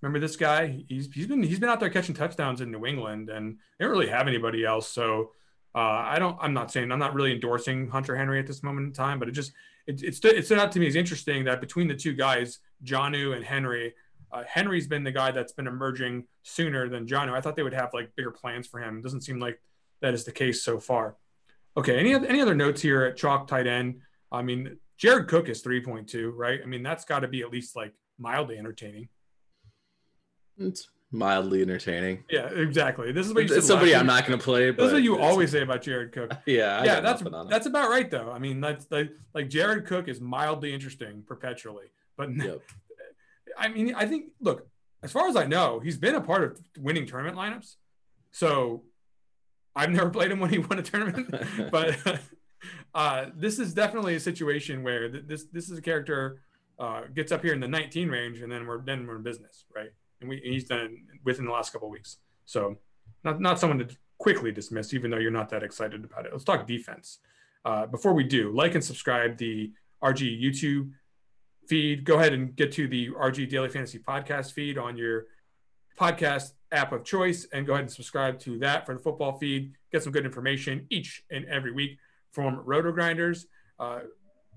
Remember 0.00 0.18
this 0.18 0.36
guy? 0.36 0.84
He's 0.88 1.12
he's 1.12 1.26
been 1.26 1.42
he's 1.42 1.60
been 1.60 1.68
out 1.68 1.80
there 1.80 1.90
catching 1.90 2.14
touchdowns 2.14 2.60
in 2.60 2.72
New 2.72 2.84
England, 2.84 3.30
and 3.30 3.58
they 3.78 3.84
don't 3.84 3.92
really 3.92 4.08
have 4.08 4.26
anybody 4.26 4.64
else. 4.64 4.88
So 4.88 5.30
uh, 5.74 5.78
I 5.78 6.18
don't. 6.18 6.36
I'm 6.40 6.52
not 6.52 6.72
saying 6.72 6.90
I'm 6.90 6.98
not 6.98 7.14
really 7.14 7.32
endorsing 7.32 7.88
Hunter 7.88 8.16
Henry 8.16 8.38
at 8.38 8.46
this 8.46 8.62
moment 8.62 8.86
in 8.86 8.92
time, 8.92 9.18
but 9.18 9.28
it 9.28 9.32
just 9.32 9.52
it, 9.86 10.02
it, 10.02 10.14
stood, 10.14 10.34
it 10.34 10.46
stood 10.46 10.58
out 10.58 10.72
to 10.72 10.80
me 10.80 10.86
as 10.86 10.96
interesting 10.96 11.44
that 11.44 11.60
between 11.60 11.88
the 11.88 11.94
two 11.94 12.12
guys, 12.12 12.58
Jonnu 12.84 13.34
and 13.34 13.44
Henry, 13.44 13.94
uh, 14.32 14.42
Henry's 14.46 14.86
been 14.86 15.04
the 15.04 15.12
guy 15.12 15.30
that's 15.30 15.52
been 15.52 15.66
emerging 15.66 16.24
sooner 16.42 16.88
than 16.88 17.06
Jonnu. 17.06 17.32
I 17.32 17.40
thought 17.40 17.56
they 17.56 17.62
would 17.62 17.74
have 17.74 17.90
like 17.94 18.14
bigger 18.16 18.30
plans 18.30 18.66
for 18.66 18.80
him. 18.80 18.98
It 18.98 19.02
doesn't 19.02 19.22
seem 19.22 19.38
like 19.38 19.60
that 20.00 20.14
is 20.14 20.24
the 20.24 20.32
case 20.32 20.62
so 20.62 20.80
far. 20.80 21.16
Okay, 21.76 21.98
any 21.98 22.14
any 22.14 22.40
other 22.40 22.54
notes 22.54 22.80
here 22.82 23.04
at 23.04 23.16
chalk 23.16 23.46
tight 23.46 23.66
end? 23.66 24.00
I 24.30 24.42
mean, 24.42 24.78
Jared 24.96 25.28
Cook 25.28 25.48
is 25.48 25.62
3.2, 25.62 26.32
right? 26.34 26.60
I 26.62 26.66
mean, 26.66 26.82
that's 26.82 27.04
got 27.04 27.20
to 27.20 27.28
be 27.28 27.42
at 27.42 27.50
least 27.50 27.76
like 27.76 27.92
mildly 28.18 28.58
entertaining. 28.58 29.08
It's 30.56 30.88
mildly 31.14 31.62
entertaining. 31.62 32.24
Yeah, 32.28 32.48
exactly. 32.48 33.12
This 33.12 33.26
is 33.26 33.32
what 33.32 33.48
you 33.48 33.56
it's 33.56 33.66
somebody 33.66 33.94
I'm 33.94 34.06
not 34.06 34.26
going 34.26 34.38
to 34.38 34.44
play. 34.44 34.70
But 34.70 34.82
this 34.82 34.86
is 34.88 34.92
what 34.94 35.02
you 35.02 35.18
always 35.18 35.50
say 35.50 35.62
about 35.62 35.82
Jared 35.82 36.12
Cook. 36.12 36.32
yeah, 36.46 36.80
I 36.80 36.84
yeah, 36.84 37.00
that's 37.00 37.22
that's 37.48 37.66
about 37.66 37.88
right 37.88 38.10
though. 38.10 38.30
I 38.30 38.38
mean, 38.38 38.60
that's 38.60 38.86
like 38.90 39.12
like 39.32 39.48
Jared 39.48 39.86
Cook 39.86 40.08
is 40.08 40.20
mildly 40.20 40.74
interesting 40.74 41.22
perpetually, 41.26 41.86
but 42.16 42.34
yep. 42.34 42.60
I 43.58 43.68
mean, 43.68 43.94
I 43.94 44.06
think 44.06 44.26
look, 44.40 44.66
as 45.02 45.12
far 45.12 45.28
as 45.28 45.36
I 45.36 45.46
know, 45.46 45.80
he's 45.80 45.96
been 45.96 46.16
a 46.16 46.20
part 46.20 46.42
of 46.44 46.60
winning 46.78 47.06
tournament 47.06 47.36
lineups. 47.36 47.76
So 48.32 48.82
I've 49.76 49.90
never 49.90 50.10
played 50.16 50.30
him 50.30 50.40
when 50.40 50.50
he 50.50 50.58
won 50.58 50.78
a 50.78 50.82
tournament, 50.82 51.32
but 51.70 51.96
uh, 52.94 53.26
this 53.36 53.58
is 53.58 53.72
definitely 53.72 54.16
a 54.16 54.20
situation 54.20 54.82
where 54.82 55.08
this 55.08 55.44
this 55.52 55.70
is 55.70 55.78
a 55.78 55.82
character 55.82 56.42
uh, 56.78 57.02
gets 57.14 57.30
up 57.30 57.42
here 57.42 57.52
in 57.52 57.60
the 57.60 57.68
19 57.68 58.08
range, 58.08 58.40
and 58.40 58.50
then 58.50 58.66
we're 58.66 58.82
then 58.82 59.06
we're 59.06 59.16
in 59.16 59.22
business, 59.22 59.64
right? 59.74 59.90
And 60.20 60.28
we 60.30 60.40
he's 60.42 60.64
done 60.64 60.80
it 60.80 61.20
within 61.24 61.44
the 61.44 61.52
last 61.52 61.72
couple 61.72 61.90
weeks. 61.90 62.18
So 62.44 62.78
not 63.22 63.40
not 63.40 63.58
someone 63.58 63.78
to 63.80 63.96
quickly 64.18 64.52
dismiss, 64.52 64.94
even 64.94 65.10
though 65.10 65.18
you're 65.18 65.30
not 65.30 65.48
that 65.50 65.62
excited 65.62 66.04
about 66.04 66.26
it. 66.26 66.32
Let's 66.32 66.44
talk 66.44 66.66
defense. 66.66 67.18
Uh, 67.64 67.86
before 67.86 68.12
we 68.12 68.24
do, 68.24 68.52
like 68.52 68.74
and 68.74 68.84
subscribe 68.84 69.38
the 69.38 69.72
RG 70.02 70.42
YouTube 70.42 70.90
feed. 71.66 72.04
Go 72.04 72.16
ahead 72.16 72.32
and 72.32 72.54
get 72.54 72.72
to 72.72 72.86
the 72.86 73.10
RG 73.10 73.48
Daily 73.48 73.68
Fantasy 73.70 73.98
Podcast 73.98 74.52
feed 74.52 74.76
on 74.76 74.96
your 74.96 75.26
podcast 75.98 76.52
app 76.72 76.92
of 76.92 77.04
choice, 77.04 77.46
and 77.52 77.66
go 77.66 77.72
ahead 77.72 77.84
and 77.84 77.92
subscribe 77.92 78.38
to 78.40 78.58
that 78.58 78.84
for 78.84 78.94
the 78.94 79.00
football 79.00 79.38
feed. 79.38 79.72
Get 79.92 80.02
some 80.02 80.12
good 80.12 80.26
information 80.26 80.86
each 80.90 81.24
and 81.30 81.44
every 81.46 81.72
week 81.72 81.98
from 82.32 82.64
RotoGrinders. 82.64 83.46
Uh, 83.78 84.00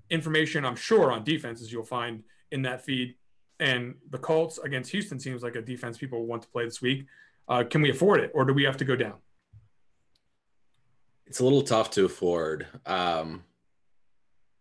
information, 0.10 0.65
I'm 0.65 0.76
sure, 0.76 1.12
on 1.12 1.24
defenses 1.24 1.72
you'll 1.72 1.84
find 1.84 2.24
in 2.52 2.63
that 2.63 2.84
feed 2.84 3.15
and 3.60 3.96
the 4.10 4.17
Colts 4.17 4.58
against 4.60 4.91
Houston 4.91 5.20
seems 5.20 5.43
like 5.43 5.56
a 5.56 5.62
defense 5.62 5.98
people 5.98 6.26
want 6.26 6.43
to 6.43 6.48
play 6.50 6.65
this 6.65 6.82
week. 6.82 7.06
Uh, 7.48 7.63
can 7.63 7.82
we 7.82 7.89
afford 7.89 8.20
it, 8.20 8.32
or 8.34 8.46
do 8.46 8.54
we 8.54 8.63
have 8.63 8.78
to 8.78 8.86
go 8.86 8.96
down? 8.96 9.15
It's 11.26 11.39
a 11.39 11.43
little 11.43 11.62
tough 11.62 11.91
to 11.91 12.06
afford. 12.06 12.67
Um, 12.86 13.43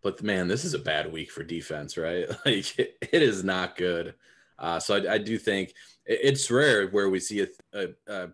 but 0.02 0.22
man, 0.22 0.48
this 0.48 0.64
is 0.64 0.74
a 0.74 0.78
bad 0.78 1.12
week 1.12 1.30
for 1.30 1.42
defense, 1.42 1.96
right? 1.96 2.28
Like 2.46 2.78
it, 2.78 2.96
it 3.00 3.22
is 3.22 3.42
not 3.42 3.76
good. 3.76 4.14
Uh, 4.58 4.78
so 4.78 4.96
I, 4.96 5.14
I, 5.14 5.18
do 5.18 5.36
think 5.36 5.74
it's 6.06 6.50
rare 6.50 6.86
where 6.88 7.10
we 7.10 7.20
see 7.20 7.46
a, 7.74 7.88
a, 8.06 8.28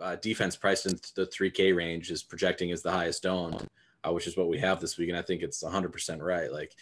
a, 0.00 0.16
defense 0.18 0.54
priced 0.54 0.86
in 0.86 0.98
the 1.16 1.26
3K 1.26 1.74
range 1.74 2.10
is 2.10 2.22
projecting 2.22 2.72
as 2.72 2.82
the 2.82 2.90
highest 2.90 3.24
owned, 3.24 3.66
uh, 4.02 4.12
which 4.12 4.26
is 4.26 4.36
what 4.36 4.48
we 4.48 4.58
have 4.58 4.80
this 4.80 4.98
week. 4.98 5.08
And 5.08 5.16
I 5.16 5.22
think 5.22 5.42
it's 5.42 5.62
100% 5.62 6.20
right. 6.20 6.52
Like 6.52 6.74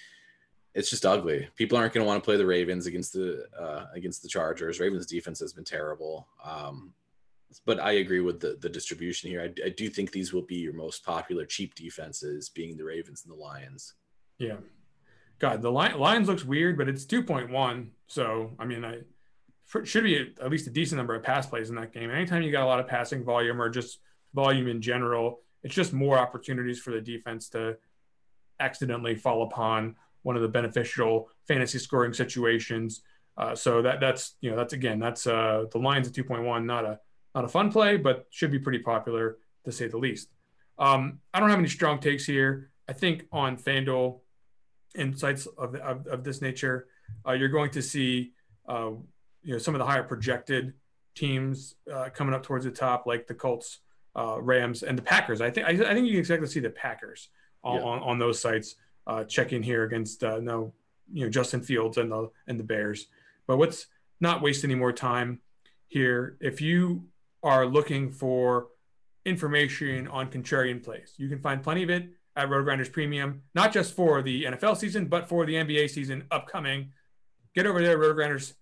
it's 0.75 0.91
just 0.91 1.05
ugly. 1.05 1.49
People 1.57 1.77
aren't 1.77 1.93
going 1.93 2.05
to 2.05 2.09
want 2.09 2.23
to 2.23 2.25
play 2.25 2.37
the 2.37 2.47
Ravens 2.47 2.87
against 2.87 3.13
the 3.13 3.45
uh, 3.59 3.87
against 3.95 4.23
the 4.23 4.29
Chargers. 4.29 4.81
Ravens 4.81 5.07
defense 5.07 5.41
has 5.41 5.53
been 5.53 5.65
terrible. 5.65 6.29
Um, 6.43 6.95
but 7.67 7.79
I 7.81 7.93
agree 7.93 8.21
with 8.21 8.41
the 8.41 8.57
the 8.61 8.69
distribution 8.69 9.31
here. 9.31 9.43
I, 9.43 9.67
I, 9.67 9.69
do 9.71 9.89
think 9.89 10.11
these 10.11 10.33
will 10.33 10.43
be 10.43 10.57
your 10.57 10.73
most 10.73 11.05
popular 11.05 11.45
cheap 11.45 11.75
defenses, 11.75 12.49
being 12.49 12.77
the 12.77 12.85
Ravens 12.85 13.25
and 13.25 13.33
the 13.33 13.41
Lions. 13.41 13.95
Yeah, 14.39 14.57
God, 15.39 15.61
the 15.61 15.71
Lions 15.71 16.29
looks 16.29 16.45
weird, 16.45 16.79
but 16.79 16.89
it's 16.89 17.05
two 17.05 17.23
point 17.23 17.51
one. 17.51 17.91
So 18.07 18.53
I 18.59 18.65
mean, 18.65 18.85
I 18.85 19.01
should 19.85 20.05
be 20.05 20.33
at 20.41 20.51
least 20.51 20.67
a 20.67 20.71
decent 20.71 20.97
number 20.97 21.15
of 21.15 21.23
pass 21.23 21.47
plays 21.47 21.69
in 21.69 21.77
that 21.77 21.93
game. 21.93 22.11
Anytime 22.11 22.43
you 22.43 22.53
got 22.53 22.65
a 22.65 22.67
lot 22.67 22.81
of 22.81 22.87
passing 22.87 23.25
volume 23.25 23.61
or 23.61 23.69
just 23.69 23.99
volume 24.35 24.69
in 24.69 24.81
general, 24.81 25.41
it's 25.63 25.75
just 25.75 25.93
more 25.93 26.19
opportunities 26.19 26.81
for 26.81 26.93
the 26.93 27.01
defense 27.01 27.51
to 27.51 27.77
accidentally 28.61 29.15
fall 29.15 29.43
upon 29.43 29.97
one 30.23 30.37
of 30.37 30.43
the 30.43 30.49
beneficial 30.49 31.29
fantasy 31.47 31.79
scoring 31.79 32.13
situations. 32.13 33.03
Uh, 33.37 33.55
so 33.55 33.83
that 33.83 34.01
that's 34.01 34.37
you 34.41 34.51
know 34.51 34.57
that's 34.57 34.73
again 34.73 34.99
that's 34.99 35.27
uh, 35.27 35.65
the 35.71 35.79
Lions 35.79 36.07
at 36.07 36.15
2.1, 36.15 36.65
not 36.65 36.85
a 36.85 36.99
not 37.35 37.45
a 37.45 37.49
fun 37.49 37.73
play, 37.73 37.97
but 37.97 38.27
should 38.31 38.51
be 38.51 38.59
pretty 38.59 38.79
popular 38.79 39.39
to 39.65 39.73
say 39.73 39.89
the 39.89 39.97
least. 39.97 40.29
Um, 40.79 41.21
I 41.33 41.41
don't 41.41 41.51
have 41.51 41.59
any 41.59 41.69
strong 41.69 41.99
takes 41.99 42.25
here. 42.25 42.71
I 42.89 42.93
think 42.93 43.27
on 43.33 43.57
FanDuel 43.57 44.21
insights 44.97 45.47
of, 45.47 45.75
of, 45.77 46.07
of 46.07 46.25
this 46.25 46.43
nature, 46.43 46.89
uh, 47.27 47.33
you're 47.33 47.49
going 47.49 47.71
to 47.71 47.83
see 47.83 48.33
uh, 48.69 48.91
you 49.43 49.53
know 49.53 49.59
some 49.59 49.75
of 49.75 49.79
the 49.79 49.87
higher 49.87 50.03
projected 50.03 50.75
teams 51.15 51.75
uh, 51.93 52.09
coming 52.13 52.35
up 52.35 52.43
towards 52.43 52.65
the 52.65 52.71
top, 52.71 53.07
like 53.07 53.27
the 53.27 53.35
Colts, 53.35 53.81
uh, 54.17 54.41
Rams, 54.41 54.83
and 54.83 54.97
the 54.97 55.03
Packers. 55.03 55.41
I 55.41 55.51
think 55.51 55.67
I, 55.67 55.71
I, 55.71 55.95
think 55.95 56.07
you 56.07 56.13
can 56.13 56.21
expect 56.21 56.43
to 56.43 56.49
see 56.49 56.61
the 56.61 56.71
Packers 56.71 57.29
on, 57.63 57.77
yeah. 57.77 57.87
on, 57.87 58.03
on 58.03 58.19
those 58.19 58.41
sites 58.41 58.77
uh, 59.07 59.25
check 59.25 59.53
in 59.53 59.63
here 59.63 59.85
against 59.85 60.23
uh, 60.25 60.41
no, 60.41 60.73
you 61.13 61.25
know, 61.25 61.31
Justin 61.31 61.63
Fields 61.63 61.99
and 61.99 62.11
the 62.11 62.31
and 62.47 62.59
the 62.59 62.65
Bears. 62.65 63.07
But 63.47 63.59
let's 63.59 63.87
not 64.21 64.43
waste 64.43 64.65
any 64.65 64.75
more 64.75 64.93
time 64.93 65.41
here. 65.89 66.37
If 66.41 66.61
you 66.61 67.05
are 67.43 67.67
looking 67.67 68.11
for 68.11 68.69
information 69.25 70.09
on 70.09 70.31
contrarian 70.31 70.83
plays, 70.83 71.15
you 71.17 71.29
can 71.29 71.41
find 71.41 71.63
plenty 71.63 71.83
of 71.83 71.91
it 71.91 72.09
at 72.37 72.49
RotoGrinders 72.49 72.93
Premium, 72.93 73.43
not 73.55 73.73
just 73.73 73.95
for 73.95 74.23
the 74.23 74.45
NFL 74.45 74.77
season, 74.77 75.07
but 75.07 75.29
for 75.29 75.45
the 75.45 75.55
NBA 75.55 75.91
season 75.91 76.25
upcoming. 76.31 76.93
Get 77.55 77.67
over 77.67 77.83
there, 77.83 77.99
RotoGrinders 77.99 78.55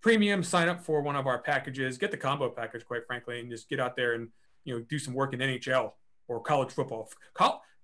Premium. 0.00 0.42
Sign 0.42 0.68
up 0.68 0.82
for 0.82 1.00
one 1.00 1.16
of 1.16 1.26
our 1.26 1.38
packages. 1.38 1.96
Get 1.98 2.10
the 2.10 2.16
combo 2.16 2.50
package, 2.50 2.84
quite 2.84 3.06
frankly, 3.06 3.40
and 3.40 3.50
just 3.50 3.68
get 3.68 3.80
out 3.80 3.96
there 3.96 4.14
and 4.14 4.28
you 4.64 4.74
know 4.74 4.84
do 4.88 4.98
some 4.98 5.14
work 5.14 5.32
in 5.32 5.40
NHL 5.40 5.92
or 6.28 6.40
college 6.40 6.72
football. 6.72 7.10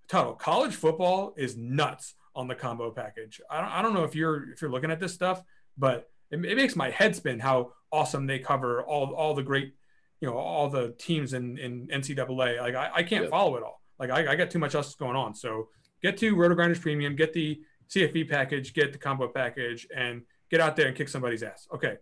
Tuttle, 0.08 0.34
college 0.34 0.74
football 0.74 1.34
is 1.36 1.56
nuts 1.56 2.14
on 2.34 2.48
the 2.48 2.54
combo 2.54 2.90
package. 2.90 3.40
I 3.50 3.60
don't, 3.60 3.70
I 3.70 3.82
don't 3.82 3.94
know 3.94 4.04
if 4.04 4.14
you're 4.14 4.50
if 4.52 4.60
you're 4.60 4.70
looking 4.70 4.90
at 4.90 5.00
this 5.00 5.12
stuff, 5.12 5.42
but 5.76 6.08
it, 6.30 6.44
it 6.44 6.56
makes 6.56 6.76
my 6.76 6.90
head 6.90 7.16
spin 7.16 7.40
how 7.40 7.72
awesome 7.90 8.26
they 8.26 8.38
cover 8.38 8.82
all 8.82 9.14
all 9.14 9.34
the 9.34 9.42
great, 9.42 9.74
you 10.20 10.28
know, 10.28 10.36
all 10.36 10.68
the 10.68 10.94
teams 10.98 11.32
in 11.32 11.58
in 11.58 11.88
NCAA. 11.88 12.60
Like 12.60 12.74
I, 12.74 12.90
I 12.94 13.02
can't 13.02 13.24
yep. 13.24 13.30
follow 13.30 13.56
it 13.56 13.62
all. 13.62 13.82
Like 13.98 14.10
I, 14.10 14.32
I 14.32 14.36
got 14.36 14.50
too 14.50 14.58
much 14.58 14.74
else 14.74 14.94
going 14.94 15.16
on. 15.16 15.34
So 15.34 15.68
get 16.02 16.16
to 16.18 16.36
RotoGrinders 16.36 16.80
Premium, 16.80 17.16
get 17.16 17.32
the 17.32 17.60
CFB 17.88 18.28
package, 18.28 18.74
get 18.74 18.92
the 18.92 18.98
combo 18.98 19.28
package, 19.28 19.86
and 19.94 20.22
get 20.50 20.60
out 20.60 20.76
there 20.76 20.86
and 20.86 20.96
kick 20.96 21.08
somebody's 21.08 21.42
ass. 21.42 21.66
Okay. 21.74 21.96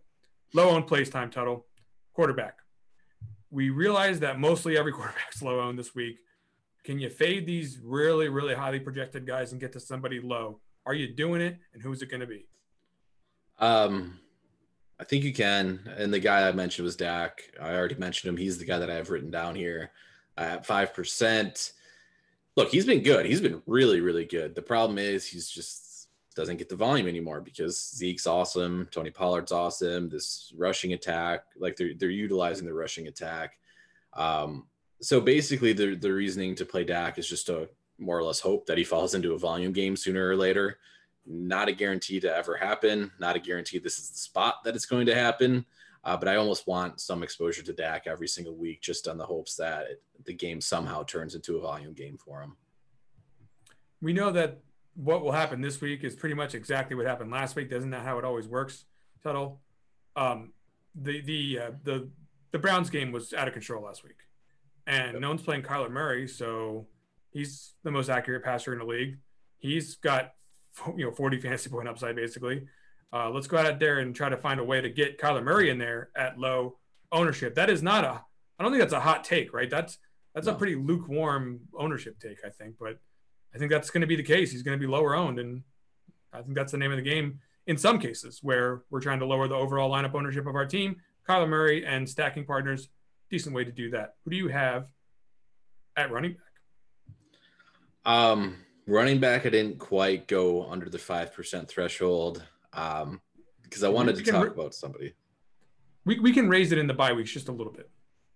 Low 0.53 0.71
owned 0.71 0.87
plays 0.87 1.11
time, 1.11 1.31
Tuttle. 1.31 1.67
Quarterback. 2.13 2.59
We 3.51 3.71
realize 3.71 4.21
that 4.21 4.39
mostly 4.39 4.77
every 4.77 4.93
quarterback's 4.99 5.43
low 5.43 5.61
owned 5.61 5.79
this 5.79 5.95
week. 5.95 6.19
Can 6.85 6.99
you 6.99 7.09
fade 7.09 7.47
these 7.47 7.80
really, 7.82 8.28
really 8.28 8.55
highly 8.55 8.78
projected 8.78 9.26
guys 9.26 9.53
and 9.53 9.61
get 9.61 9.72
to 9.72 9.80
somebody 9.80 10.20
low? 10.20 10.61
Are 10.87 10.95
you 10.95 11.09
doing 11.09 11.41
it? 11.41 11.57
And 11.72 11.82
who's 11.82 12.03
it 12.03 12.11
going 12.11 12.20
to 12.20 12.26
be? 12.26 12.47
Um, 13.59 14.20
I 15.01 15.05
think 15.05 15.24
you 15.24 15.32
can. 15.32 15.80
And 15.97 16.12
the 16.12 16.20
guy 16.20 16.47
I 16.47 16.53
mentioned 16.53 16.85
was 16.85 16.97
Dak. 16.97 17.51
I 17.61 17.74
already 17.74 17.95
mentioned 17.95 18.28
him. 18.28 18.37
He's 18.37 18.59
the 18.59 18.66
guy 18.66 18.78
that 18.78 18.91
I 18.91 18.95
have 18.95 19.09
written 19.09 19.30
down 19.30 19.55
here 19.55 19.93
at 20.37 20.66
5%. 20.66 21.72
Look, 22.57 22.68
he's 22.68 22.87
been 22.87 23.03
good. 23.03 23.24
He's 23.26 23.41
been 23.41 23.62
really, 23.66 24.01
really 24.01 24.26
good. 24.26 24.55
The 24.55 24.62
problem 24.62 24.99
is 24.99 25.26
he's 25.26 25.49
just 25.49 26.09
doesn't 26.37 26.57
get 26.57 26.68
the 26.68 26.76
volume 26.76 27.07
anymore 27.07 27.41
because 27.41 27.80
Zeke's 27.95 28.26
awesome. 28.26 28.89
Tony 28.91 29.11
Pollard's 29.11 29.53
awesome. 29.53 30.09
This 30.09 30.53
rushing 30.57 30.93
attack, 30.93 31.45
like 31.57 31.76
they're, 31.76 31.95
they're 31.97 32.11
utilizing 32.11 32.66
the 32.66 32.74
rushing 32.74 33.07
attack. 33.07 33.57
Um, 34.14 34.66
so 35.05 35.21
basically, 35.21 35.75
the 35.75 35.95
the 35.95 36.13
reasoning 36.13 36.55
to 36.57 36.65
play 36.65 36.83
Dak 36.83 37.19
is 37.19 37.29
just 37.29 37.47
to 37.47 37.69
more 37.99 38.19
or 38.19 38.23
less 38.23 38.41
hope 38.41 38.67
that 38.67 38.79
he 38.79 38.85
falls 38.85 39.15
into 39.15 39.35
a 39.35 39.39
volume 39.39 39.73
game 39.73 39.97
sooner 39.97 40.27
or 40.27 40.35
later. 40.35 40.79
Not 41.27 41.69
a 41.69 41.73
guarantee 41.73 42.21
to 42.21 42.35
ever 42.35 42.57
happen. 42.57 43.13
Not 43.19 43.37
a 43.37 43.39
guarantee 43.39 43.79
this 43.79 43.99
is 43.99 44.11
the 44.11 44.19
spot 44.19 44.65
that 44.65 44.75
it's 44.75 44.87
going 44.87 45.07
to 45.07 45.15
happen. 45.15 45.67
Uh, 46.05 46.17
but 46.17 46.29
I 46.29 46.37
almost 46.37 46.67
want 46.67 47.01
some 47.01 47.23
exposure 47.23 47.63
to 47.63 47.73
Dak 47.73 48.07
every 48.07 48.29
single 48.29 48.55
week, 48.55 48.81
just 48.81 49.07
on 49.07 49.17
the 49.17 49.25
hopes 49.25 49.57
that 49.57 49.87
it, 49.91 50.03
the 50.25 50.35
game 50.35 50.61
somehow 50.61 51.03
turns 51.03 51.35
into 51.35 51.57
a 51.57 51.61
volume 51.61 51.95
game 51.95 52.19
for 52.19 52.43
him. 52.43 52.57
We 54.03 54.13
know 54.13 54.31
that 54.33 54.61
what 54.95 55.23
will 55.23 55.33
happen 55.33 55.61
this 55.61 55.81
week 55.81 56.05
is 56.05 56.15
pretty 56.15 56.35
much 56.35 56.55
exactly 56.55 56.97
what 56.97 57.07
happened 57.07 57.31
last 57.31 57.57
week. 57.57 57.71
Doesn't 57.71 57.91
that 57.91 58.05
how 58.05 58.19
it 58.19 58.25
always 58.25 58.49
works, 58.49 58.85
Tuttle? 59.23 59.61
Um, 60.17 60.53
the 60.95 61.21
the 61.21 61.59
uh, 61.59 61.71
the 61.83 62.09
the 62.53 62.59
Browns 62.59 62.91
game 62.91 63.13
was 63.13 63.33
out 63.33 63.49
of 63.49 63.55
control 63.55 63.85
last 63.85 64.03
week 64.03 64.24
and 64.87 65.20
no 65.20 65.28
one's 65.28 65.43
playing 65.43 65.62
Kyler 65.62 65.91
Murray, 65.91 66.28
so 66.28 66.87
he's 67.30 67.74
the 67.82 67.91
most 67.91 68.09
accurate 68.09 68.45
passer 68.45 68.72
in 68.72 68.78
the 68.78 68.85
league. 68.85 69.18
He's 69.59 69.97
got 69.97 70.32
you 70.97 71.05
know 71.05 71.12
40 71.12 71.41
fantasy 71.41 71.70
point 71.70 71.89
upside 71.89 72.16
basically. 72.16 72.66
Uh, 73.12 73.30
let's 73.30 73.47
go 73.47 73.59
out 73.59 73.78
there 73.78 74.01
and 74.01 74.14
try 74.14 74.28
to 74.28 74.37
find 74.37 74.59
a 74.59 74.64
way 74.64 74.80
to 74.80 74.91
get 74.91 75.18
Kyler 75.18 75.43
Murray 75.43 75.70
in 75.70 75.78
there 75.78 76.11
at 76.16 76.39
low 76.39 76.78
ownership. 77.12 77.55
That 77.55 77.70
is 77.70 77.82
not 77.82 78.05
a 78.05 78.24
I 78.59 78.62
don't 78.62 78.72
think 78.72 78.82
that's 78.82 78.93
a 78.93 79.01
hot 79.01 79.24
take, 79.24 79.53
right? 79.53 79.70
That's 79.70 79.99
that's 80.35 80.47
no. 80.47 80.53
a 80.53 80.57
pretty 80.57 80.74
lukewarm 80.74 81.61
ownership 81.78 82.18
take, 82.18 82.39
I 82.45 82.51
think, 82.51 82.76
but 82.78 82.99
I 83.55 83.59
think 83.59 83.70
that's 83.70 83.91
going 83.91 84.01
to 84.01 84.07
be 84.07 84.16
the 84.16 84.22
case. 84.22 84.51
He's 84.51 84.62
going 84.62 84.78
to 84.78 84.85
be 84.85 84.91
lower 84.91 85.14
owned, 85.14 85.39
and 85.39 85.62
I 86.32 86.43
think 86.43 86.55
that's 86.55 86.72
the 86.72 86.78
name 86.78 86.91
of 86.91 86.97
the 86.97 87.03
game 87.03 87.41
in 87.66 87.78
some 87.78 87.99
cases 87.99 88.41
where 88.43 88.82
we're 88.91 89.01
trying 89.01 89.20
to 89.20 89.26
lower 89.26 89.49
the 89.49 89.55
overall 89.55 89.91
lineup 89.91 90.14
ownership 90.14 90.47
of 90.47 90.55
our 90.55 90.66
team. 90.66 90.97
Kyler 91.28 91.49
Murray 91.49 91.87
and 91.87 92.09
stacking 92.09 92.45
partners 92.45 92.89
decent 93.31 93.55
way 93.55 93.64
to 93.64 93.72
do 93.72 93.91
that. 93.91 94.14
Who 94.25 94.31
do 94.31 94.37
you 94.37 94.49
have 94.49 94.87
at 95.97 96.11
running 96.11 96.33
back? 96.33 96.41
Um, 98.07 98.59
running 98.87 99.18
back, 99.20 99.47
I 99.47 99.51
didn't 99.51 99.79
quite 99.79 100.29
go 100.29 100.68
under 100.70 100.89
the 100.89 100.99
five 100.99 101.33
percent 101.33 101.68
threshold 101.68 102.45
um, 102.72 103.20
because 103.62 103.83
I 103.83 103.89
wanted 103.89 104.16
to 104.16 104.22
talk 104.22 104.49
about 104.49 104.75
somebody. 104.75 105.14
We 106.05 106.18
we 106.18 106.33
can 106.33 106.49
raise 106.49 106.72
it 106.72 106.79
in 106.79 106.87
the 106.87 106.95
bye 106.95 107.12
weeks 107.12 107.31
just 107.31 107.49
a 107.49 107.53
little 107.53 107.72
bit. 107.72 107.89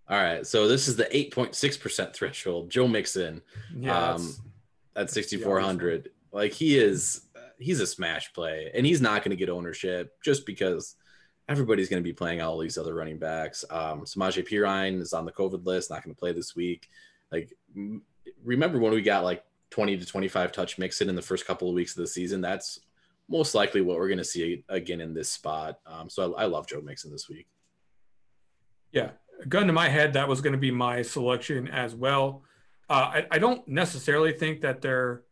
All 0.08 0.16
right, 0.16 0.46
so 0.46 0.66
this 0.66 0.88
is 0.88 0.96
the 0.96 1.14
eight 1.14 1.34
point 1.34 1.54
six 1.54 1.76
percent 1.76 2.14
threshold. 2.14 2.70
Joe 2.70 2.88
Mixon, 2.88 3.42
yeah, 3.76 4.12
um, 4.12 4.34
at 4.96 5.10
sixty 5.10 5.36
four 5.36 5.60
hundred. 5.60 6.10
Like 6.32 6.52
he 6.52 6.78
is, 6.78 7.26
he's 7.58 7.80
a 7.80 7.86
smash 7.86 8.32
play, 8.32 8.70
and 8.72 8.86
he's 8.86 9.02
not 9.02 9.22
going 9.22 9.30
to 9.30 9.36
get 9.36 9.50
ownership 9.50 10.14
just 10.22 10.46
because 10.46 10.96
everybody's 11.48 11.88
going 11.88 12.02
to 12.02 12.08
be 12.08 12.12
playing 12.12 12.42
all 12.42 12.58
these 12.58 12.76
other 12.76 12.94
running 12.94 13.18
backs. 13.18 13.64
Um, 13.70 14.02
Samaje 14.02 14.46
Perine 14.46 15.00
is 15.00 15.12
on 15.12 15.24
the 15.24 15.32
COVID 15.32 15.64
list, 15.64 15.90
not 15.90 16.04
going 16.04 16.14
to 16.14 16.18
play 16.18 16.32
this 16.32 16.54
week. 16.54 16.88
Like, 17.32 17.52
remember 18.44 18.78
when 18.78 18.92
we 18.92 19.02
got 19.02 19.24
like 19.24 19.44
20 19.70 19.96
to 19.98 20.06
25 20.06 20.52
touch 20.52 20.78
Mixon 20.78 21.08
in 21.08 21.14
the 21.14 21.22
first 21.22 21.46
couple 21.46 21.68
of 21.68 21.74
weeks 21.74 21.96
of 21.96 22.02
the 22.02 22.06
season? 22.06 22.40
That's 22.40 22.80
most 23.28 23.54
likely 23.54 23.80
what 23.80 23.96
we're 23.96 24.08
going 24.08 24.18
to 24.18 24.24
see 24.24 24.64
again 24.68 25.00
in 25.00 25.14
this 25.14 25.30
spot. 25.30 25.80
Um, 25.86 26.10
so 26.10 26.34
I, 26.34 26.42
I, 26.42 26.46
love 26.46 26.66
Joe 26.66 26.80
Mixon 26.80 27.10
this 27.10 27.28
week. 27.28 27.46
Yeah, 28.92 29.10
gun 29.48 29.66
to 29.66 29.72
my 29.72 29.88
head, 29.88 30.14
that 30.14 30.28
was 30.28 30.40
going 30.40 30.54
to 30.54 30.58
be 30.58 30.70
my 30.70 31.02
selection 31.02 31.68
as 31.68 31.94
well. 31.94 32.42
Uh, 32.88 32.92
I, 33.20 33.26
I 33.32 33.38
don't 33.38 33.66
necessarily 33.68 34.32
think 34.32 34.62
that 34.62 34.80
they're 34.80 35.24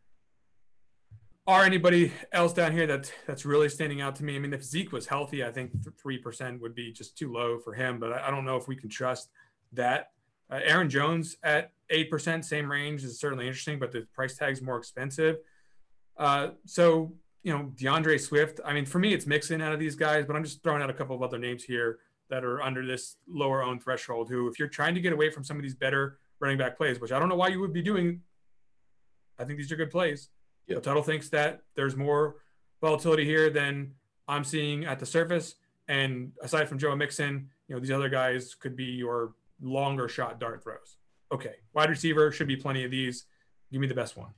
are 1.47 1.63
anybody 1.63 2.11
else 2.33 2.51
down 2.51 2.73
here 2.73 2.85
that 2.87 3.11
that's 3.25 3.45
really 3.45 3.69
standing 3.69 4.01
out 4.01 4.15
to 4.17 4.23
me? 4.23 4.35
I 4.35 4.39
mean, 4.39 4.53
if 4.53 4.63
Zeke 4.63 4.91
was 4.91 5.07
healthy, 5.07 5.43
I 5.43 5.51
think 5.51 5.71
three 5.97 6.17
percent 6.17 6.61
would 6.61 6.75
be 6.75 6.91
just 6.91 7.17
too 7.17 7.31
low 7.31 7.57
for 7.57 7.73
him. 7.73 7.99
But 7.99 8.11
I, 8.11 8.27
I 8.27 8.31
don't 8.31 8.45
know 8.45 8.57
if 8.57 8.67
we 8.67 8.75
can 8.75 8.89
trust 8.89 9.29
that. 9.73 10.11
Uh, 10.49 10.59
Aaron 10.63 10.89
Jones 10.89 11.37
at 11.43 11.71
eight 11.89 12.09
percent, 12.09 12.45
same 12.45 12.69
range, 12.69 13.03
is 13.03 13.19
certainly 13.19 13.47
interesting, 13.47 13.79
but 13.79 13.91
the 13.91 14.05
price 14.13 14.37
tag's 14.37 14.61
more 14.61 14.77
expensive. 14.77 15.37
Uh, 16.17 16.49
so 16.65 17.13
you 17.43 17.53
know, 17.53 17.71
DeAndre 17.75 18.19
Swift. 18.19 18.59
I 18.65 18.73
mean, 18.73 18.85
for 18.85 18.99
me, 18.99 19.13
it's 19.13 19.25
Mixon 19.25 19.61
out 19.61 19.71
of 19.71 19.79
these 19.79 19.95
guys, 19.95 20.25
but 20.25 20.35
I'm 20.35 20.43
just 20.43 20.61
throwing 20.63 20.81
out 20.81 20.89
a 20.89 20.93
couple 20.93 21.15
of 21.15 21.23
other 21.23 21.37
names 21.37 21.63
here 21.63 21.99
that 22.29 22.43
are 22.43 22.61
under 22.61 22.85
this 22.85 23.15
lower 23.25 23.63
owned 23.63 23.81
threshold. 23.81 24.29
Who, 24.29 24.49
if 24.49 24.59
you're 24.59 24.67
trying 24.67 24.95
to 24.95 25.01
get 25.01 25.13
away 25.13 25.29
from 25.29 25.45
some 25.45 25.55
of 25.55 25.63
these 25.63 25.75
better 25.75 26.19
running 26.41 26.57
back 26.57 26.75
plays, 26.75 26.99
which 26.99 27.13
I 27.13 27.19
don't 27.19 27.29
know 27.29 27.35
why 27.35 27.47
you 27.47 27.61
would 27.61 27.71
be 27.71 27.81
doing, 27.81 28.21
I 29.39 29.45
think 29.45 29.57
these 29.57 29.71
are 29.71 29.77
good 29.77 29.91
plays. 29.91 30.27
Yep. 30.67 30.83
Tuttle 30.83 31.03
thinks 31.03 31.29
that 31.29 31.61
there's 31.75 31.95
more 31.95 32.37
volatility 32.81 33.25
here 33.25 33.49
than 33.49 33.93
I'm 34.27 34.43
seeing 34.43 34.85
at 34.85 34.99
the 34.99 35.05
surface. 35.05 35.55
And 35.87 36.33
aside 36.41 36.67
from 36.67 36.77
Joe 36.77 36.95
Mixon, 36.95 37.49
you 37.67 37.75
know, 37.75 37.79
these 37.79 37.91
other 37.91 38.09
guys 38.09 38.53
could 38.55 38.75
be 38.75 38.83
your 38.85 39.33
longer 39.61 40.07
shot 40.09 40.39
dart 40.39 40.63
throws. 40.63 40.97
Okay. 41.31 41.55
Wide 41.73 41.89
receiver 41.89 42.31
should 42.31 42.47
be 42.47 42.55
plenty 42.55 42.83
of 42.83 42.91
these. 42.91 43.25
Give 43.71 43.81
me 43.81 43.87
the 43.87 43.93
best 43.93 44.17
one. 44.17 44.29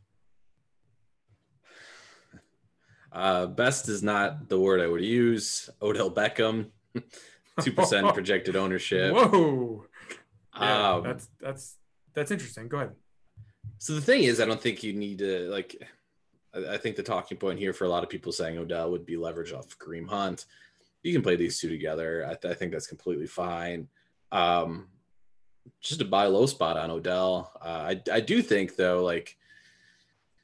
Uh, 3.12 3.48
best 3.48 3.90
is 3.90 4.04
not 4.04 4.50
the 4.50 4.60
word 4.60 4.80
I 4.82 4.88
would 4.88 5.04
use. 5.04 5.70
Odell 5.82 6.12
Beckham, 6.12 6.68
2% 7.60 8.14
projected 8.14 8.56
ownership. 8.56 9.14
Whoa. 9.14 9.86
Yeah, 10.60 10.94
um, 10.94 11.04
that's, 11.04 11.30
that's, 11.40 11.76
that's 12.14 12.32
interesting. 12.32 12.68
Go 12.68 12.78
ahead. 12.78 12.92
So 13.80 13.94
the 13.94 14.02
thing 14.02 14.24
is, 14.24 14.40
I 14.40 14.46
don't 14.46 14.62
think 14.62 14.84
you 14.84 14.94
need 14.94 15.20
to 15.20 15.50
like, 15.50 15.82
I 16.54 16.78
think 16.78 16.96
the 16.96 17.04
talking 17.04 17.38
point 17.38 17.60
here 17.60 17.74
for 17.74 17.86
a 17.86 17.90
lot 17.90 18.04
of 18.04 18.10
people 18.10 18.32
saying 18.32 18.58
Odell 18.58 18.92
would 18.92 19.06
be 19.06 19.18
leverage 19.18 19.54
off 19.54 19.78
Kareem 19.78 20.08
Hunt. 20.10 20.46
You 21.04 21.14
can 21.14 21.22
play 21.22 21.36
these 21.36 21.60
two 21.60 21.70
together. 21.70 22.26
I, 22.26 22.34
th- 22.34 22.52
I 22.52 22.56
think 22.56 22.72
that's 22.72 22.88
completely 22.88 23.28
fine. 23.28 23.88
Um, 24.32 24.88
just 25.82 26.02
a 26.02 26.06
buy 26.06 26.26
low 26.26 26.46
spot 26.46 26.78
on 26.78 26.92
Odell. 26.92 27.52
Uh, 27.62 27.94
I 27.94 28.02
I 28.12 28.20
do 28.20 28.42
think 28.42 28.76
though, 28.76 29.04
like, 29.04 29.38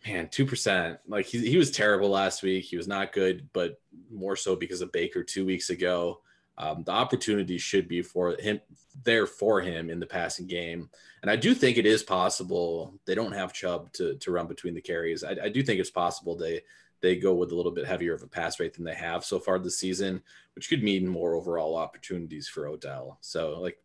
man, 0.05 0.29
two 0.29 0.45
percent. 0.45 0.99
Like 1.07 1.25
he 1.25 1.39
he 1.49 1.57
was 1.57 1.71
terrible 1.71 2.09
last 2.09 2.43
week. 2.43 2.65
He 2.65 2.77
was 2.77 2.87
not 2.87 3.11
good, 3.11 3.49
but 3.53 3.81
more 4.11 4.35
so 4.35 4.55
because 4.55 4.81
of 4.81 4.91
Baker 4.91 5.23
two 5.23 5.45
weeks 5.45 5.69
ago. 5.69 6.21
Um, 6.57 6.83
the 6.83 6.91
opportunity 6.91 7.57
should 7.57 7.87
be 7.87 8.01
for 8.01 8.35
him 8.39 8.61
there 9.03 9.27
for 9.27 9.59
him 9.61 9.89
in 9.89 9.99
the 9.99 10.05
passing 10.05 10.47
game. 10.47 10.89
And 11.21 11.29
I 11.29 11.35
do 11.35 11.53
think 11.53 11.77
it 11.77 11.85
is 11.85 12.01
possible 12.01 12.93
they 13.05 13.15
don't 13.15 13.33
have 13.33 13.51
Chubb 13.51 13.91
to, 13.93 14.15
to 14.15 14.31
run 14.31 14.47
between 14.47 14.73
the 14.73 14.81
carries. 14.81 15.23
I, 15.23 15.35
I 15.43 15.49
do 15.49 15.61
think 15.63 15.79
it's 15.79 15.89
possible 15.89 16.35
they 16.35 16.61
they 17.01 17.17
go 17.17 17.33
with 17.33 17.51
a 17.51 17.55
little 17.55 17.73
bit 17.73 17.85
heavier 17.85 18.13
of 18.13 18.23
a 18.23 18.27
pass 18.27 18.59
rate 18.59 18.73
than 18.73 18.85
they 18.85 18.95
have 18.95 19.25
so 19.25 19.37
far 19.37 19.59
this 19.59 19.77
season, 19.77 20.23
which 20.55 20.69
could 20.69 20.81
mean 20.81 21.07
more 21.07 21.35
overall 21.35 21.75
opportunities 21.75 22.47
for 22.47 22.67
Odell. 22.67 23.17
So 23.21 23.59
like 23.59 23.77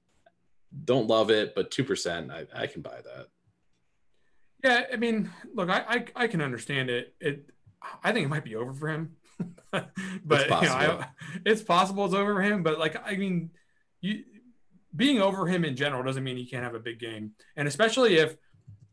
don't 0.84 1.08
love 1.08 1.30
it, 1.30 1.54
but 1.54 1.72
two 1.72 1.84
percent 1.84 2.30
I, 2.30 2.46
I 2.54 2.66
can 2.68 2.82
buy 2.82 3.00
that. 3.02 3.26
Yeah, 4.62 4.84
I 4.92 4.96
mean, 4.96 5.30
look, 5.54 5.70
I, 5.70 5.84
I 5.88 6.24
I 6.24 6.26
can 6.28 6.40
understand 6.40 6.88
it. 6.88 7.14
It 7.20 7.50
I 8.04 8.12
think 8.12 8.26
it 8.26 8.28
might 8.28 8.44
be 8.44 8.54
over 8.54 8.72
for 8.72 8.88
him. 8.88 9.16
but 9.72 9.90
it's, 10.30 10.62
you 10.62 10.68
know, 10.68 10.74
I, 10.74 11.06
it's 11.44 11.62
possible 11.62 12.04
it's 12.04 12.14
over 12.14 12.42
him. 12.42 12.62
But 12.62 12.78
like, 12.78 12.96
I 13.06 13.16
mean, 13.16 13.50
you 14.00 14.24
being 14.94 15.20
over 15.20 15.46
him 15.46 15.64
in 15.64 15.76
general 15.76 16.02
doesn't 16.02 16.24
mean 16.24 16.36
he 16.36 16.46
can't 16.46 16.64
have 16.64 16.74
a 16.74 16.80
big 16.80 16.98
game. 16.98 17.32
And 17.56 17.68
especially 17.68 18.16
if, 18.16 18.36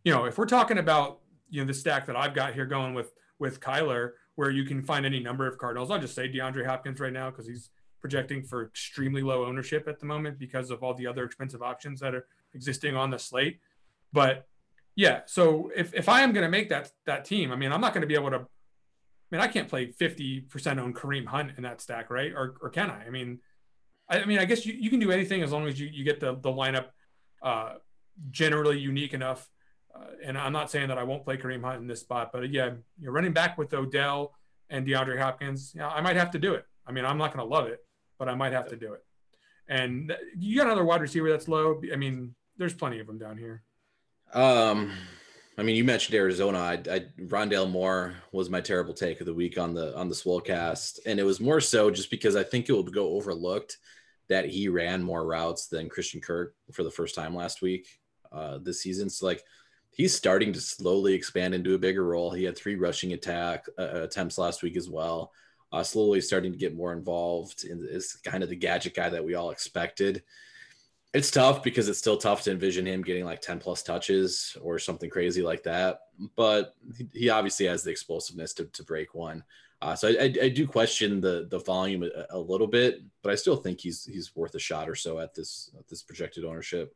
you 0.04 0.14
know, 0.14 0.26
if 0.26 0.38
we're 0.38 0.46
talking 0.46 0.78
about 0.78 1.20
you 1.50 1.62
know 1.62 1.68
the 1.68 1.74
stack 1.74 2.06
that 2.08 2.16
I've 2.16 2.34
got 2.34 2.54
here 2.54 2.66
going 2.66 2.94
with 2.94 3.14
with 3.40 3.60
Kyler, 3.60 4.12
where 4.36 4.50
you 4.50 4.64
can 4.66 4.84
find 4.84 5.06
any 5.06 5.20
number 5.20 5.48
of 5.48 5.58
Cardinals. 5.58 5.92
I'll 5.92 6.00
just 6.00 6.16
say 6.16 6.30
DeAndre 6.30 6.66
Hopkins 6.66 7.00
right 7.00 7.14
now 7.14 7.30
because 7.30 7.48
he's 7.48 7.70
projecting 8.02 8.44
for 8.44 8.66
extremely 8.66 9.22
low 9.22 9.46
ownership 9.46 9.88
at 9.88 10.00
the 10.00 10.06
moment 10.06 10.40
because 10.40 10.70
of 10.72 10.84
all 10.84 10.94
the 10.94 11.08
other 11.08 11.24
expensive 11.24 11.62
options 11.62 12.00
that 12.00 12.14
are 12.14 12.28
existing 12.54 12.96
on 12.96 13.10
the 13.10 13.20
slate. 13.20 13.60
But 14.14 14.48
yeah, 14.96 15.22
so 15.26 15.72
if, 15.76 15.94
if 15.94 16.10
I 16.10 16.22
am 16.22 16.34
going 16.34 16.44
to 16.44 16.50
make 16.50 16.70
that 16.70 16.92
that 17.06 17.26
team, 17.26 17.52
I 17.52 17.56
mean, 17.56 17.72
I'm 17.72 17.82
not 17.82 17.94
going 17.94 18.02
to 18.02 18.08
be 18.08 18.16
able 18.16 18.32
to 18.32 18.48
mean, 19.36 19.42
I 19.42 19.48
can't 19.48 19.68
play 19.68 19.88
50% 19.88 20.82
on 20.82 20.94
Kareem 20.94 21.26
Hunt 21.26 21.52
in 21.58 21.64
that 21.64 21.82
stack, 21.82 22.10
right? 22.10 22.32
Or, 22.34 22.56
or 22.62 22.70
can 22.70 22.90
I? 22.90 23.06
I 23.06 23.10
mean, 23.10 23.40
I, 24.10 24.22
I 24.22 24.26
mean, 24.26 24.40
I 24.40 24.46
guess 24.46 24.66
you, 24.66 24.74
you 24.74 24.90
can 24.90 25.00
do 25.00 25.12
anything 25.12 25.44
as 25.44 25.52
long 25.52 25.68
as 25.68 25.80
you, 25.80 25.88
you 25.92 26.04
get 26.04 26.20
the, 26.20 26.36
the 26.36 26.50
lineup 26.50 26.88
uh, 27.42 27.74
generally 28.32 28.80
unique 28.80 29.14
enough. 29.14 29.50
Uh, 29.94 30.06
and 30.24 30.38
I'm 30.38 30.54
not 30.54 30.72
saying 30.72 30.90
that 30.90 30.98
I 30.98 31.04
won't 31.04 31.24
play 31.24 31.38
Kareem 31.38 31.64
Hunt 31.64 31.82
in 31.82 31.88
this 31.88 32.02
spot, 32.02 32.32
but 32.32 32.50
yeah, 32.52 32.72
you're 33.00 33.12
running 33.12 33.34
back 33.34 33.58
with 33.58 33.74
Odell 33.74 34.34
and 34.70 34.86
DeAndre 34.86 35.20
Hopkins. 35.20 35.74
Yeah, 35.76 35.90
I 35.90 36.02
might 36.02 36.16
have 36.16 36.32
to 36.32 36.40
do 36.40 36.54
it. 36.54 36.66
I 36.86 36.92
mean, 36.92 37.06
I'm 37.06 37.18
not 37.18 37.34
going 37.34 37.46
to 37.46 37.54
love 37.54 37.68
it, 37.68 37.80
but 38.18 38.30
I 38.30 38.36
might 38.36 38.54
have 38.54 38.70
to 38.70 38.76
do 38.76 38.94
it. 38.94 39.04
And 39.68 40.16
you 40.38 40.58
got 40.58 40.68
another 40.68 40.86
wide 40.86 41.02
receiver 41.02 41.30
that's 41.30 41.48
low. 41.48 41.82
I 41.92 41.98
mean, 41.98 42.34
there's 42.58 42.74
plenty 42.74 43.00
of 43.00 43.08
them 43.08 43.18
down 43.18 43.38
here. 43.38 43.64
Um, 44.34 44.94
I 45.60 45.64
mean, 45.64 45.76
you 45.76 45.84
mentioned 45.84 46.16
Arizona. 46.16 46.60
I, 46.60 46.74
I 46.74 47.06
Rondale 47.20 47.70
Moore 47.70 48.16
was 48.32 48.50
my 48.50 48.62
terrible 48.62 48.94
take 48.94 49.20
of 49.20 49.26
the 49.26 49.34
week 49.34 49.58
on 49.58 49.74
the 49.74 49.96
on 49.98 50.08
the 50.08 50.16
Swolecast, 50.16 51.00
and 51.06 51.20
it 51.20 51.24
was 51.24 51.40
more 51.40 51.60
so 51.60 51.90
just 51.90 52.12
because 52.12 52.36
I 52.36 52.44
think 52.44 52.70
it 52.70 52.74
will 52.74 52.84
go 52.84 53.16
overlooked 53.16 53.78
that 54.30 54.46
he 54.46 54.68
ran 54.68 55.02
more 55.02 55.26
routes 55.26 55.68
than 55.68 55.90
Christian 55.90 56.22
Kirk 56.22 56.54
for 56.72 56.84
the 56.84 56.92
first 56.92 57.16
time 57.16 57.34
last 57.34 57.62
week 57.62 57.88
uh, 58.32 58.60
this 58.60 58.82
season. 58.82 59.10
So 59.10 59.26
like 59.26 59.42
he's 59.92 60.14
starting 60.16 60.54
to 60.54 60.62
slowly 60.62 61.14
expand 61.14 61.56
into 61.56 61.74
a 61.74 61.80
bigger 61.80 62.06
role. 62.06 62.30
He 62.30 62.44
had 62.44 62.58
three 62.58 62.76
rushing 62.76 63.14
attack 63.14 63.66
uh, 63.80 64.02
attempts 64.04 64.38
last 64.38 64.62
week 64.62 64.78
as 64.78 64.90
well. 64.90 65.32
Uh, 65.72 65.84
slowly 65.84 66.22
starting 66.22 66.52
to 66.52 66.58
get 66.58 66.76
more 66.76 66.94
involved 66.94 67.66
in 67.66 67.86
is 67.90 68.14
kind 68.24 68.44
of 68.44 68.50
the 68.50 68.56
gadget 68.56 68.94
guy 68.94 69.10
that 69.10 69.26
we 69.26 69.34
all 69.34 69.52
expected. 69.52 70.24
It's 71.14 71.32
tough 71.32 71.64
because 71.64 71.88
it's 71.90 72.00
still 72.00 72.18
tough 72.18 72.44
to 72.44 72.52
envision 72.52 72.86
him 72.86 73.02
getting 73.02 73.26
like 73.26 73.42
10 73.42 73.60
plus 73.60 73.82
touches 73.82 74.56
or 74.62 74.78
something 74.78 75.10
crazy 75.10 75.42
like 75.42 75.64
that. 75.64 76.02
But 76.36 76.76
he 77.14 77.30
obviously 77.30 77.66
has 77.68 77.84
the 77.84 77.92
explosiveness 77.92 78.54
to, 78.56 78.66
to 78.66 78.84
break 78.84 79.16
one. 79.16 79.44
Uh, 79.82 79.96
so 79.96 80.08
I, 80.08 80.34
I, 80.42 80.50
do 80.50 80.66
question 80.66 81.22
the 81.22 81.48
the 81.52 81.60
volume 81.60 82.04
a, 82.04 82.36
a, 82.36 82.40
little 82.40 82.66
bit, 82.66 83.04
but 83.22 83.32
I 83.32 83.36
still 83.36 83.58
think 83.58 83.80
he's 83.80 84.06
he's 84.06 84.36
worth 84.36 84.56
a 84.56 84.60
shot 84.60 84.90
or 84.90 84.96
so 84.96 85.20
at 85.20 85.36
this 85.36 85.70
at 85.78 85.88
this 85.88 86.02
projected 86.02 86.46
ownership. 86.46 86.96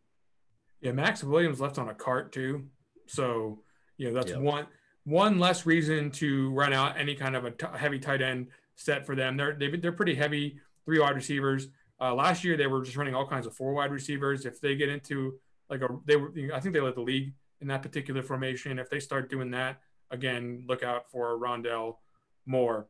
Yeah, 0.82 0.92
Maxx 0.92 1.24
Williams 1.24 1.62
left 1.62 1.78
on 1.78 1.90
a 1.90 1.94
cart 1.94 2.32
too, 2.32 2.66
so 3.06 3.60
you 3.98 4.08
know 4.08 4.16
that's 4.16 4.32
yep. 4.32 4.40
one 4.40 4.66
one 5.04 5.38
less 5.38 5.68
reason 5.68 6.10
to 6.12 6.50
run 6.52 6.74
out 6.74 6.98
any 6.98 7.14
kind 7.14 7.36
of 7.36 7.46
a 7.46 7.52
t- 7.52 7.68
heavy 7.76 8.00
tight 8.00 8.24
end 8.24 8.48
set 8.78 9.06
for 9.06 9.16
them. 9.16 9.38
They're 9.38 9.56
they're 9.56 9.92
pretty 9.92 10.16
heavy 10.16 10.60
three 10.86 11.00
wide 11.00 11.16
receivers. 11.16 11.68
Uh, 12.02 12.16
last 12.16 12.44
year 12.44 12.58
they 12.58 12.68
were 12.68 12.82
just 12.82 12.98
running 12.98 13.14
all 13.14 13.28
kinds 13.28 13.46
of 13.46 13.56
four 13.56 13.74
wide 13.74 13.92
receivers. 13.92 14.46
If 14.46 14.60
they 14.60 14.76
get 14.76 14.90
into 14.90 15.36
like 15.70 15.82
a 15.82 15.90
they 16.06 16.16
were 16.16 16.32
I 16.54 16.60
think 16.60 16.74
they 16.74 16.82
led 16.82 16.96
the 16.96 17.02
league 17.02 17.34
in 17.62 17.68
that 17.68 17.84
particular 17.84 18.24
formation. 18.24 18.80
If 18.80 18.90
they 18.90 19.00
start 19.00 19.30
doing 19.30 19.52
that 19.52 19.82
again, 20.10 20.66
look 20.68 20.84
out 20.84 21.10
for 21.12 21.38
Rondale 21.38 21.98
Moore. 22.46 22.88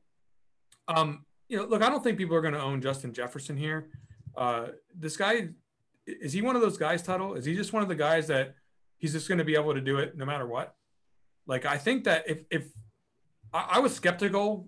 Um, 0.88 1.26
you 1.50 1.58
know, 1.58 1.66
look, 1.66 1.82
I 1.82 1.90
don't 1.90 2.04
think 2.04 2.18
people 2.18 2.36
are 2.36 2.42
going 2.42 2.54
to 2.54 2.62
own 2.62 2.82
Justin 2.82 3.14
Jefferson 3.14 3.58
here. 3.58 3.90
Uh, 4.36 4.68
this 4.96 5.18
guy 5.18 5.50
is 6.06 6.34
he 6.34 6.42
one 6.42 6.56
of 6.56 6.62
those 6.62 6.78
guys, 6.78 7.04
Tuttle? 7.04 7.36
Is 7.36 7.46
he 7.46 7.56
just 7.56 7.74
one 7.74 7.84
of 7.84 7.90
the 7.90 7.96
guys 7.96 8.28
that 8.28 8.56
he's 8.98 9.14
just 9.14 9.28
going 9.28 9.38
to 9.38 9.44
be 9.44 9.56
able 9.56 9.74
to 9.74 9.82
do 9.82 9.98
it 9.98 10.18
no 10.18 10.26
matter 10.26 10.48
what? 10.48 10.76
Like, 11.46 11.66
I 11.66 11.78
think 11.78 12.06
that 12.06 12.30
if 12.30 12.40
if 12.50 12.68
I, 13.54 13.68
I 13.74 13.80
was 13.80 13.94
skeptical 13.94 14.68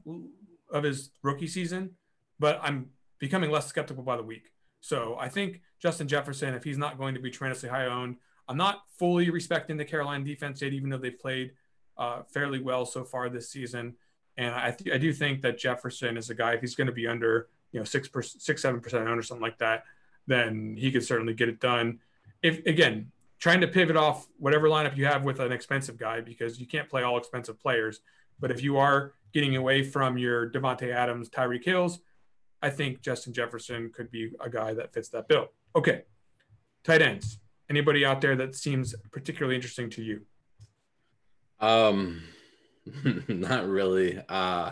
of 0.69 0.83
his 0.83 1.11
rookie 1.21 1.47
season, 1.47 1.91
but 2.39 2.59
I'm 2.61 2.89
becoming 3.23 3.49
less 3.49 3.65
skeptical 3.67 4.03
by 4.03 4.17
the 4.17 4.21
week. 4.23 4.51
So 4.81 5.15
I 5.17 5.29
think 5.29 5.61
Justin 5.79 6.09
Jefferson, 6.09 6.53
if 6.55 6.65
he's 6.65 6.77
not 6.77 6.97
going 6.97 7.13
to 7.13 7.21
be 7.21 7.31
tremendously 7.31 7.69
high 7.69 7.85
owned, 7.85 8.17
I'm 8.49 8.57
not 8.57 8.81
fully 8.99 9.29
respecting 9.29 9.77
the 9.77 9.85
Carolina 9.85 10.25
defense 10.25 10.61
yet, 10.61 10.73
even 10.73 10.89
though 10.89 10.97
they've 10.97 11.17
played 11.17 11.53
uh, 11.97 12.23
fairly 12.23 12.59
well 12.59 12.85
so 12.85 13.05
far 13.05 13.29
this 13.29 13.49
season. 13.49 13.95
And 14.35 14.53
I, 14.53 14.71
th- 14.71 14.93
I 14.93 14.97
do 14.97 15.13
think 15.13 15.41
that 15.43 15.57
Jefferson 15.57 16.17
is 16.17 16.29
a 16.31 16.35
guy, 16.35 16.55
if 16.55 16.59
he's 16.59 16.75
going 16.75 16.87
to 16.87 16.93
be 16.93 17.07
under, 17.07 17.47
you 17.71 17.79
know, 17.79 17.85
six, 17.85 18.09
per- 18.09 18.21
six, 18.21 18.61
seven 18.61 18.81
percent 18.81 19.07
owned 19.07 19.17
or 19.17 19.23
something 19.23 19.41
like 19.41 19.59
that, 19.59 19.85
then 20.27 20.75
he 20.77 20.91
could 20.91 21.05
certainly 21.05 21.33
get 21.33 21.47
it 21.47 21.61
done. 21.61 21.99
If 22.41 22.65
again, 22.65 23.09
trying 23.39 23.61
to 23.61 23.69
pivot 23.69 23.95
off 23.95 24.27
whatever 24.37 24.67
lineup 24.67 24.97
you 24.97 25.05
have 25.05 25.23
with 25.23 25.39
an 25.39 25.53
expensive 25.53 25.97
guy 25.97 26.19
because 26.19 26.59
you 26.59 26.67
can't 26.67 26.89
play 26.89 27.03
all 27.03 27.17
expensive 27.17 27.57
players. 27.57 28.01
But 28.37 28.51
if 28.51 28.61
you 28.61 28.75
are 28.75 29.13
getting 29.33 29.55
away 29.55 29.81
from 29.81 30.17
your 30.17 30.51
Davante 30.51 30.93
Adams, 30.93 31.29
Tyreek 31.29 31.63
Hills, 31.63 31.99
I 32.63 32.69
think 32.69 33.01
Justin 33.01 33.33
Jefferson 33.33 33.91
could 33.93 34.09
be 34.09 34.31
a 34.39 34.49
guy 34.49 34.73
that 34.73 34.93
fits 34.93 35.09
that 35.09 35.27
bill. 35.27 35.49
Okay, 35.75 36.03
tight 36.85 37.01
ends. 37.01 37.39
Anybody 37.69 38.05
out 38.05 38.21
there 38.21 38.37
that 38.37 38.55
seems 38.55 38.95
particularly 39.11 39.55
interesting 39.55 39.89
to 39.91 40.01
you? 40.01 40.21
Um, 41.59 42.23
not 43.27 43.67
really. 43.67 44.17
Uh, 44.17 44.71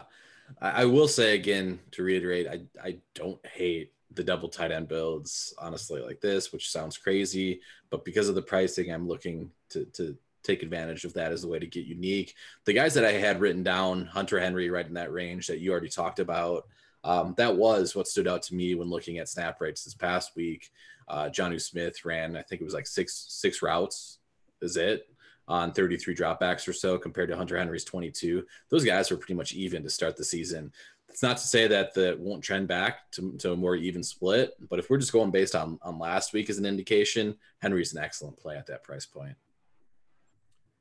I, 0.61 0.69
I 0.81 0.85
will 0.85 1.09
say 1.09 1.35
again 1.35 1.79
to 1.91 2.03
reiterate, 2.03 2.47
I 2.47 2.61
I 2.81 2.99
don't 3.13 3.45
hate 3.45 3.91
the 4.13 4.23
double 4.23 4.47
tight 4.47 4.71
end 4.71 4.87
builds 4.87 5.53
honestly 5.59 6.01
like 6.01 6.21
this, 6.21 6.53
which 6.53 6.71
sounds 6.71 6.97
crazy, 6.97 7.59
but 7.89 8.05
because 8.05 8.29
of 8.29 8.35
the 8.35 8.41
pricing, 8.41 8.89
I'm 8.89 9.07
looking 9.07 9.51
to 9.71 9.83
to 9.93 10.17
take 10.43 10.63
advantage 10.63 11.03
of 11.03 11.13
that 11.13 11.33
as 11.33 11.43
a 11.43 11.47
way 11.47 11.59
to 11.59 11.67
get 11.67 11.85
unique. 11.85 12.35
The 12.65 12.73
guys 12.73 12.93
that 12.93 13.05
I 13.05 13.11
had 13.11 13.41
written 13.41 13.63
down, 13.63 14.05
Hunter 14.05 14.39
Henry, 14.39 14.69
right 14.69 14.87
in 14.87 14.93
that 14.93 15.11
range 15.11 15.47
that 15.47 15.59
you 15.59 15.71
already 15.71 15.89
talked 15.89 16.19
about. 16.19 16.67
Um, 17.03 17.33
that 17.37 17.55
was 17.55 17.95
what 17.95 18.07
stood 18.07 18.27
out 18.27 18.43
to 18.43 18.55
me 18.55 18.75
when 18.75 18.89
looking 18.89 19.17
at 19.17 19.29
snap 19.29 19.59
rates 19.59 19.83
this 19.83 19.93
past 19.93 20.35
week. 20.35 20.71
Uh, 21.07 21.29
Jonnu 21.29 21.59
Smith 21.59 22.05
ran, 22.05 22.35
I 22.35 22.41
think 22.41 22.61
it 22.61 22.65
was 22.65 22.73
like 22.73 22.87
six 22.87 23.25
six 23.29 23.61
routes. 23.61 24.19
Is 24.61 24.77
it 24.77 25.07
on 25.47 25.73
33 25.73 26.15
dropbacks 26.15 26.67
or 26.67 26.73
so 26.73 26.97
compared 26.97 27.29
to 27.29 27.35
Hunter 27.35 27.57
Henry's 27.57 27.83
22? 27.83 28.45
Those 28.69 28.85
guys 28.85 29.09
were 29.09 29.17
pretty 29.17 29.33
much 29.33 29.53
even 29.53 29.83
to 29.83 29.89
start 29.89 30.15
the 30.15 30.23
season. 30.23 30.71
It's 31.09 31.23
not 31.23 31.37
to 31.37 31.47
say 31.47 31.67
that 31.67 31.93
that 31.95 32.19
won't 32.19 32.43
trend 32.43 32.67
back 32.67 33.11
to, 33.11 33.35
to 33.39 33.51
a 33.53 33.57
more 33.57 33.75
even 33.75 34.03
split, 34.03 34.53
but 34.69 34.79
if 34.79 34.89
we're 34.89 34.97
just 34.97 35.11
going 35.11 35.31
based 35.31 35.55
on 35.55 35.79
on 35.81 35.99
last 35.99 36.33
week 36.33 36.49
as 36.49 36.57
an 36.57 36.65
indication, 36.65 37.35
Henry's 37.59 37.93
an 37.93 38.01
excellent 38.01 38.37
play 38.37 38.55
at 38.57 38.67
that 38.67 38.83
price 38.83 39.05
point. 39.05 39.35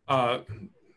Uh, 0.07 0.41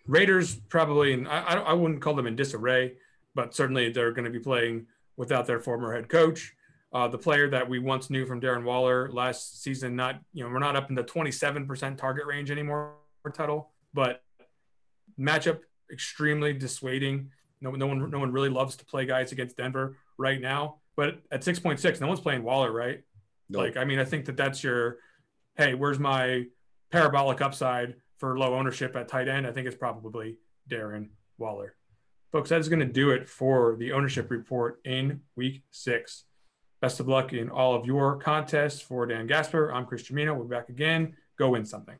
Raiders 0.06 0.56
probably, 0.56 1.14
and 1.14 1.28
I, 1.28 1.56
I 1.56 1.74
wouldn't 1.74 2.02
call 2.02 2.14
them 2.14 2.28
in 2.28 2.36
disarray, 2.36 2.94
but 3.36 3.56
certainly 3.56 3.90
they're 3.90 4.12
going 4.12 4.26
to 4.26 4.32
be 4.32 4.40
playing 4.40 4.86
without 5.18 5.46
their 5.46 5.60
former 5.60 5.94
head 5.94 6.10
coach. 6.10 6.54
Uh, 6.94 7.08
the 7.08 7.18
player 7.18 7.50
that 7.50 7.68
we 7.68 7.80
once 7.80 8.10
knew 8.10 8.26
from 8.26 8.40
Darren 8.40 8.64
Waller 8.64 9.12
last 9.12 9.64
season, 9.64 9.96
not, 9.96 10.20
you 10.32 10.44
know, 10.44 10.50
we're 10.50 10.60
not 10.60 10.76
up 10.76 10.90
in 10.90 10.96
the 10.96 11.04
27% 11.04 11.98
target 11.98 12.26
range 12.28 12.52
anymore, 12.52 12.94
Tuttle, 13.34 13.72
but 13.94 14.22
matchup 15.20 15.62
extremely 15.92 16.54
dissuading. 16.54 17.32
No, 17.62 17.72
no 17.72 17.88
one, 17.88 18.12
no 18.12 18.20
one 18.20 18.32
really 18.32 18.50
loves 18.50 18.76
to 18.76 18.86
play 18.86 19.06
guys 19.06 19.32
against 19.32 19.58
Denver 19.58 19.98
right 20.18 20.40
now. 20.40 20.78
But 20.96 21.20
at 21.32 21.42
6.6, 21.42 22.00
no 22.00 22.08
one's 22.08 22.20
playing 22.20 22.44
Waller, 22.44 22.72
right? 22.72 23.02
Nope. 23.50 23.62
Like, 23.62 23.78
I 23.78 23.86
mean, 23.86 24.00
I 24.00 24.06
think 24.06 24.26
that 24.26 24.38
that's 24.38 24.64
your, 24.64 24.98
hey, 25.58 25.74
where's 25.74 26.00
my 26.00 26.46
parabolic 26.92 27.42
upside 27.42 27.96
for 28.18 28.38
low 28.38 28.54
ownership 28.54 28.96
at 28.96 29.08
tight 29.08 29.28
end? 29.28 29.48
I 29.48 29.52
think 29.52 29.66
it's 29.66 29.76
probably 29.76 30.38
Darren 30.70 31.10
Waller. 31.38 31.76
Folks, 32.34 32.50
that 32.50 32.60
is 32.60 32.68
going 32.68 32.80
to 32.80 32.86
do 32.86 33.12
it 33.12 33.30
for 33.30 33.76
the 33.76 33.92
ownership 33.92 34.32
report 34.32 34.82
in 34.86 35.22
week 35.36 35.62
six. 35.70 36.24
Best 36.82 37.00
of 37.00 37.08
luck 37.08 37.32
in 37.32 37.48
all 37.48 37.76
of 37.76 37.86
your 37.86 38.16
contests 38.18 38.82
for 38.82 39.06
Dan 39.06 39.28
Gaspar. 39.28 39.72
I'm 39.72 39.86
Chris 39.86 40.02
Gimino. 40.10 40.36
We're 40.36 40.46
back 40.46 40.70
again. 40.70 41.16
Go 41.38 41.50
win 41.50 41.64
something. 41.64 42.00